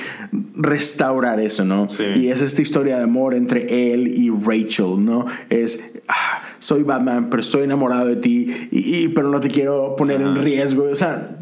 restaurar 0.56 1.38
eso, 1.38 1.64
¿no? 1.64 1.86
Y 2.16 2.30
es 2.30 2.42
esta 2.42 2.62
historia 2.62 2.96
de 2.96 3.04
amor 3.04 3.34
entre 3.34 3.92
él 3.92 4.08
y 4.08 4.28
Rachel, 4.30 5.04
¿no? 5.04 5.24
Es, 5.50 5.94
ah, 6.08 6.42
soy 6.58 6.82
Batman, 6.82 7.28
pero 7.30 7.40
estoy 7.40 7.62
enamorado 7.62 8.06
de 8.06 8.16
ti, 8.16 8.68
y, 8.72 9.06
pero 9.10 9.28
no 9.28 9.38
te 9.38 9.50
quiero 9.50 9.94
poner 9.94 10.20
en 10.20 10.34
riesgo. 10.34 10.88
O 10.90 10.96
sea, 10.96 11.38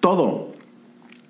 todo 0.00 0.45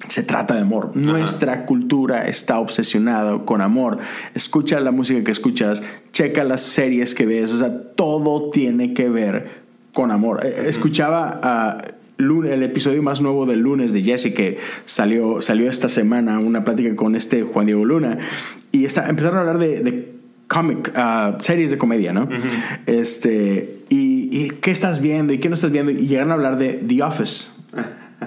se 0.08 0.22
trata 0.22 0.54
de 0.54 0.60
amor. 0.60 0.96
Nuestra 0.96 1.66
cultura 1.66 2.26
está 2.26 2.58
obsesionada 2.58 3.44
con 3.44 3.60
amor. 3.60 3.98
Escucha 4.34 4.80
la 4.80 4.90
música 4.90 5.22
que 5.24 5.30
escuchas, 5.30 5.82
checa 6.12 6.44
las 6.44 6.62
series 6.62 7.14
que 7.14 7.26
ves, 7.26 7.52
o 7.52 7.58
sea, 7.58 7.92
todo 7.94 8.50
tiene 8.50 8.94
que 8.94 9.08
ver 9.08 9.66
con 9.92 10.10
amor. 10.10 10.44
Eh, 10.44 10.64
escuchaba 10.66 11.80
el 12.18 12.62
episodio 12.62 13.02
más 13.02 13.20
nuevo 13.20 13.46
del 13.46 13.60
lunes 13.60 13.92
de 13.92 14.02
Jesse 14.02 14.32
que 14.32 14.58
salió, 14.84 15.42
salió 15.42 15.68
esta 15.68 15.88
semana, 15.88 16.38
una 16.38 16.64
plática 16.64 16.94
con 16.96 17.14
este 17.14 17.42
Juan 17.42 17.66
Diego 17.66 17.84
Luna, 17.84 18.18
y 18.72 18.84
está, 18.84 19.08
empezaron 19.08 19.38
a 19.38 19.40
hablar 19.40 19.58
de, 19.58 19.80
de 19.80 20.12
comic, 20.48 20.92
uh, 20.96 21.40
series 21.40 21.70
de 21.70 21.78
comedia, 21.78 22.12
¿no? 22.12 22.28
este, 22.86 23.80
y, 23.88 24.28
y, 24.32 24.50
qué 24.60 24.70
estás 24.70 25.00
viendo 25.00 25.32
y 25.32 25.38
qué 25.38 25.48
no 25.48 25.54
estás 25.54 25.70
viendo, 25.70 25.92
y 25.92 26.06
llegaron 26.06 26.30
a 26.30 26.34
hablar 26.34 26.58
de 26.58 26.74
The 26.74 27.02
Office. 27.02 27.55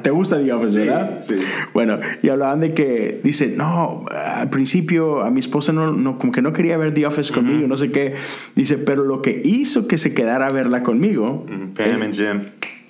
¿Te 0.02 0.10
gusta 0.10 0.40
The 0.40 0.52
Office, 0.54 0.80
verdad? 0.80 1.20
Sí. 1.22 1.36
Bueno, 1.74 2.00
y 2.22 2.30
hablaban 2.30 2.60
de 2.60 2.74
que, 2.74 3.20
dice, 3.24 3.54
no, 3.56 4.06
al 4.10 4.50
principio 4.50 5.22
a 5.22 5.32
mi 5.32 5.40
esposa 5.40 5.74
no, 5.74 5.92
no 5.92 6.18
como 6.18 6.32
que 6.32 6.42
no 6.42 6.54
quería 6.54 6.78
ver 6.78 6.94
The 6.94 7.06
Office 7.06 7.34
conmigo, 7.34 7.68
no 7.68 7.78
sé 7.78 7.92
qué. 7.92 8.14
Dice, 8.56 8.78
pero 8.78 9.04
lo 9.04 9.22
que 9.22 9.42
hizo 9.44 9.88
que 9.88 9.98
se 9.98 10.14
quedara 10.14 10.48
a 10.48 10.52
verla 10.52 10.84
conmigo. 10.84 11.46
Pam 11.76 12.02
and 12.02 12.14
Jim. 12.14 12.42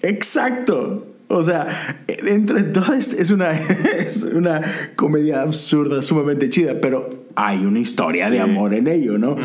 Exacto. 0.01 1.05
O 1.31 1.43
sea, 1.43 1.67
entre 2.07 2.63
todo 2.63 2.93
es 2.93 3.29
una, 3.29 3.51
es 3.97 4.23
una 4.23 4.61
comedia 4.95 5.43
absurda, 5.43 6.01
sumamente 6.01 6.49
chida, 6.49 6.81
pero 6.81 7.25
hay 7.35 7.65
una 7.65 7.79
historia 7.79 8.25
sí. 8.25 8.31
de 8.31 8.39
amor 8.39 8.73
en 8.73 8.87
ello, 8.87 9.17
¿no? 9.17 9.35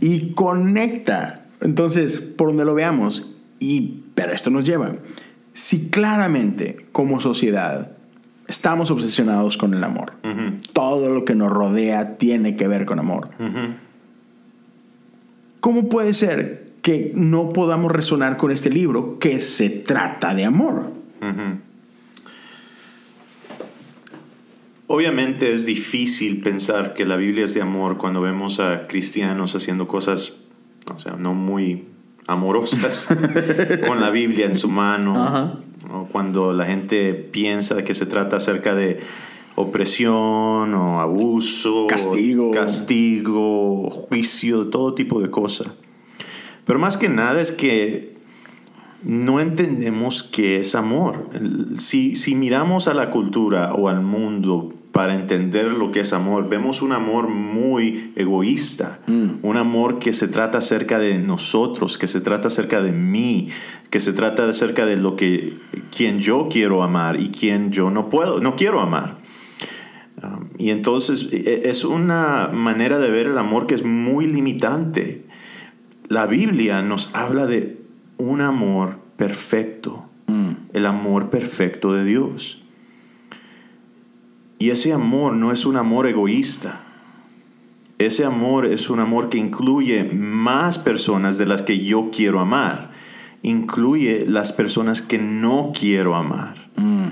Y 0.00 0.34
conecta. 0.34 1.46
Entonces, 1.60 2.18
por 2.18 2.48
donde 2.48 2.64
lo 2.64 2.74
veamos, 2.74 3.34
y, 3.58 4.04
pero 4.14 4.32
esto 4.32 4.50
nos 4.50 4.64
lleva 4.64 4.92
si 5.54 5.90
claramente 5.90 6.86
como 6.92 7.20
sociedad 7.20 7.92
estamos 8.48 8.90
obsesionados 8.90 9.56
con 9.56 9.74
el 9.74 9.84
amor, 9.84 10.14
uh 10.24 10.28
-huh. 10.28 10.72
todo 10.72 11.10
lo 11.10 11.24
que 11.24 11.34
nos 11.34 11.50
rodea 11.50 12.16
tiene 12.16 12.56
que 12.56 12.68
ver 12.68 12.84
con 12.84 12.98
amor, 12.98 13.30
uh 13.38 13.44
-huh. 13.44 13.74
¿cómo 15.60 15.88
puede 15.88 16.14
ser 16.14 16.72
que 16.82 17.12
no 17.14 17.50
podamos 17.50 17.92
resonar 17.92 18.36
con 18.36 18.50
este 18.50 18.70
libro 18.70 19.18
que 19.18 19.40
se 19.40 19.70
trata 19.70 20.34
de 20.34 20.44
amor? 20.44 20.92
Uh 21.20 21.24
-huh. 21.24 21.58
Obviamente 24.88 25.54
es 25.54 25.64
difícil 25.64 26.42
pensar 26.42 26.92
que 26.92 27.06
la 27.06 27.16
Biblia 27.16 27.46
es 27.46 27.54
de 27.54 27.62
amor 27.62 27.96
cuando 27.96 28.20
vemos 28.20 28.60
a 28.60 28.86
cristianos 28.88 29.54
haciendo 29.54 29.88
cosas, 29.88 30.36
o 30.94 30.98
sea, 31.00 31.12
no 31.16 31.32
muy 31.32 31.86
amorosas 32.26 33.08
con 33.86 34.00
la 34.00 34.10
Biblia 34.10 34.46
en 34.46 34.54
su 34.54 34.68
mano. 34.68 35.62
O 35.92 36.06
cuando 36.06 36.52
la 36.52 36.64
gente 36.64 37.12
piensa 37.14 37.84
que 37.84 37.94
se 37.94 38.06
trata 38.06 38.36
acerca 38.36 38.74
de 38.74 39.00
opresión 39.54 40.74
o 40.74 41.00
abuso, 41.00 41.86
castigo, 41.86 42.50
castigo, 42.52 43.90
juicio, 43.90 44.68
todo 44.68 44.94
tipo 44.94 45.20
de 45.20 45.30
cosas. 45.30 45.72
Pero 46.64 46.78
más 46.78 46.96
que 46.96 47.08
nada 47.08 47.40
es 47.40 47.52
que 47.52 48.16
no 49.02 49.40
entendemos 49.40 50.22
qué 50.22 50.60
es 50.60 50.74
amor. 50.74 51.28
Si, 51.78 52.16
si 52.16 52.34
miramos 52.34 52.88
a 52.88 52.94
la 52.94 53.10
cultura 53.10 53.74
o 53.74 53.88
al 53.88 54.00
mundo 54.00 54.72
para 54.92 55.14
entender 55.14 55.66
lo 55.72 55.90
que 55.90 56.00
es 56.00 56.12
amor, 56.12 56.50
vemos 56.50 56.82
un 56.82 56.92
amor 56.92 57.26
muy 57.28 58.12
egoísta, 58.14 59.00
mm. 59.06 59.36
un 59.42 59.56
amor 59.56 59.98
que 59.98 60.12
se 60.12 60.28
trata 60.28 60.58
acerca 60.58 60.98
de 60.98 61.18
nosotros, 61.18 61.96
que 61.96 62.06
se 62.06 62.20
trata 62.20 62.48
acerca 62.48 62.82
de 62.82 62.92
mí, 62.92 63.48
que 63.88 64.00
se 64.00 64.12
trata 64.12 64.48
acerca 64.48 64.84
de 64.84 64.98
lo 64.98 65.16
que 65.16 65.56
quien 65.96 66.20
yo 66.20 66.48
quiero 66.50 66.82
amar 66.82 67.18
y 67.18 67.30
quien 67.30 67.72
yo 67.72 67.90
no 67.90 68.10
puedo, 68.10 68.40
no 68.40 68.54
quiero 68.54 68.80
amar. 68.80 69.16
Um, 70.22 70.48
y 70.58 70.68
entonces 70.68 71.30
es 71.32 71.84
una 71.84 72.50
manera 72.52 72.98
de 72.98 73.10
ver 73.10 73.28
el 73.28 73.38
amor 73.38 73.66
que 73.66 73.74
es 73.74 73.84
muy 73.84 74.26
limitante. 74.26 75.24
La 76.08 76.26
Biblia 76.26 76.82
nos 76.82 77.14
habla 77.14 77.46
de 77.46 77.78
un 78.18 78.42
amor 78.42 78.98
perfecto, 79.16 80.04
mm. 80.26 80.50
el 80.74 80.84
amor 80.84 81.30
perfecto 81.30 81.94
de 81.94 82.04
Dios. 82.04 82.61
Y 84.62 84.70
ese 84.70 84.92
amor 84.92 85.34
no 85.34 85.50
es 85.50 85.66
un 85.66 85.76
amor 85.76 86.06
egoísta. 86.06 86.82
Ese 87.98 88.24
amor 88.24 88.64
es 88.64 88.90
un 88.90 89.00
amor 89.00 89.28
que 89.28 89.36
incluye 89.36 90.04
más 90.04 90.78
personas 90.78 91.36
de 91.36 91.46
las 91.46 91.62
que 91.62 91.80
yo 91.80 92.10
quiero 92.14 92.38
amar. 92.38 92.92
Incluye 93.42 94.24
las 94.24 94.52
personas 94.52 95.02
que 95.02 95.18
no 95.18 95.72
quiero 95.76 96.14
amar. 96.14 96.70
Mm. 96.76 97.06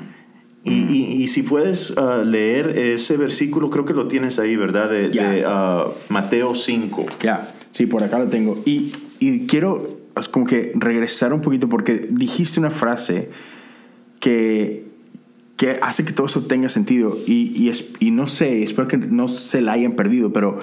Y, 0.62 0.72
y, 0.74 1.22
y, 1.22 1.26
si 1.26 1.42
puedes 1.42 1.90
uh, 1.96 2.24
leer 2.24 2.78
ese 2.78 3.16
versículo, 3.16 3.68
creo 3.68 3.84
que 3.84 3.94
lo 3.94 4.07
tienes 4.07 4.38
ahí, 4.38 4.55
¿verdad? 4.55 4.88
De, 4.88 5.11
yeah. 5.11 5.32
de 5.32 5.44
uh, 5.44 5.92
Mateo 6.09 6.55
5. 6.55 7.05
Ya, 7.18 7.20
yeah. 7.20 7.55
sí, 7.72 7.86
por 7.86 8.05
acá 8.05 8.20
lo 8.20 8.28
tengo. 8.28 8.62
Y, 8.64 8.92
y 9.18 9.48
quiero 9.48 9.98
como 10.30 10.46
que 10.46 10.70
regresar 10.76 11.32
un 11.32 11.40
poquito 11.40 11.68
porque 11.68 12.07
dijiste 12.12 12.61
una 12.61 12.70
frase 12.70 13.28
que 14.20 14.89
que 15.61 15.78
hace 15.82 16.06
que 16.06 16.14
todo 16.14 16.26
eso 16.26 16.40
tenga 16.44 16.70
sentido. 16.70 17.18
Y, 17.26 17.52
y, 17.54 17.68
es, 17.68 17.90
y, 17.98 18.12
no 18.12 18.28
sé, 18.28 18.62
espero 18.62 18.88
que 18.88 18.96
no 18.96 19.28
se 19.28 19.61
la 19.61 19.72
hayan 19.72 19.92
perdido, 19.92 20.32
pero 20.32 20.58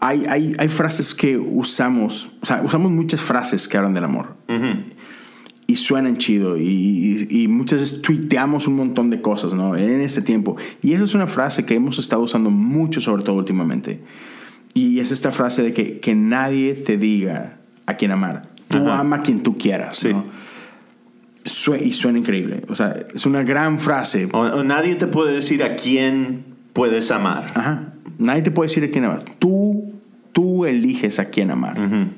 hay, 0.00 0.24
hay, 0.26 0.56
hay, 0.58 0.68
frases 0.68 1.14
que 1.14 1.36
usamos, 1.36 2.30
o 2.40 2.46
sea, 2.46 2.62
usamos 2.62 2.90
muchas 2.90 3.20
frases 3.20 3.68
que 3.68 3.76
hablan 3.76 3.92
del 3.92 4.04
amor. 4.04 4.36
Uh 4.48 4.52
-huh. 4.54 4.84
Y 5.66 5.76
suenan 5.76 6.16
chido. 6.16 6.56
Y, 6.56 7.26
y, 7.28 7.46
muchas 7.46 7.82
veces 7.82 8.00
tuiteamos 8.00 8.66
un 8.68 8.76
montón 8.76 9.10
de 9.10 9.20
cosas, 9.20 9.52
¿no? 9.52 9.76
En 9.76 10.00
ese 10.00 10.22
tiempo. 10.22 10.56
Y 10.80 10.94
esa 10.94 11.04
es 11.04 11.12
una 11.12 11.26
frase 11.26 11.66
que 11.66 11.74
hemos 11.74 11.98
estado 11.98 12.22
usando 12.22 12.48
mucho, 12.48 13.02
sobre 13.02 13.22
todo 13.22 13.36
últimamente. 13.36 14.00
Y 14.72 15.00
es 15.00 15.12
esta 15.12 15.30
frase 15.30 15.62
de 15.62 15.74
que, 15.74 16.00
que 16.00 16.14
nadie 16.14 16.72
te 16.72 16.96
diga 16.96 17.58
a 17.84 17.98
quién 17.98 18.12
amar. 18.12 18.40
Tú 18.68 18.78
uh 18.78 18.80
-huh. 18.80 18.98
ama 18.98 19.16
a 19.16 19.22
quien 19.22 19.42
tú 19.42 19.58
quieras, 19.58 19.98
sí. 19.98 20.08
¿no? 20.08 20.24
Y 21.44 21.92
suena 21.92 22.18
increíble. 22.18 22.62
O 22.68 22.74
sea, 22.74 22.96
es 23.14 23.26
una 23.26 23.42
gran 23.42 23.78
frase. 23.78 24.28
O, 24.32 24.38
o, 24.38 24.64
nadie 24.64 24.94
te 24.94 25.06
puede 25.06 25.34
decir 25.34 25.62
a 25.62 25.76
quién 25.76 26.44
puedes 26.72 27.10
amar. 27.10 27.52
Ajá. 27.54 27.92
Nadie 28.18 28.42
te 28.42 28.50
puede 28.50 28.68
decir 28.68 28.84
a 28.84 28.90
quién 28.90 29.04
amar. 29.04 29.24
Tú, 29.38 29.92
tú 30.32 30.64
eliges 30.64 31.18
a 31.18 31.26
quién 31.26 31.50
amar. 31.50 31.78
Uh 31.78 31.82
-huh. 31.82 32.08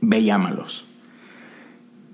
Ve 0.00 0.20
y 0.20 0.30
ámalos. 0.30 0.86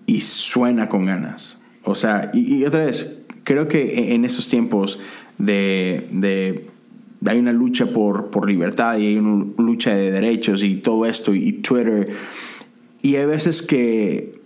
Y 0.07 0.21
suena 0.21 0.89
con 0.89 1.05
ganas. 1.05 1.61
O 1.83 1.95
sea, 1.95 2.31
y, 2.33 2.57
y, 2.57 2.65
otra 2.65 2.87
vez, 2.87 3.19
creo 3.45 3.69
que 3.69 4.15
en 4.15 4.25
esos 4.25 4.49
tiempos 4.49 4.99
de, 5.37 6.09
de 6.13 6.67
hay 7.27 7.39
una 7.39 7.53
lucha 7.53 7.87
por, 7.87 8.31
por 8.31 8.49
libertad 8.49 8.99
y 8.99 9.07
hay 9.09 9.17
una 9.19 9.47
lucha 9.59 9.95
de 9.95 10.11
derechos 10.11 10.63
y 10.63 10.77
todo 10.77 11.05
esto 11.05 11.35
y, 11.35 11.49
y 11.49 11.53
Twitter. 11.53 12.11
Y 13.03 13.17
hay 13.17 13.27
veces 13.27 13.63
que 13.63 14.38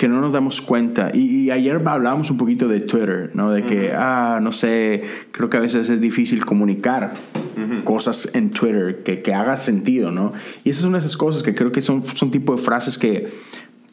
que 0.00 0.08
no 0.08 0.22
nos 0.22 0.32
damos 0.32 0.62
cuenta. 0.62 1.10
Y, 1.12 1.42
y, 1.42 1.50
ayer 1.50 1.82
hablábamos 1.84 2.30
un 2.30 2.38
poquito 2.38 2.68
de 2.68 2.80
Twitter, 2.80 3.32
¿no? 3.34 3.50
De 3.50 3.66
que, 3.66 3.88
uh 3.88 3.92
-huh. 3.92 3.96
ah, 3.98 4.38
no 4.40 4.50
sé, 4.50 5.02
creo 5.30 5.50
que 5.50 5.58
a 5.58 5.60
veces 5.60 5.90
es 5.90 6.00
difícil 6.00 6.46
comunicar 6.46 7.12
uh 7.34 7.60
-huh. 7.60 7.84
cosas 7.84 8.30
en 8.32 8.48
Twitter 8.48 9.02
que, 9.04 9.20
que 9.20 9.34
haga 9.34 9.58
sentido, 9.58 10.10
¿no? 10.10 10.32
Y 10.64 10.70
esas 10.70 10.84
son 10.84 10.96
esas 10.96 11.18
cosas 11.18 11.42
que 11.42 11.54
creo 11.54 11.70
que 11.70 11.82
son, 11.82 12.02
son 12.02 12.30
tipo 12.30 12.56
de 12.56 12.62
frases 12.62 12.96
que, 12.96 13.28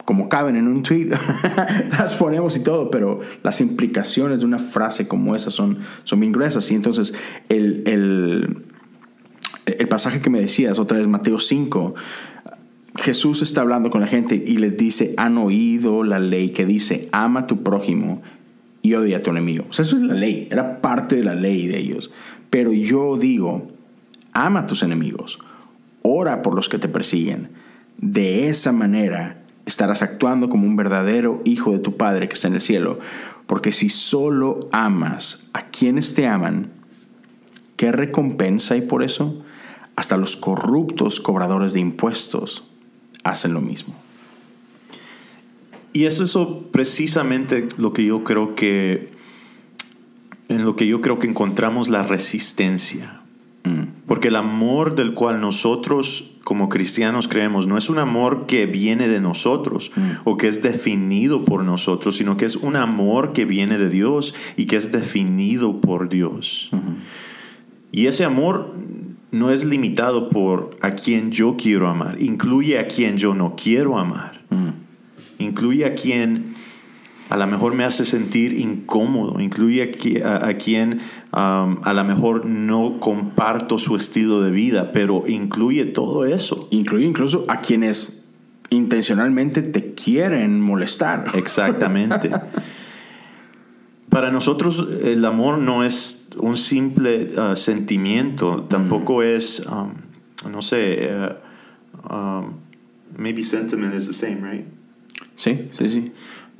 como 0.06 0.30
caben 0.30 0.56
en 0.56 0.66
un 0.66 0.82
tweet, 0.82 1.10
las 1.98 2.14
ponemos 2.14 2.56
y 2.56 2.60
todo, 2.60 2.90
pero 2.90 3.20
las 3.42 3.60
implicaciones 3.60 4.38
de 4.38 4.46
una 4.46 4.60
frase 4.60 5.06
como 5.06 5.36
esa 5.36 5.50
son, 5.50 5.76
son 6.04 6.20
bien 6.20 6.32
gruesas. 6.32 6.70
Y 6.70 6.74
entonces, 6.74 7.12
el, 7.50 7.82
el, 7.84 8.64
el 9.66 9.88
pasaje 9.88 10.22
que 10.22 10.30
me 10.30 10.40
decías, 10.40 10.78
otra 10.78 10.96
vez, 10.96 11.06
Mateo 11.06 11.38
5, 11.38 11.94
Jesús 12.96 13.42
está 13.42 13.60
hablando 13.60 13.90
con 13.90 14.00
la 14.00 14.06
gente 14.06 14.34
y 14.34 14.58
les 14.58 14.76
dice, 14.76 15.14
han 15.16 15.38
oído 15.38 16.02
la 16.02 16.18
ley 16.18 16.50
que 16.50 16.66
dice, 16.66 17.08
ama 17.12 17.40
a 17.40 17.46
tu 17.46 17.62
prójimo 17.62 18.22
y 18.82 18.94
odia 18.94 19.18
a 19.18 19.22
tu 19.22 19.30
enemigo. 19.30 19.66
O 19.68 19.72
sea, 19.72 19.84
eso 19.84 19.96
es 19.96 20.02
la 20.02 20.14
ley, 20.14 20.48
era 20.50 20.80
parte 20.80 21.16
de 21.16 21.24
la 21.24 21.34
ley 21.34 21.66
de 21.66 21.78
ellos. 21.78 22.10
Pero 22.50 22.72
yo 22.72 23.16
digo, 23.16 23.68
ama 24.32 24.60
a 24.60 24.66
tus 24.66 24.82
enemigos, 24.82 25.38
ora 26.02 26.42
por 26.42 26.54
los 26.54 26.68
que 26.68 26.78
te 26.78 26.88
persiguen. 26.88 27.50
De 27.98 28.48
esa 28.48 28.72
manera 28.72 29.42
estarás 29.66 30.02
actuando 30.02 30.48
como 30.48 30.66
un 30.66 30.76
verdadero 30.76 31.42
hijo 31.44 31.72
de 31.72 31.78
tu 31.78 31.96
Padre 31.96 32.28
que 32.28 32.34
está 32.34 32.48
en 32.48 32.54
el 32.54 32.60
cielo. 32.60 32.98
Porque 33.46 33.72
si 33.72 33.88
solo 33.88 34.68
amas 34.72 35.48
a 35.52 35.66
quienes 35.66 36.14
te 36.14 36.26
aman, 36.26 36.70
¿qué 37.76 37.92
recompensa 37.92 38.74
hay 38.74 38.82
por 38.82 39.02
eso? 39.02 39.42
Hasta 39.96 40.16
los 40.16 40.36
corruptos 40.36 41.20
cobradores 41.20 41.72
de 41.72 41.80
impuestos 41.80 42.67
hacen 43.24 43.54
lo 43.54 43.60
mismo. 43.60 43.94
Y 45.92 46.04
es 46.04 46.20
eso 46.20 46.68
precisamente 46.70 47.68
lo 47.76 47.92
que 47.92 48.04
yo 48.04 48.24
creo 48.24 48.54
que 48.54 49.10
en 50.48 50.64
lo 50.64 50.76
que 50.76 50.86
yo 50.86 51.00
creo 51.00 51.18
que 51.18 51.26
encontramos 51.26 51.88
la 51.88 52.02
resistencia. 52.02 53.20
Mm. 53.64 54.06
Porque 54.06 54.28
el 54.28 54.36
amor 54.36 54.94
del 54.94 55.14
cual 55.14 55.40
nosotros 55.40 56.30
como 56.44 56.70
cristianos 56.70 57.28
creemos 57.28 57.66
no 57.66 57.76
es 57.76 57.90
un 57.90 57.98
amor 57.98 58.46
que 58.46 58.64
viene 58.64 59.06
de 59.08 59.20
nosotros 59.20 59.92
mm. 59.94 60.10
o 60.24 60.38
que 60.38 60.48
es 60.48 60.62
definido 60.62 61.44
por 61.44 61.62
nosotros, 61.62 62.16
sino 62.16 62.38
que 62.38 62.46
es 62.46 62.56
un 62.56 62.76
amor 62.76 63.34
que 63.34 63.44
viene 63.44 63.76
de 63.76 63.90
Dios 63.90 64.34
y 64.56 64.64
que 64.64 64.76
es 64.76 64.90
definido 64.90 65.80
por 65.80 66.08
Dios. 66.08 66.70
Mm 66.72 66.76
-hmm. 66.76 66.96
Y 67.92 68.06
ese 68.06 68.24
amor 68.24 68.74
no 69.30 69.50
es 69.50 69.64
limitado 69.64 70.30
por 70.30 70.76
a 70.80 70.92
quien 70.92 71.30
yo 71.30 71.56
quiero 71.56 71.88
amar, 71.88 72.20
incluye 72.20 72.78
a 72.78 72.88
quien 72.88 73.18
yo 73.18 73.34
no 73.34 73.56
quiero 73.56 73.98
amar, 73.98 74.40
mm. 74.50 75.42
incluye 75.42 75.84
a 75.84 75.94
quien 75.94 76.54
a 77.28 77.36
lo 77.36 77.46
mejor 77.46 77.74
me 77.74 77.84
hace 77.84 78.04
sentir 78.04 78.58
incómodo, 78.58 79.40
incluye 79.40 79.82
a, 80.24 80.54
quien 80.56 81.00
um, 81.32 81.78
a 81.82 81.92
lo 81.92 82.04
mejor 82.04 82.46
no 82.46 82.98
comparto 83.00 83.78
su 83.78 83.96
estilo 83.96 84.42
de 84.42 84.50
vida, 84.50 84.92
pero 84.92 85.24
incluye 85.26 85.84
todo 85.84 86.24
eso. 86.24 86.68
Incluye 86.70 87.04
incluso 87.04 87.44
a 87.48 87.60
quienes 87.60 88.24
intencionalmente 88.70 89.62
te 89.62 89.94
quieren 89.94 90.60
molestar. 90.60 91.26
Exactamente. 91.34 92.30
Para 94.08 94.30
nosotros 94.30 94.86
el 95.02 95.24
amor 95.24 95.58
no 95.58 95.84
es 95.84 96.30
un 96.38 96.56
simple 96.56 97.32
uh, 97.38 97.56
sentimiento, 97.56 98.64
tampoco 98.68 99.18
mm. 99.18 99.22
es, 99.22 99.66
um, 99.66 99.92
no 100.50 100.62
sé, 100.62 101.10
uh, 101.10 102.14
um, 102.14 102.54
maybe 103.16 103.42
sentiment 103.42 103.94
is 103.94 104.06
the 104.06 104.14
same, 104.14 104.40
right? 104.42 104.66
Sí, 105.34 105.68
sí, 105.72 105.88
sí. 105.88 106.12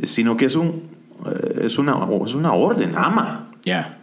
Sino 0.03 0.37
que 0.37 0.45
es, 0.45 0.57
un, 0.57 0.83
eh, 1.27 1.63
es, 1.65 1.79
una, 1.79 2.07
es 2.25 2.35
una 2.35 2.53
orden, 2.53 2.95
ama. 2.97 3.51
Ya. 3.65 3.99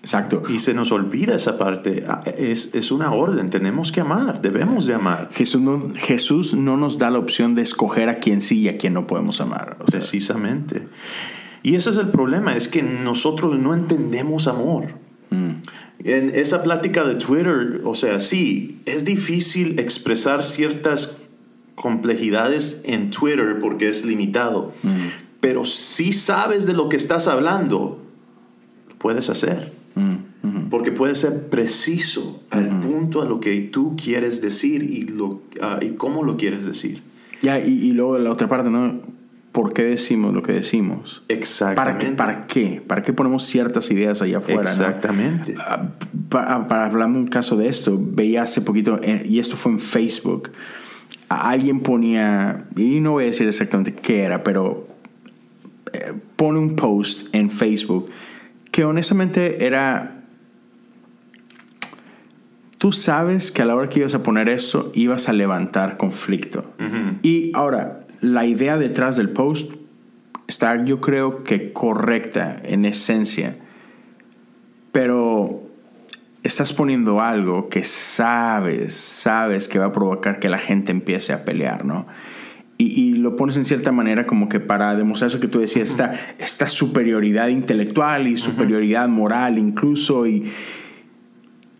Exacto. 0.00 0.42
Y 0.48 0.58
se 0.58 0.74
nos 0.74 0.92
olvida 0.92 1.34
esa 1.34 1.56
parte. 1.56 2.04
Ah, 2.06 2.22
es, 2.26 2.74
es, 2.74 2.92
una 2.92 3.12
orden, 3.12 3.48
tenemos 3.48 3.90
que 3.90 4.02
amar, 4.02 4.42
debemos 4.42 4.84
de 4.84 4.94
amar. 4.94 5.30
Jesús 5.32 5.62
no, 5.62 5.80
Jesús 5.96 6.52
no 6.52 6.76
nos 6.76 6.98
da 6.98 7.10
la 7.10 7.18
opción 7.18 7.54
de 7.54 7.62
escoger 7.62 8.10
a 8.10 8.18
quién 8.18 8.42
sí 8.42 8.60
y 8.60 8.68
a 8.68 8.76
quién 8.76 8.92
no 8.92 9.06
podemos 9.06 9.40
amar. 9.40 9.78
Precisamente. 9.86 10.86
Y 11.64 11.76
ese 11.76 11.90
es 11.90 11.96
el 11.96 12.08
problema, 12.08 12.54
es 12.54 12.68
que 12.68 12.82
nosotros 12.82 13.58
no 13.58 13.72
entendemos 13.72 14.48
amor. 14.48 14.92
Mm. 15.30 15.50
En 16.04 16.34
esa 16.34 16.62
plática 16.62 17.04
de 17.04 17.14
Twitter, 17.14 17.80
o 17.84 17.94
sea, 17.94 18.20
sí, 18.20 18.80
es 18.84 19.06
difícil 19.06 19.78
expresar 19.80 20.44
ciertas 20.44 21.22
complejidades 21.74 22.82
en 22.84 23.08
Twitter 23.10 23.58
porque 23.60 23.88
es 23.88 24.04
limitado, 24.04 24.74
mm. 24.82 25.06
pero 25.40 25.64
si 25.64 26.12
sabes 26.12 26.66
de 26.66 26.74
lo 26.74 26.90
que 26.90 26.96
estás 26.96 27.28
hablando, 27.28 27.98
lo 28.90 28.96
puedes 28.96 29.30
hacer. 29.30 29.72
Mm, 29.94 30.68
porque 30.68 30.92
puedes 30.92 31.18
ser 31.18 31.48
preciso 31.48 32.42
al 32.50 32.80
punto 32.80 33.22
a 33.22 33.24
lo 33.24 33.40
que 33.40 33.58
tú 33.60 33.96
quieres 33.96 34.42
decir 34.42 34.82
y, 34.82 35.06
lo, 35.06 35.40
ah, 35.62 35.78
y 35.80 35.90
cómo 35.92 36.24
lo 36.24 36.36
quieres 36.36 36.66
decir. 36.66 37.00
Ya, 37.40 37.58
y, 37.58 37.72
y 37.72 37.92
luego 37.92 38.18
la 38.18 38.30
otra 38.30 38.48
parte, 38.48 38.68
¿no? 38.68 39.00
Por 39.54 39.72
qué 39.72 39.84
decimos 39.84 40.34
lo 40.34 40.42
que 40.42 40.52
decimos. 40.52 41.22
Exactamente. 41.28 42.16
¿Para 42.16 42.48
qué? 42.48 42.82
¿Para 42.84 43.02
qué, 43.02 43.12
ponemos 43.12 43.44
ciertas 43.44 43.88
ideas 43.92 44.20
allá 44.20 44.38
afuera? 44.38 44.62
Exactamente. 44.62 45.54
Ah, 45.60 45.90
para, 46.28 46.66
para, 46.66 46.86
hablando 46.86 47.20
un 47.20 47.28
caso 47.28 47.56
de 47.56 47.68
esto, 47.68 47.96
veía 47.96 48.42
hace 48.42 48.62
poquito, 48.62 48.98
eh, 49.00 49.22
y 49.24 49.38
esto 49.38 49.56
fue 49.56 49.70
en 49.70 49.78
Facebook, 49.78 50.50
alguien 51.28 51.82
ponía, 51.82 52.66
y 52.76 52.98
no 52.98 53.12
voy 53.12 53.22
a 53.22 53.26
decir 53.26 53.46
exactamente 53.46 53.94
qué 53.94 54.22
era, 54.22 54.42
pero 54.42 54.88
eh, 55.92 56.14
pone 56.34 56.58
un 56.58 56.74
post 56.74 57.32
en 57.32 57.48
Facebook 57.48 58.10
que 58.72 58.84
honestamente 58.84 59.64
era... 59.64 60.24
Tú 62.78 62.90
sabes 62.90 63.52
que 63.52 63.62
a 63.62 63.66
la 63.66 63.76
hora 63.76 63.88
que 63.88 64.00
ibas 64.00 64.16
a 64.16 64.24
poner 64.24 64.48
eso 64.48 64.90
ibas 64.96 65.28
a 65.28 65.32
levantar 65.32 65.96
conflicto. 65.96 66.74
Y 67.22 67.52
ahora, 67.54 68.00
la 68.24 68.46
idea 68.46 68.78
detrás 68.78 69.16
del 69.16 69.28
post 69.28 69.72
está 70.46 70.82
yo 70.84 71.00
creo 71.00 71.44
que 71.44 71.72
correcta 71.72 72.60
en 72.64 72.86
esencia, 72.86 73.58
pero 74.92 75.62
estás 76.42 76.72
poniendo 76.72 77.20
algo 77.20 77.68
que 77.68 77.84
sabes, 77.84 78.94
sabes 78.94 79.68
que 79.68 79.78
va 79.78 79.86
a 79.86 79.92
provocar 79.92 80.38
que 80.38 80.48
la 80.48 80.58
gente 80.58 80.90
empiece 80.90 81.32
a 81.32 81.44
pelear, 81.44 81.84
¿no? 81.84 82.06
Y, 82.76 83.14
lo 83.14 83.36
pones 83.36 83.56
en 83.56 83.64
cierta 83.64 83.92
manera 83.92 84.26
como 84.26 84.48
que 84.48 84.60
para 84.60 84.94
demostrar 84.96 85.30
eso 85.30 85.40
que 85.40 85.48
tú 85.48 85.60
decías, 85.60 85.88
esta, 85.88 86.14
esta 86.38 86.66
superioridad 86.66 87.48
intelectual 87.48 88.26
y 88.26 88.36
superioridad 88.36 89.08
moral 89.08 89.58
incluso. 89.58 90.26
Y, 90.26 90.50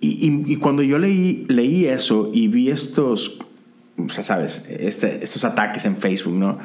y, 0.01 0.57
cuando 0.57 0.83
yo 0.83 0.99
leí, 0.99 1.45
leí 1.49 1.87
eso 1.87 2.31
y 2.33 2.49
vi 2.49 2.71
estos 2.71 3.44
o 3.97 4.09
sea, 4.11 4.23
sabes, 4.23 4.67
este, 4.69 5.23
estos 5.23 5.45
ataques 5.45 5.85
en 5.87 5.97
Facebook, 5.97 6.35
¿no? 6.35 6.59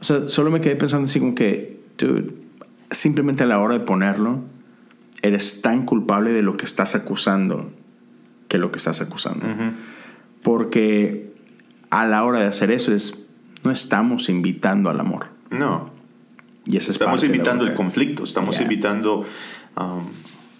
O 0.00 0.04
sea, 0.04 0.28
solo 0.28 0.50
me 0.50 0.60
quedé 0.60 0.76
pensando 0.76 1.06
así 1.06 1.20
como 1.20 1.34
que, 1.34 1.80
dude, 1.96 2.34
simplemente 2.90 3.44
a 3.44 3.46
la 3.46 3.60
hora 3.60 3.74
de 3.74 3.80
ponerlo, 3.80 4.40
eres 5.22 5.62
tan 5.62 5.86
culpable 5.86 6.32
de 6.32 6.42
lo 6.42 6.56
que 6.56 6.64
estás 6.64 6.94
acusando 6.94 7.72
que 8.48 8.58
lo 8.58 8.70
que 8.70 8.76
estás 8.76 9.00
acusando. 9.00 9.46
Porque 10.42 11.32
a 11.88 12.06
la 12.06 12.22
hora 12.24 12.40
de 12.40 12.46
hacer 12.46 12.70
eso 12.70 12.92
es, 12.92 13.26
no 13.64 13.70
estamos 13.70 14.28
invitando 14.28 14.90
al 14.90 15.00
amor. 15.00 15.28
No. 15.50 15.90
Y 16.66 16.76
estamos 16.76 17.24
invitando 17.24 17.64
el 17.64 17.74
conflicto, 17.74 18.24
estamos 18.24 18.60
invitando... 18.60 19.24
Um, 19.76 20.02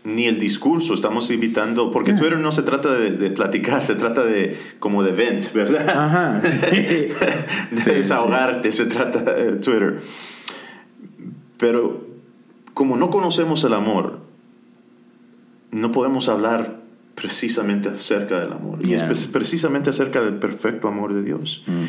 ni 0.04 0.26
el 0.26 0.38
discurso, 0.38 0.94
estamos 0.94 1.30
invitando, 1.30 1.90
porque 1.90 2.12
Twitter 2.12 2.38
no 2.38 2.50
se 2.50 2.62
trata 2.62 2.92
de, 2.92 3.30
platicar, 3.30 3.84
se 3.84 3.94
trata 3.94 4.24
de 4.24 4.58
como 4.80 5.02
de 5.02 5.12
vent, 5.12 5.52
¿verdad? 5.52 5.88
Ajá. 5.88 6.40
de 6.70 7.94
desahogarte, 7.94 8.72
se 8.72 8.86
trata 8.86 9.20
de 9.20 9.52
Twitter. 9.56 10.00
Pero 11.56 12.04
como 12.74 12.96
no 12.96 13.10
conocemos 13.10 13.62
el 13.62 13.74
amor, 13.74 14.18
no 15.70 15.92
podemos 15.92 16.28
hablar 16.28 16.80
precisamente 17.14 17.88
acerca 17.88 18.40
del 18.40 18.52
amor, 18.52 18.80
y 18.84 18.94
es 18.94 19.26
precisamente 19.28 19.90
acerca 19.90 20.20
del 20.20 20.34
perfecto 20.34 20.88
amor 20.88 21.14
de 21.14 21.22
Dios. 21.22 21.62
Mm. 21.66 21.84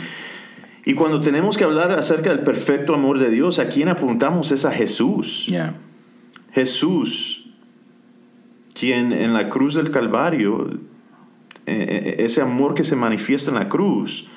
Y 0.85 0.93
cuando 0.93 1.19
tenemos 1.19 1.57
que 1.57 1.63
hablar 1.63 1.91
acerca 1.93 2.29
del 2.29 2.41
perfecto 2.41 2.93
amor 2.93 3.17
de 3.17 3.29
Dios, 3.29 3.57
¿a 3.57 3.69
quién 3.69 3.87
apuntamos? 3.87 4.51
Es 4.51 4.65
a 4.65 4.71
Jesús. 4.71 5.47
Jesús 6.51 7.42
quien 8.83 9.13
en 9.13 9.31
la 9.31 9.47
cruz 9.47 9.75
del 9.75 9.91
Calvario, 9.91 10.69
eh, 10.69 10.75
eh, 11.67 12.15
ese 12.19 12.41
amor 12.41 12.73
que 12.73 12.83
se 12.83 12.97
manifiesta 12.97 13.49
en 13.49 13.55
la 13.55 13.69
cruz, 13.69 14.27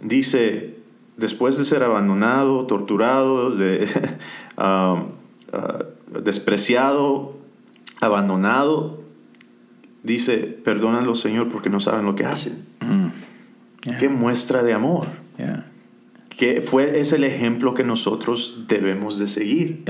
dice, 0.00 0.78
después 1.18 1.58
de 1.58 1.66
ser 1.66 1.82
abandonado, 1.82 2.66
torturado, 2.66 3.54
ah, 4.56 5.04
ah, 5.52 5.84
despreciado, 6.22 7.36
abandonado, 8.00 9.02
dice, 10.02 10.38
perdónalo 10.38 11.14
Señor 11.14 11.50
porque 11.50 11.68
no 11.68 11.78
saben 11.78 12.06
lo 12.06 12.14
que 12.14 12.24
hacen. 12.24 12.64
Mm. 12.80 13.08
Qué 14.00 14.08
muestra 14.08 14.62
de 14.62 14.72
amor. 14.72 15.08
Que 16.30 16.62
fue, 16.62 17.00
es 17.00 17.12
el 17.12 17.24
ejemplo 17.24 17.74
que 17.74 17.84
nosotros 17.84 18.64
debemos 18.66 19.18
de 19.18 19.28
seguir 19.28 19.84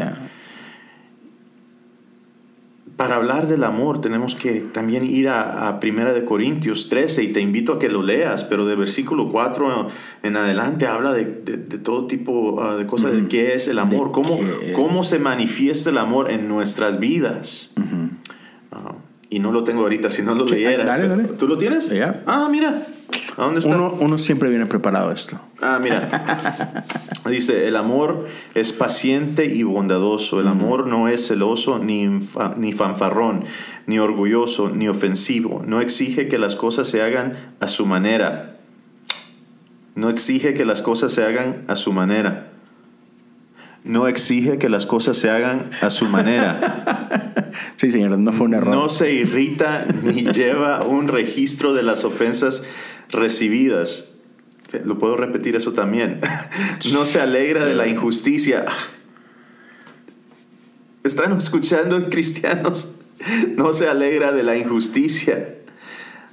para 3.02 3.16
hablar 3.16 3.48
del 3.48 3.64
amor 3.64 4.00
tenemos 4.00 4.36
que 4.36 4.60
también 4.60 5.04
ir 5.04 5.28
a, 5.28 5.66
a, 5.66 5.80
Primera 5.80 6.12
de 6.12 6.24
Corintios 6.24 6.88
13 6.88 7.24
y 7.24 7.32
te 7.32 7.40
invito 7.40 7.72
a 7.72 7.78
que 7.80 7.88
lo 7.88 8.00
leas, 8.00 8.44
pero 8.44 8.64
de 8.64 8.76
versículo 8.76 9.28
4 9.32 9.88
en 10.22 10.36
adelante 10.36 10.86
habla 10.86 11.12
de, 11.12 11.24
de, 11.24 11.78
todo 11.78 12.06
tipo 12.06 12.62
ah, 12.62 12.76
de 12.76 12.86
cosas, 12.86 13.10
de 13.10 13.26
qué 13.26 13.54
es 13.54 13.66
el 13.66 13.80
amor, 13.80 14.12
cómo, 14.12 14.38
cómo 14.76 15.02
se 15.02 15.18
manifiesta 15.18 15.90
el 15.90 15.98
amor 15.98 16.30
en 16.30 16.46
nuestras 16.46 17.00
vidas. 17.00 17.74
Ah, 18.70 18.94
y 19.28 19.40
no 19.40 19.50
lo 19.50 19.64
tengo 19.64 19.82
ahorita, 19.82 20.08
si 20.08 20.22
no 20.22 20.36
lo 20.36 20.44
leyera. 20.44 20.84
Dale, 20.84 21.08
dale. 21.08 21.24
¿Tú 21.24 21.48
lo 21.48 21.58
tienes? 21.58 21.90
Ah, 22.26 22.46
mira. 22.48 22.86
¿A 23.36 23.44
dónde 23.44 23.60
está? 23.60 23.74
Uno, 23.74 23.94
uno, 23.98 24.18
siempre 24.18 24.50
viene 24.50 24.66
preparado 24.66 25.10
a 25.10 25.14
esto. 25.14 25.38
Ah, 25.60 25.78
mira. 25.80 26.84
Dice, 27.28 27.66
el 27.66 27.76
amor 27.76 28.26
es 28.54 28.72
paciente 28.72 29.46
y 29.46 29.62
bondadoso. 29.62 30.40
El 30.40 30.48
amor 30.48 30.86
no 30.86 31.08
es 31.08 31.28
celoso 31.28 31.78
ni, 31.78 32.06
ni 32.56 32.72
fanfarrón, 32.72 33.44
ni 33.86 33.98
orgulloso, 33.98 34.68
ni 34.68 34.88
ofensivo. 34.88 35.62
No 35.66 35.80
exige 35.80 36.28
que 36.28 36.38
las 36.38 36.56
cosas 36.56 36.88
se 36.88 37.02
hagan 37.02 37.54
a 37.60 37.68
su 37.68 37.86
manera. 37.86 38.56
No 39.94 40.10
exige 40.10 40.52
que 40.52 40.64
las 40.64 40.82
cosas 40.82 41.12
se 41.12 41.24
hagan 41.24 41.64
a 41.68 41.76
su 41.76 41.92
manera. 41.92 42.52
No 43.84 44.06
exige 44.06 44.58
que 44.58 44.68
las 44.68 44.86
cosas 44.86 45.16
se 45.16 45.30
hagan 45.30 45.70
a 45.80 45.90
su 45.90 46.06
manera. 46.06 47.08
Sí, 47.76 47.90
señor, 47.90 48.18
no 48.18 48.32
fue 48.32 48.46
un 48.46 48.54
error. 48.54 48.74
No 48.74 48.88
se 48.88 49.12
irrita 49.12 49.84
ni 50.02 50.22
lleva 50.32 50.86
un 50.86 51.08
registro 51.08 51.74
de 51.74 51.82
las 51.82 52.04
ofensas 52.04 52.64
recibidas. 53.12 54.14
Lo 54.84 54.98
puedo 54.98 55.16
repetir 55.16 55.54
eso 55.56 55.72
también. 55.72 56.20
No 56.92 57.06
se 57.06 57.20
alegra 57.20 57.64
de 57.64 57.74
la 57.74 57.86
injusticia. 57.86 58.66
¿Están 61.04 61.36
escuchando 61.36 62.08
cristianos? 62.10 62.96
No 63.56 63.72
se 63.72 63.88
alegra 63.88 64.32
de 64.32 64.42
la 64.42 64.56
injusticia, 64.56 65.56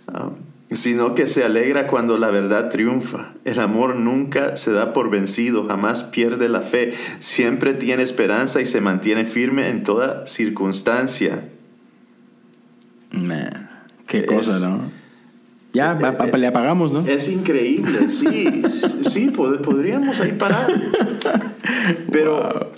ah, 0.08 0.32
sino 0.72 1.14
que 1.14 1.28
se 1.28 1.44
alegra 1.44 1.88
cuando 1.88 2.18
la 2.18 2.30
verdad 2.30 2.70
triunfa. 2.70 3.34
El 3.46 3.60
amor 3.60 3.96
nunca 3.96 4.56
se 4.56 4.72
da 4.72 4.94
por 4.94 5.10
vencido, 5.10 5.68
jamás 5.68 6.04
pierde 6.04 6.50
la 6.50 6.62
fe, 6.62 6.94
siempre 7.20 7.74
tiene 7.74 8.04
esperanza 8.04 8.62
y 8.62 8.66
se 8.66 8.82
mantiene 8.82 9.26
firme 9.26 9.70
en 9.70 9.84
toda 9.84 10.26
circunstancia. 10.26 11.48
Man, 13.12 13.70
qué 14.08 14.26
cosa, 14.26 14.60
¿no? 14.60 14.89
Ya, 15.74 15.92
eh, 16.02 16.38
le 16.38 16.48
apagamos, 16.48 16.92
¿no? 16.92 17.02
Es 17.06 17.30
increíble, 17.30 18.10
sí, 18.10 18.64
sí, 19.10 19.30
podríamos 19.30 20.20
ahí 20.20 20.32
parar. 20.32 20.68
Pero 22.12 22.72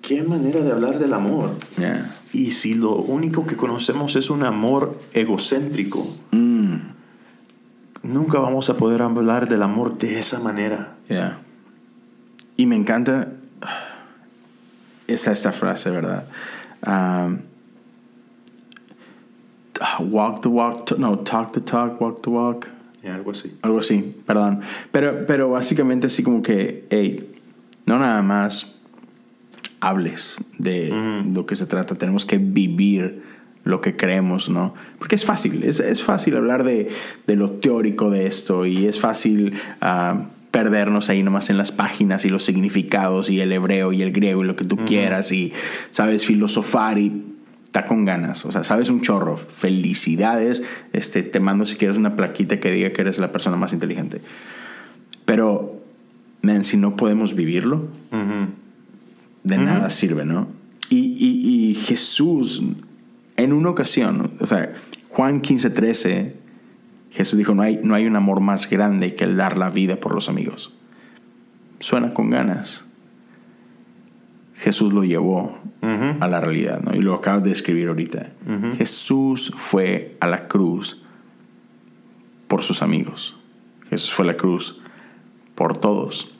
qué 0.00 0.22
manera 0.22 0.60
de 0.60 0.72
hablar 0.72 0.98
del 0.98 1.12
amor. 1.12 1.50
Yeah. 1.76 2.10
Y 2.32 2.52
si 2.52 2.74
lo 2.74 2.94
único 2.96 3.46
que 3.46 3.56
conocemos 3.56 4.16
es 4.16 4.30
un 4.30 4.44
amor 4.44 4.98
egocéntrico, 5.12 6.06
Mm. 6.30 6.76
nunca 8.02 8.38
vamos 8.38 8.70
a 8.70 8.76
poder 8.76 9.02
hablar 9.02 9.48
del 9.48 9.62
amor 9.62 9.98
de 9.98 10.18
esa 10.18 10.38
manera. 10.40 10.96
Yeah. 11.08 11.38
Y 12.56 12.66
me 12.66 12.76
encanta 12.76 13.32
esta, 15.06 15.32
esta 15.32 15.52
frase, 15.52 15.90
¿verdad? 15.90 16.26
Um, 16.86 17.38
walk 20.00 20.42
the 20.42 20.48
walk, 20.48 20.98
no, 20.98 21.18
talk 21.18 21.52
the 21.52 21.60
talk, 21.60 22.00
walk 22.00 22.22
the 22.22 22.30
walk. 22.30 22.68
Y 23.02 23.08
algo 23.08 23.30
así. 23.30 23.56
Algo 23.62 23.78
así, 23.78 24.14
perdón. 24.26 24.60
Pero, 24.90 25.26
pero 25.26 25.50
básicamente 25.50 26.06
así 26.08 26.22
como 26.22 26.42
que, 26.42 26.86
hey, 26.90 27.34
no 27.86 27.98
nada 27.98 28.22
más 28.22 28.82
hables 29.80 30.42
de 30.58 30.92
lo 31.32 31.46
que 31.46 31.54
se 31.54 31.66
trata, 31.66 31.94
tenemos 31.94 32.26
que 32.26 32.38
vivir 32.38 33.22
lo 33.64 33.80
que 33.80 33.96
creemos, 33.96 34.48
¿no? 34.48 34.74
Porque 34.98 35.16
es 35.16 35.24
fácil, 35.24 35.64
es, 35.64 35.80
es 35.80 36.02
fácil 36.02 36.36
hablar 36.36 36.64
de, 36.64 36.88
de 37.26 37.36
lo 37.36 37.52
teórico 37.52 38.10
de 38.10 38.26
esto 38.26 38.64
y 38.64 38.86
es 38.86 39.00
fácil 39.00 39.54
ah, 39.80 40.28
perdernos 40.52 41.10
ahí 41.10 41.22
nomás 41.22 41.50
en 41.50 41.58
las 41.58 41.72
páginas 41.72 42.24
y 42.24 42.28
los 42.28 42.44
significados 42.44 43.28
y 43.28 43.40
el 43.40 43.52
hebreo 43.52 43.92
y 43.92 44.02
el 44.02 44.12
griego 44.12 44.42
y 44.42 44.46
lo 44.46 44.56
que 44.56 44.64
tú 44.64 44.76
quieras 44.78 45.32
y, 45.32 45.52
sabes, 45.90 46.24
filosofar 46.24 46.98
y 46.98 47.35
está 47.76 47.86
con 47.86 48.06
ganas, 48.06 48.46
o 48.46 48.52
sea, 48.52 48.64
sabes 48.64 48.88
un 48.88 49.02
chorro, 49.02 49.36
felicidades, 49.36 50.62
este, 50.94 51.22
te 51.22 51.40
mando 51.40 51.66
si 51.66 51.76
quieres 51.76 51.98
una 51.98 52.16
plaquita 52.16 52.58
que 52.58 52.70
diga 52.70 52.90
que 52.90 53.02
eres 53.02 53.18
la 53.18 53.30
persona 53.32 53.56
más 53.58 53.74
inteligente. 53.74 54.22
Pero, 55.26 55.82
man, 56.40 56.64
si 56.64 56.78
no 56.78 56.96
podemos 56.96 57.34
vivirlo, 57.34 57.88
de 59.42 59.58
nada 59.58 59.90
sirve, 59.90 60.24
¿no? 60.24 60.48
Y, 60.88 61.16
y- 61.18 61.70
y 61.70 61.74
Jesús, 61.74 62.62
en 63.36 63.52
una 63.52 63.68
ocasión, 63.68 64.30
o 64.40 64.46
sea, 64.46 64.72
Juan 65.10 65.42
15, 65.42 65.68
13, 65.68 66.34
Jesús 67.10 67.36
dijo, 67.38 67.54
no 67.54 67.60
hay, 67.62 67.80
no 67.82 67.94
hay 67.94 68.06
un 68.06 68.16
amor 68.16 68.40
más 68.40 68.70
grande 68.70 69.14
que 69.14 69.24
el 69.24 69.36
dar 69.36 69.58
la 69.58 69.68
vida 69.68 69.96
por 70.00 70.14
los 70.14 70.30
amigos. 70.30 70.72
Suena 71.80 72.14
con 72.14 72.30
ganas. 72.30 72.86
Jesús 74.58 74.92
lo 74.92 75.04
llevó 75.04 75.58
a 76.20 76.28
la 76.28 76.40
realidad, 76.40 76.80
¿no? 76.82 76.94
Y 76.96 77.00
lo 77.00 77.14
acabas 77.14 77.42
de 77.44 77.50
escribir 77.52 77.88
ahorita. 77.88 78.32
Jesús 78.76 79.52
fue 79.56 80.16
a 80.20 80.26
la 80.26 80.48
cruz 80.48 81.02
por 82.48 82.62
sus 82.62 82.82
amigos. 82.82 83.36
Jesús 83.90 84.12
fue 84.12 84.24
a 84.24 84.28
la 84.28 84.36
cruz 84.36 84.80
por 85.54 85.76
todos. 85.78 86.36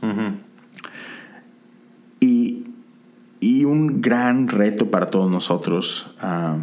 Y, 2.21 2.65
y 3.41 3.65
un 3.65 4.01
gran 4.01 4.49
reto 4.49 4.91
para 4.91 5.07
todos 5.07 5.31
nosotros, 5.31 6.15
ah, 6.21 6.59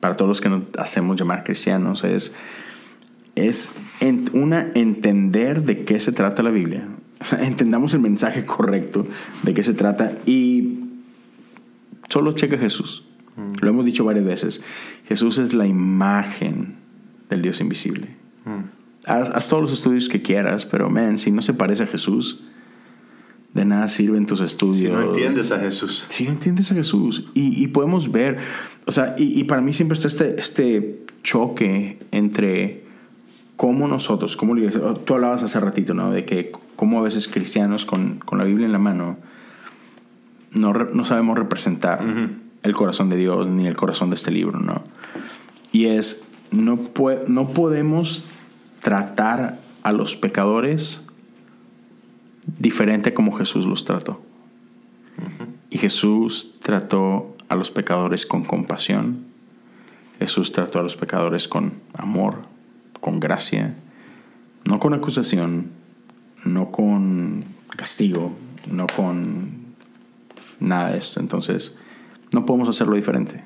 para 0.00 0.16
todos 0.16 0.28
los 0.28 0.40
que 0.40 0.48
nos 0.48 0.62
hacemos 0.78 1.16
llamar 1.16 1.44
cristianos, 1.44 2.04
es, 2.04 2.34
es 3.34 3.72
en- 4.00 4.28
una, 4.34 4.70
entender 4.74 5.62
de 5.62 5.84
qué 5.84 5.98
se 5.98 6.12
trata 6.12 6.42
la 6.42 6.50
Biblia. 6.50 6.86
O 7.20 7.24
sea, 7.24 7.44
entendamos 7.44 7.94
el 7.94 8.00
mensaje 8.00 8.44
correcto 8.44 9.06
de 9.42 9.54
qué 9.54 9.62
se 9.62 9.74
trata 9.74 10.18
y 10.26 10.80
solo 12.08 12.32
checa 12.32 12.58
Jesús. 12.58 13.04
Lo 13.60 13.70
hemos 13.70 13.84
dicho 13.84 14.04
varias 14.04 14.24
veces. 14.24 14.62
Jesús 15.06 15.38
es 15.38 15.54
la 15.54 15.66
imagen 15.66 16.78
del 17.30 17.40
Dios 17.40 17.60
invisible. 17.60 18.16
Haz, 19.04 19.30
haz 19.30 19.48
todos 19.48 19.62
los 19.62 19.72
estudios 19.72 20.08
que 20.08 20.22
quieras, 20.22 20.66
pero 20.66 20.90
man, 20.90 21.18
si 21.18 21.30
no 21.30 21.40
se 21.40 21.54
parece 21.54 21.84
a 21.84 21.86
Jesús, 21.86 22.42
de 23.54 23.64
nada 23.64 23.88
sirven 23.88 24.26
tus 24.26 24.40
estudios. 24.40 24.76
Si 24.76 24.88
no 24.88 25.02
entiendes 25.02 25.52
a 25.52 25.60
Jesús. 25.60 26.04
Si 26.08 26.24
no 26.24 26.30
entiendes 26.30 26.72
a 26.72 26.74
Jesús. 26.74 27.26
Y, 27.34 27.62
y 27.62 27.68
podemos 27.68 28.10
ver, 28.10 28.38
o 28.86 28.92
sea, 28.92 29.14
y, 29.16 29.38
y 29.38 29.44
para 29.44 29.62
mí 29.62 29.72
siempre 29.72 29.94
está 29.94 30.08
este, 30.08 30.40
este 30.40 31.06
choque 31.22 31.98
entre 32.10 32.87
cómo 33.58 33.86
nosotros, 33.88 34.36
la 34.54 34.60
iglesia- 34.60 34.94
tú 35.04 35.14
hablabas 35.14 35.42
hace 35.42 35.60
ratito, 35.60 35.92
¿no? 35.92 36.10
De 36.10 36.24
que 36.24 36.50
cómo 36.76 37.00
a 37.00 37.02
veces 37.02 37.28
cristianos 37.28 37.84
con, 37.84 38.18
con 38.20 38.38
la 38.38 38.44
Biblia 38.44 38.64
en 38.66 38.72
la 38.72 38.78
mano 38.78 39.18
no, 40.52 40.72
no 40.72 41.04
sabemos 41.04 41.36
representar 41.36 42.02
el 42.62 42.72
corazón 42.74 43.10
de 43.10 43.16
Dios 43.16 43.46
ni 43.48 43.66
el 43.66 43.76
corazón 43.76 44.08
de 44.10 44.14
este 44.14 44.30
libro, 44.30 44.60
¿no? 44.60 44.82
Y 45.72 45.86
es, 45.86 46.24
no, 46.50 46.78
pue- 46.78 47.26
no 47.26 47.48
podemos 47.50 48.24
tratar 48.80 49.58
a 49.82 49.92
los 49.92 50.16
pecadores 50.16 51.02
diferente 52.58 53.12
como 53.12 53.32
Jesús 53.32 53.66
los 53.66 53.84
trató. 53.84 54.22
Y 55.70 55.78
Jesús 55.78 56.54
trató 56.62 57.36
a 57.48 57.56
los 57.56 57.70
pecadores 57.70 58.24
con 58.24 58.44
compasión. 58.44 59.26
Jesús 60.18 60.52
trató 60.52 60.78
a 60.78 60.82
los 60.82 60.96
pecadores 60.96 61.48
con 61.48 61.74
amor, 61.92 62.44
con 63.00 63.20
gracia, 63.20 63.74
no 64.64 64.78
con 64.78 64.94
acusación, 64.94 65.70
no 66.44 66.70
con 66.70 67.44
castigo, 67.76 68.36
no 68.70 68.86
con 68.86 69.74
nada 70.60 70.90
de 70.90 70.98
esto. 70.98 71.20
Entonces, 71.20 71.78
no 72.32 72.46
podemos 72.46 72.68
hacerlo 72.68 72.96
diferente. 72.96 73.44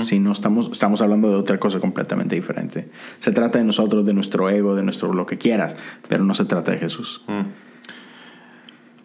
Si 0.00 0.18
no 0.18 0.32
estamos, 0.32 0.70
estamos 0.72 1.02
hablando 1.02 1.28
de 1.28 1.36
otra 1.36 1.60
cosa 1.60 1.78
completamente 1.78 2.34
diferente. 2.34 2.88
Se 3.20 3.32
trata 3.32 3.58
de 3.58 3.64
nosotros, 3.64 4.04
de 4.06 4.14
nuestro 4.14 4.48
ego, 4.48 4.74
de 4.74 4.82
nuestro 4.82 5.12
lo 5.12 5.26
que 5.26 5.36
quieras, 5.36 5.76
pero 6.08 6.24
no 6.24 6.34
se 6.34 6.46
trata 6.46 6.72
de 6.72 6.78
Jesús. 6.78 7.22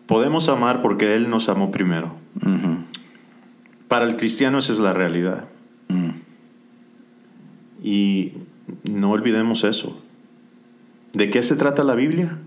Podemos 0.07 0.47
amar 0.49 0.81
porque 0.81 1.15
Él 1.15 1.29
nos 1.29 1.49
amó 1.49 1.69
primero. 1.69 2.15
Para 3.87 4.05
el 4.05 4.15
cristiano 4.15 4.57
esa 4.57 4.73
es 4.73 4.79
la 4.79 4.93
realidad. 4.93 5.49
Y 7.83 8.33
no 8.83 9.11
olvidemos 9.11 9.63
eso. 9.63 10.01
¿De 11.13 11.29
qué 11.29 11.43
se 11.43 11.55
trata 11.55 11.83
la 11.83 11.95
Biblia? 11.95 12.37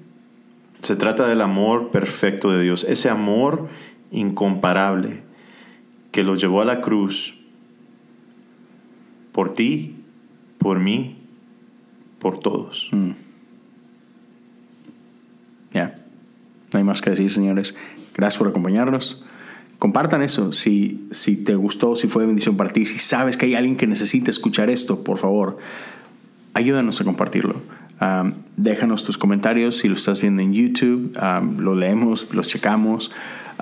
Se 0.81 0.97
trata 0.97 1.27
del 1.29 1.41
amor 1.41 1.91
perfecto 1.91 2.51
de 2.51 2.63
Dios, 2.63 2.85
ese 2.85 3.09
amor 3.09 3.69
incomparable 4.11 5.23
que 6.11 6.23
lo 6.23 6.37
llevó 6.37 6.61
a 6.61 6.65
la 6.65 6.81
cruz 6.81 7.35
por 9.33 9.55
ti, 9.55 9.97
por 10.59 10.79
mí, 10.79 11.17
por 12.19 12.39
todos. 12.39 12.91
Ya. 15.73 15.99
No 16.73 16.79
hay 16.79 16.85
más 16.85 17.01
que 17.01 17.11
decir, 17.11 17.33
señores. 17.33 17.75
Gracias 18.15 18.39
por 18.39 18.49
acompañarnos. 18.49 19.25
Compartan 19.79 20.23
eso. 20.23 20.53
Si, 20.53 21.09
si 21.11 21.37
te 21.37 21.55
gustó, 21.57 21.97
si 21.97 22.07
fue 22.09 22.23
de 22.23 22.29
bendición 22.29 22.57
para 22.57 22.71
ti, 22.71 22.87
si 22.87 22.99
sabes 22.99 23.37
que 23.37 23.47
hay 23.47 23.55
alguien 23.55 23.77
que 23.77 23.87
necesita 23.87 24.31
escuchar 24.31 24.71
esto, 24.71 25.03
por 25.03 25.19
favor, 25.19 25.57
ayúdanos 26.55 27.01
a 27.01 27.05
compartirlo. 27.05 27.63
Um, 28.01 28.33
déjanos 28.57 29.05
tus 29.05 29.17
comentarios 29.17 29.79
si 29.79 29.89
lo 29.89 29.95
estás 29.95 30.21
viendo 30.21 30.43
en 30.43 30.53
YouTube. 30.53 31.17
um, 31.23 31.59
lo 31.59 31.75
leemos, 31.75 32.35
los 32.35 32.49
checamos. 32.49 33.13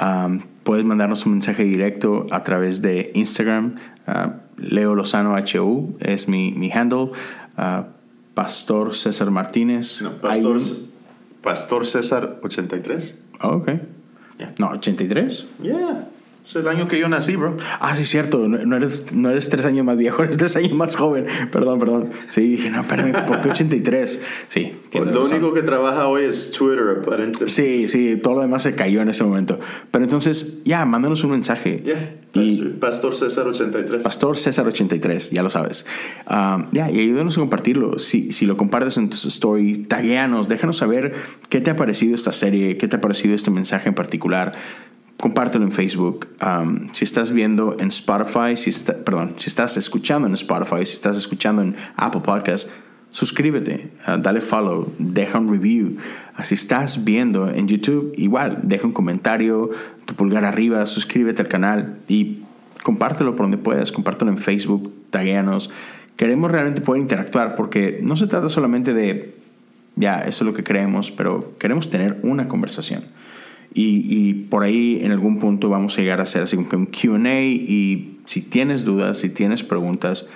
Um, 0.00 0.40
puedes 0.62 0.84
mandarnos 0.84 1.26
un 1.26 1.32
mensaje 1.32 1.64
directo 1.64 2.26
a 2.30 2.42
través 2.42 2.80
de 2.80 3.10
Instagram. 3.14 3.74
Uh, 4.06 4.32
Leo 4.56 4.94
Lozano 4.94 5.36
HU 5.36 5.96
es 6.00 6.28
mi, 6.28 6.52
mi 6.52 6.70
handle. 6.70 7.10
Uh, 7.58 7.86
Pastor 8.34 8.94
César 8.94 9.30
Martínez. 9.30 10.00
No, 10.00 10.12
Pastor, 10.20 10.60
Pastor 11.42 11.86
César 11.86 12.38
83. 12.42 13.22
Oh, 13.42 13.56
ok. 13.56 13.68
Ya. 14.38 14.54
No, 14.58 14.70
83. 14.70 15.46
Yeah. 15.62 16.08
Es 16.50 16.56
el 16.56 16.66
año 16.66 16.88
que 16.88 16.98
yo 16.98 17.08
nací, 17.08 17.36
bro. 17.36 17.56
Ah, 17.78 17.94
sí, 17.94 18.04
cierto. 18.04 18.48
No, 18.48 18.58
no 18.58 18.76
eres, 18.76 19.12
no 19.12 19.30
eres 19.30 19.48
tres 19.48 19.64
años 19.66 19.86
más 19.86 19.96
viejo, 19.96 20.22
eres 20.24 20.36
tres 20.36 20.56
años 20.56 20.72
más 20.72 20.96
joven. 20.96 21.26
Perdón, 21.52 21.78
perdón. 21.78 22.10
Sí, 22.28 22.40
dije, 22.40 22.70
no, 22.70 22.80
espérame, 22.80 23.24
¿por 23.24 23.40
qué 23.40 23.50
83? 23.50 24.20
Sí, 24.48 24.72
tienes 24.90 25.14
Lo 25.14 25.22
razón. 25.22 25.38
único 25.38 25.54
que 25.54 25.62
trabaja 25.62 26.08
hoy 26.08 26.24
es 26.24 26.50
Twitter, 26.50 27.02
aparentemente. 27.02 27.46
Sí, 27.48 27.84
sí, 27.84 28.16
todo 28.16 28.34
lo 28.34 28.40
demás 28.40 28.64
se 28.64 28.74
cayó 28.74 29.00
en 29.00 29.10
ese 29.10 29.22
momento. 29.22 29.60
Pero 29.92 30.02
entonces, 30.02 30.62
ya, 30.64 30.84
mándanos 30.84 31.22
un 31.22 31.30
mensaje. 31.30 31.84
Yeah. 31.84 32.16
Y 32.32 32.56
Pastor 32.80 33.14
César 33.14 33.46
83. 33.46 34.02
Pastor 34.02 34.36
César 34.36 34.66
83, 34.66 35.30
ya 35.30 35.44
lo 35.44 35.50
sabes. 35.50 35.86
Um, 36.28 36.66
ya, 36.72 36.90
y 36.90 36.98
ayúdanos 36.98 37.36
a 37.36 37.40
compartirlo. 37.40 38.00
Si, 38.00 38.32
si 38.32 38.46
lo 38.46 38.56
compartes 38.56 38.96
en 38.96 39.08
tus 39.08 39.24
stories, 39.24 39.86
tagueanos, 39.86 40.48
déjanos 40.48 40.78
saber 40.78 41.14
qué 41.48 41.60
te 41.60 41.70
ha 41.70 41.76
parecido 41.76 42.16
esta 42.16 42.32
serie, 42.32 42.76
qué 42.76 42.88
te 42.88 42.96
ha 42.96 43.00
parecido 43.00 43.36
este 43.36 43.52
mensaje 43.52 43.88
en 43.88 43.94
particular. 43.94 44.52
Compártelo 45.20 45.64
en 45.66 45.72
Facebook. 45.72 46.28
Um, 46.44 46.88
si 46.92 47.04
estás 47.04 47.30
viendo 47.30 47.76
en 47.78 47.88
Spotify, 47.88 48.56
si 48.56 48.70
está- 48.70 48.96
perdón, 49.04 49.34
si 49.36 49.48
estás 49.48 49.76
escuchando 49.76 50.26
en 50.26 50.34
Spotify, 50.34 50.86
si 50.86 50.94
estás 50.94 51.16
escuchando 51.16 51.60
en 51.60 51.76
Apple 51.96 52.22
Podcast, 52.22 52.70
suscríbete, 53.10 53.90
uh, 54.08 54.16
dale 54.18 54.40
follow, 54.40 54.90
deja 54.98 55.38
un 55.38 55.50
review. 55.50 55.96
Uh, 56.38 56.42
si 56.42 56.54
estás 56.54 57.04
viendo 57.04 57.50
en 57.50 57.68
YouTube, 57.68 58.12
igual, 58.16 58.60
deja 58.62 58.86
un 58.86 58.94
comentario, 58.94 59.70
tu 60.06 60.14
pulgar 60.14 60.46
arriba, 60.46 60.86
suscríbete 60.86 61.42
al 61.42 61.48
canal 61.48 61.98
y 62.08 62.44
compártelo 62.82 63.36
por 63.36 63.44
donde 63.44 63.58
puedas, 63.58 63.92
compártelo 63.92 64.30
en 64.30 64.38
Facebook, 64.38 64.90
tagueanos. 65.10 65.70
Queremos 66.16 66.50
realmente 66.50 66.80
poder 66.80 67.02
interactuar 67.02 67.56
porque 67.56 67.98
no 68.02 68.16
se 68.16 68.26
trata 68.26 68.48
solamente 68.48 68.94
de, 68.94 69.34
ya, 69.96 70.20
eso 70.20 70.44
es 70.44 70.46
lo 70.46 70.54
que 70.54 70.64
creemos, 70.64 71.10
pero 71.10 71.58
queremos 71.58 71.90
tener 71.90 72.18
una 72.22 72.48
conversación. 72.48 73.04
Y, 73.72 74.34
por 74.50 74.64
ahí 74.64 74.98
en 75.02 75.12
algún 75.12 75.38
punto 75.38 75.68
vamos 75.68 75.96
a 75.96 76.00
llegar 76.00 76.20
a 76.20 76.24
hacer 76.24 76.42
así 76.42 76.56
como 76.56 76.68
un 76.72 76.86
QA 76.86 77.42
y 77.42 78.18
si 78.24 78.42
tienes 78.42 78.84
dudas, 78.84 79.18
si 79.18 79.30
tienes 79.30 79.62
preguntas, 79.62 80.26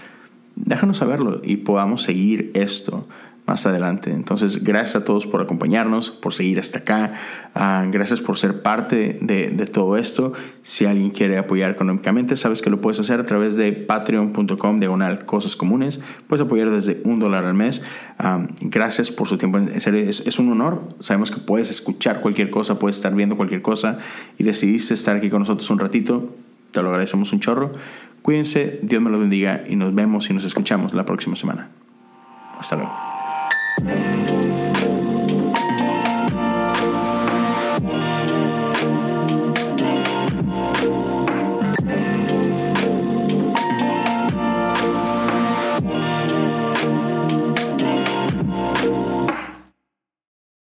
déjanos 0.56 0.98
saberlo 0.98 1.40
y 1.42 1.56
podamos 1.56 2.02
seguir 2.02 2.50
esto 2.54 3.02
más 3.46 3.66
adelante. 3.66 4.10
Entonces, 4.10 4.64
gracias 4.64 4.96
a 4.96 5.04
todos 5.04 5.26
por 5.26 5.42
acompañarnos, 5.42 6.10
por 6.10 6.32
seguir 6.32 6.58
hasta 6.58 6.78
acá. 6.80 7.12
Ah, 7.54 7.84
gracias 7.90 8.20
por 8.20 8.38
ser 8.38 8.62
parte 8.62 9.18
de, 9.20 9.50
todo 9.66 9.96
esto. 9.96 10.32
Si 10.62 10.86
alguien 10.86 11.10
quiere 11.10 11.36
apoyar 11.36 11.70
económicamente, 11.70 12.36
sabes 12.36 12.62
que 12.62 12.70
lo 12.70 12.80
puedes 12.80 13.00
hacer 13.00 13.20
a 13.20 13.24
través 13.24 13.56
de 13.56 13.72
patreon.com 13.72 14.80
diagonal 14.80 15.26
cosas 15.26 15.56
comunes. 15.56 16.00
Puedes 16.26 16.44
apoyar 16.44 16.70
desde 16.70 17.02
un 17.04 17.18
dólar 17.18 17.44
al 17.44 17.54
mes. 17.54 17.82
Ah, 18.18 18.46
gracias 18.62 19.10
por 19.10 19.28
su 19.28 19.36
tiempo. 19.36 19.58
En 19.58 19.80
serio, 19.80 20.00
es, 20.08 20.38
un 20.38 20.50
honor. 20.50 20.88
Sabemos 21.00 21.30
que 21.30 21.38
puedes 21.38 21.70
escuchar 21.70 22.20
cualquier 22.20 22.50
cosa, 22.50 22.78
puedes 22.78 22.96
estar 22.96 23.14
viendo 23.14 23.36
cualquier 23.36 23.62
cosa 23.62 23.98
y 24.38 24.44
decidiste 24.44 24.94
estar 24.94 25.16
aquí 25.16 25.28
con 25.28 25.40
nosotros 25.40 25.68
un 25.68 25.78
ratito. 25.78 26.30
Te 26.70 26.82
lo 26.82 26.88
agradecemos 26.88 27.32
un 27.32 27.40
chorro. 27.40 27.72
Cuídense, 28.22 28.80
Dios 28.82 29.02
me 29.02 29.10
lo 29.10 29.18
bendiga 29.18 29.64
y 29.66 29.76
nos 29.76 29.94
vemos 29.94 30.30
y 30.30 30.32
nos 30.32 30.44
escuchamos 30.44 30.94
la 30.94 31.04
próxima 31.04 31.36
semana. 31.36 31.68
Hasta 32.58 32.76
luego. 32.76 33.13
Música 33.82 34.53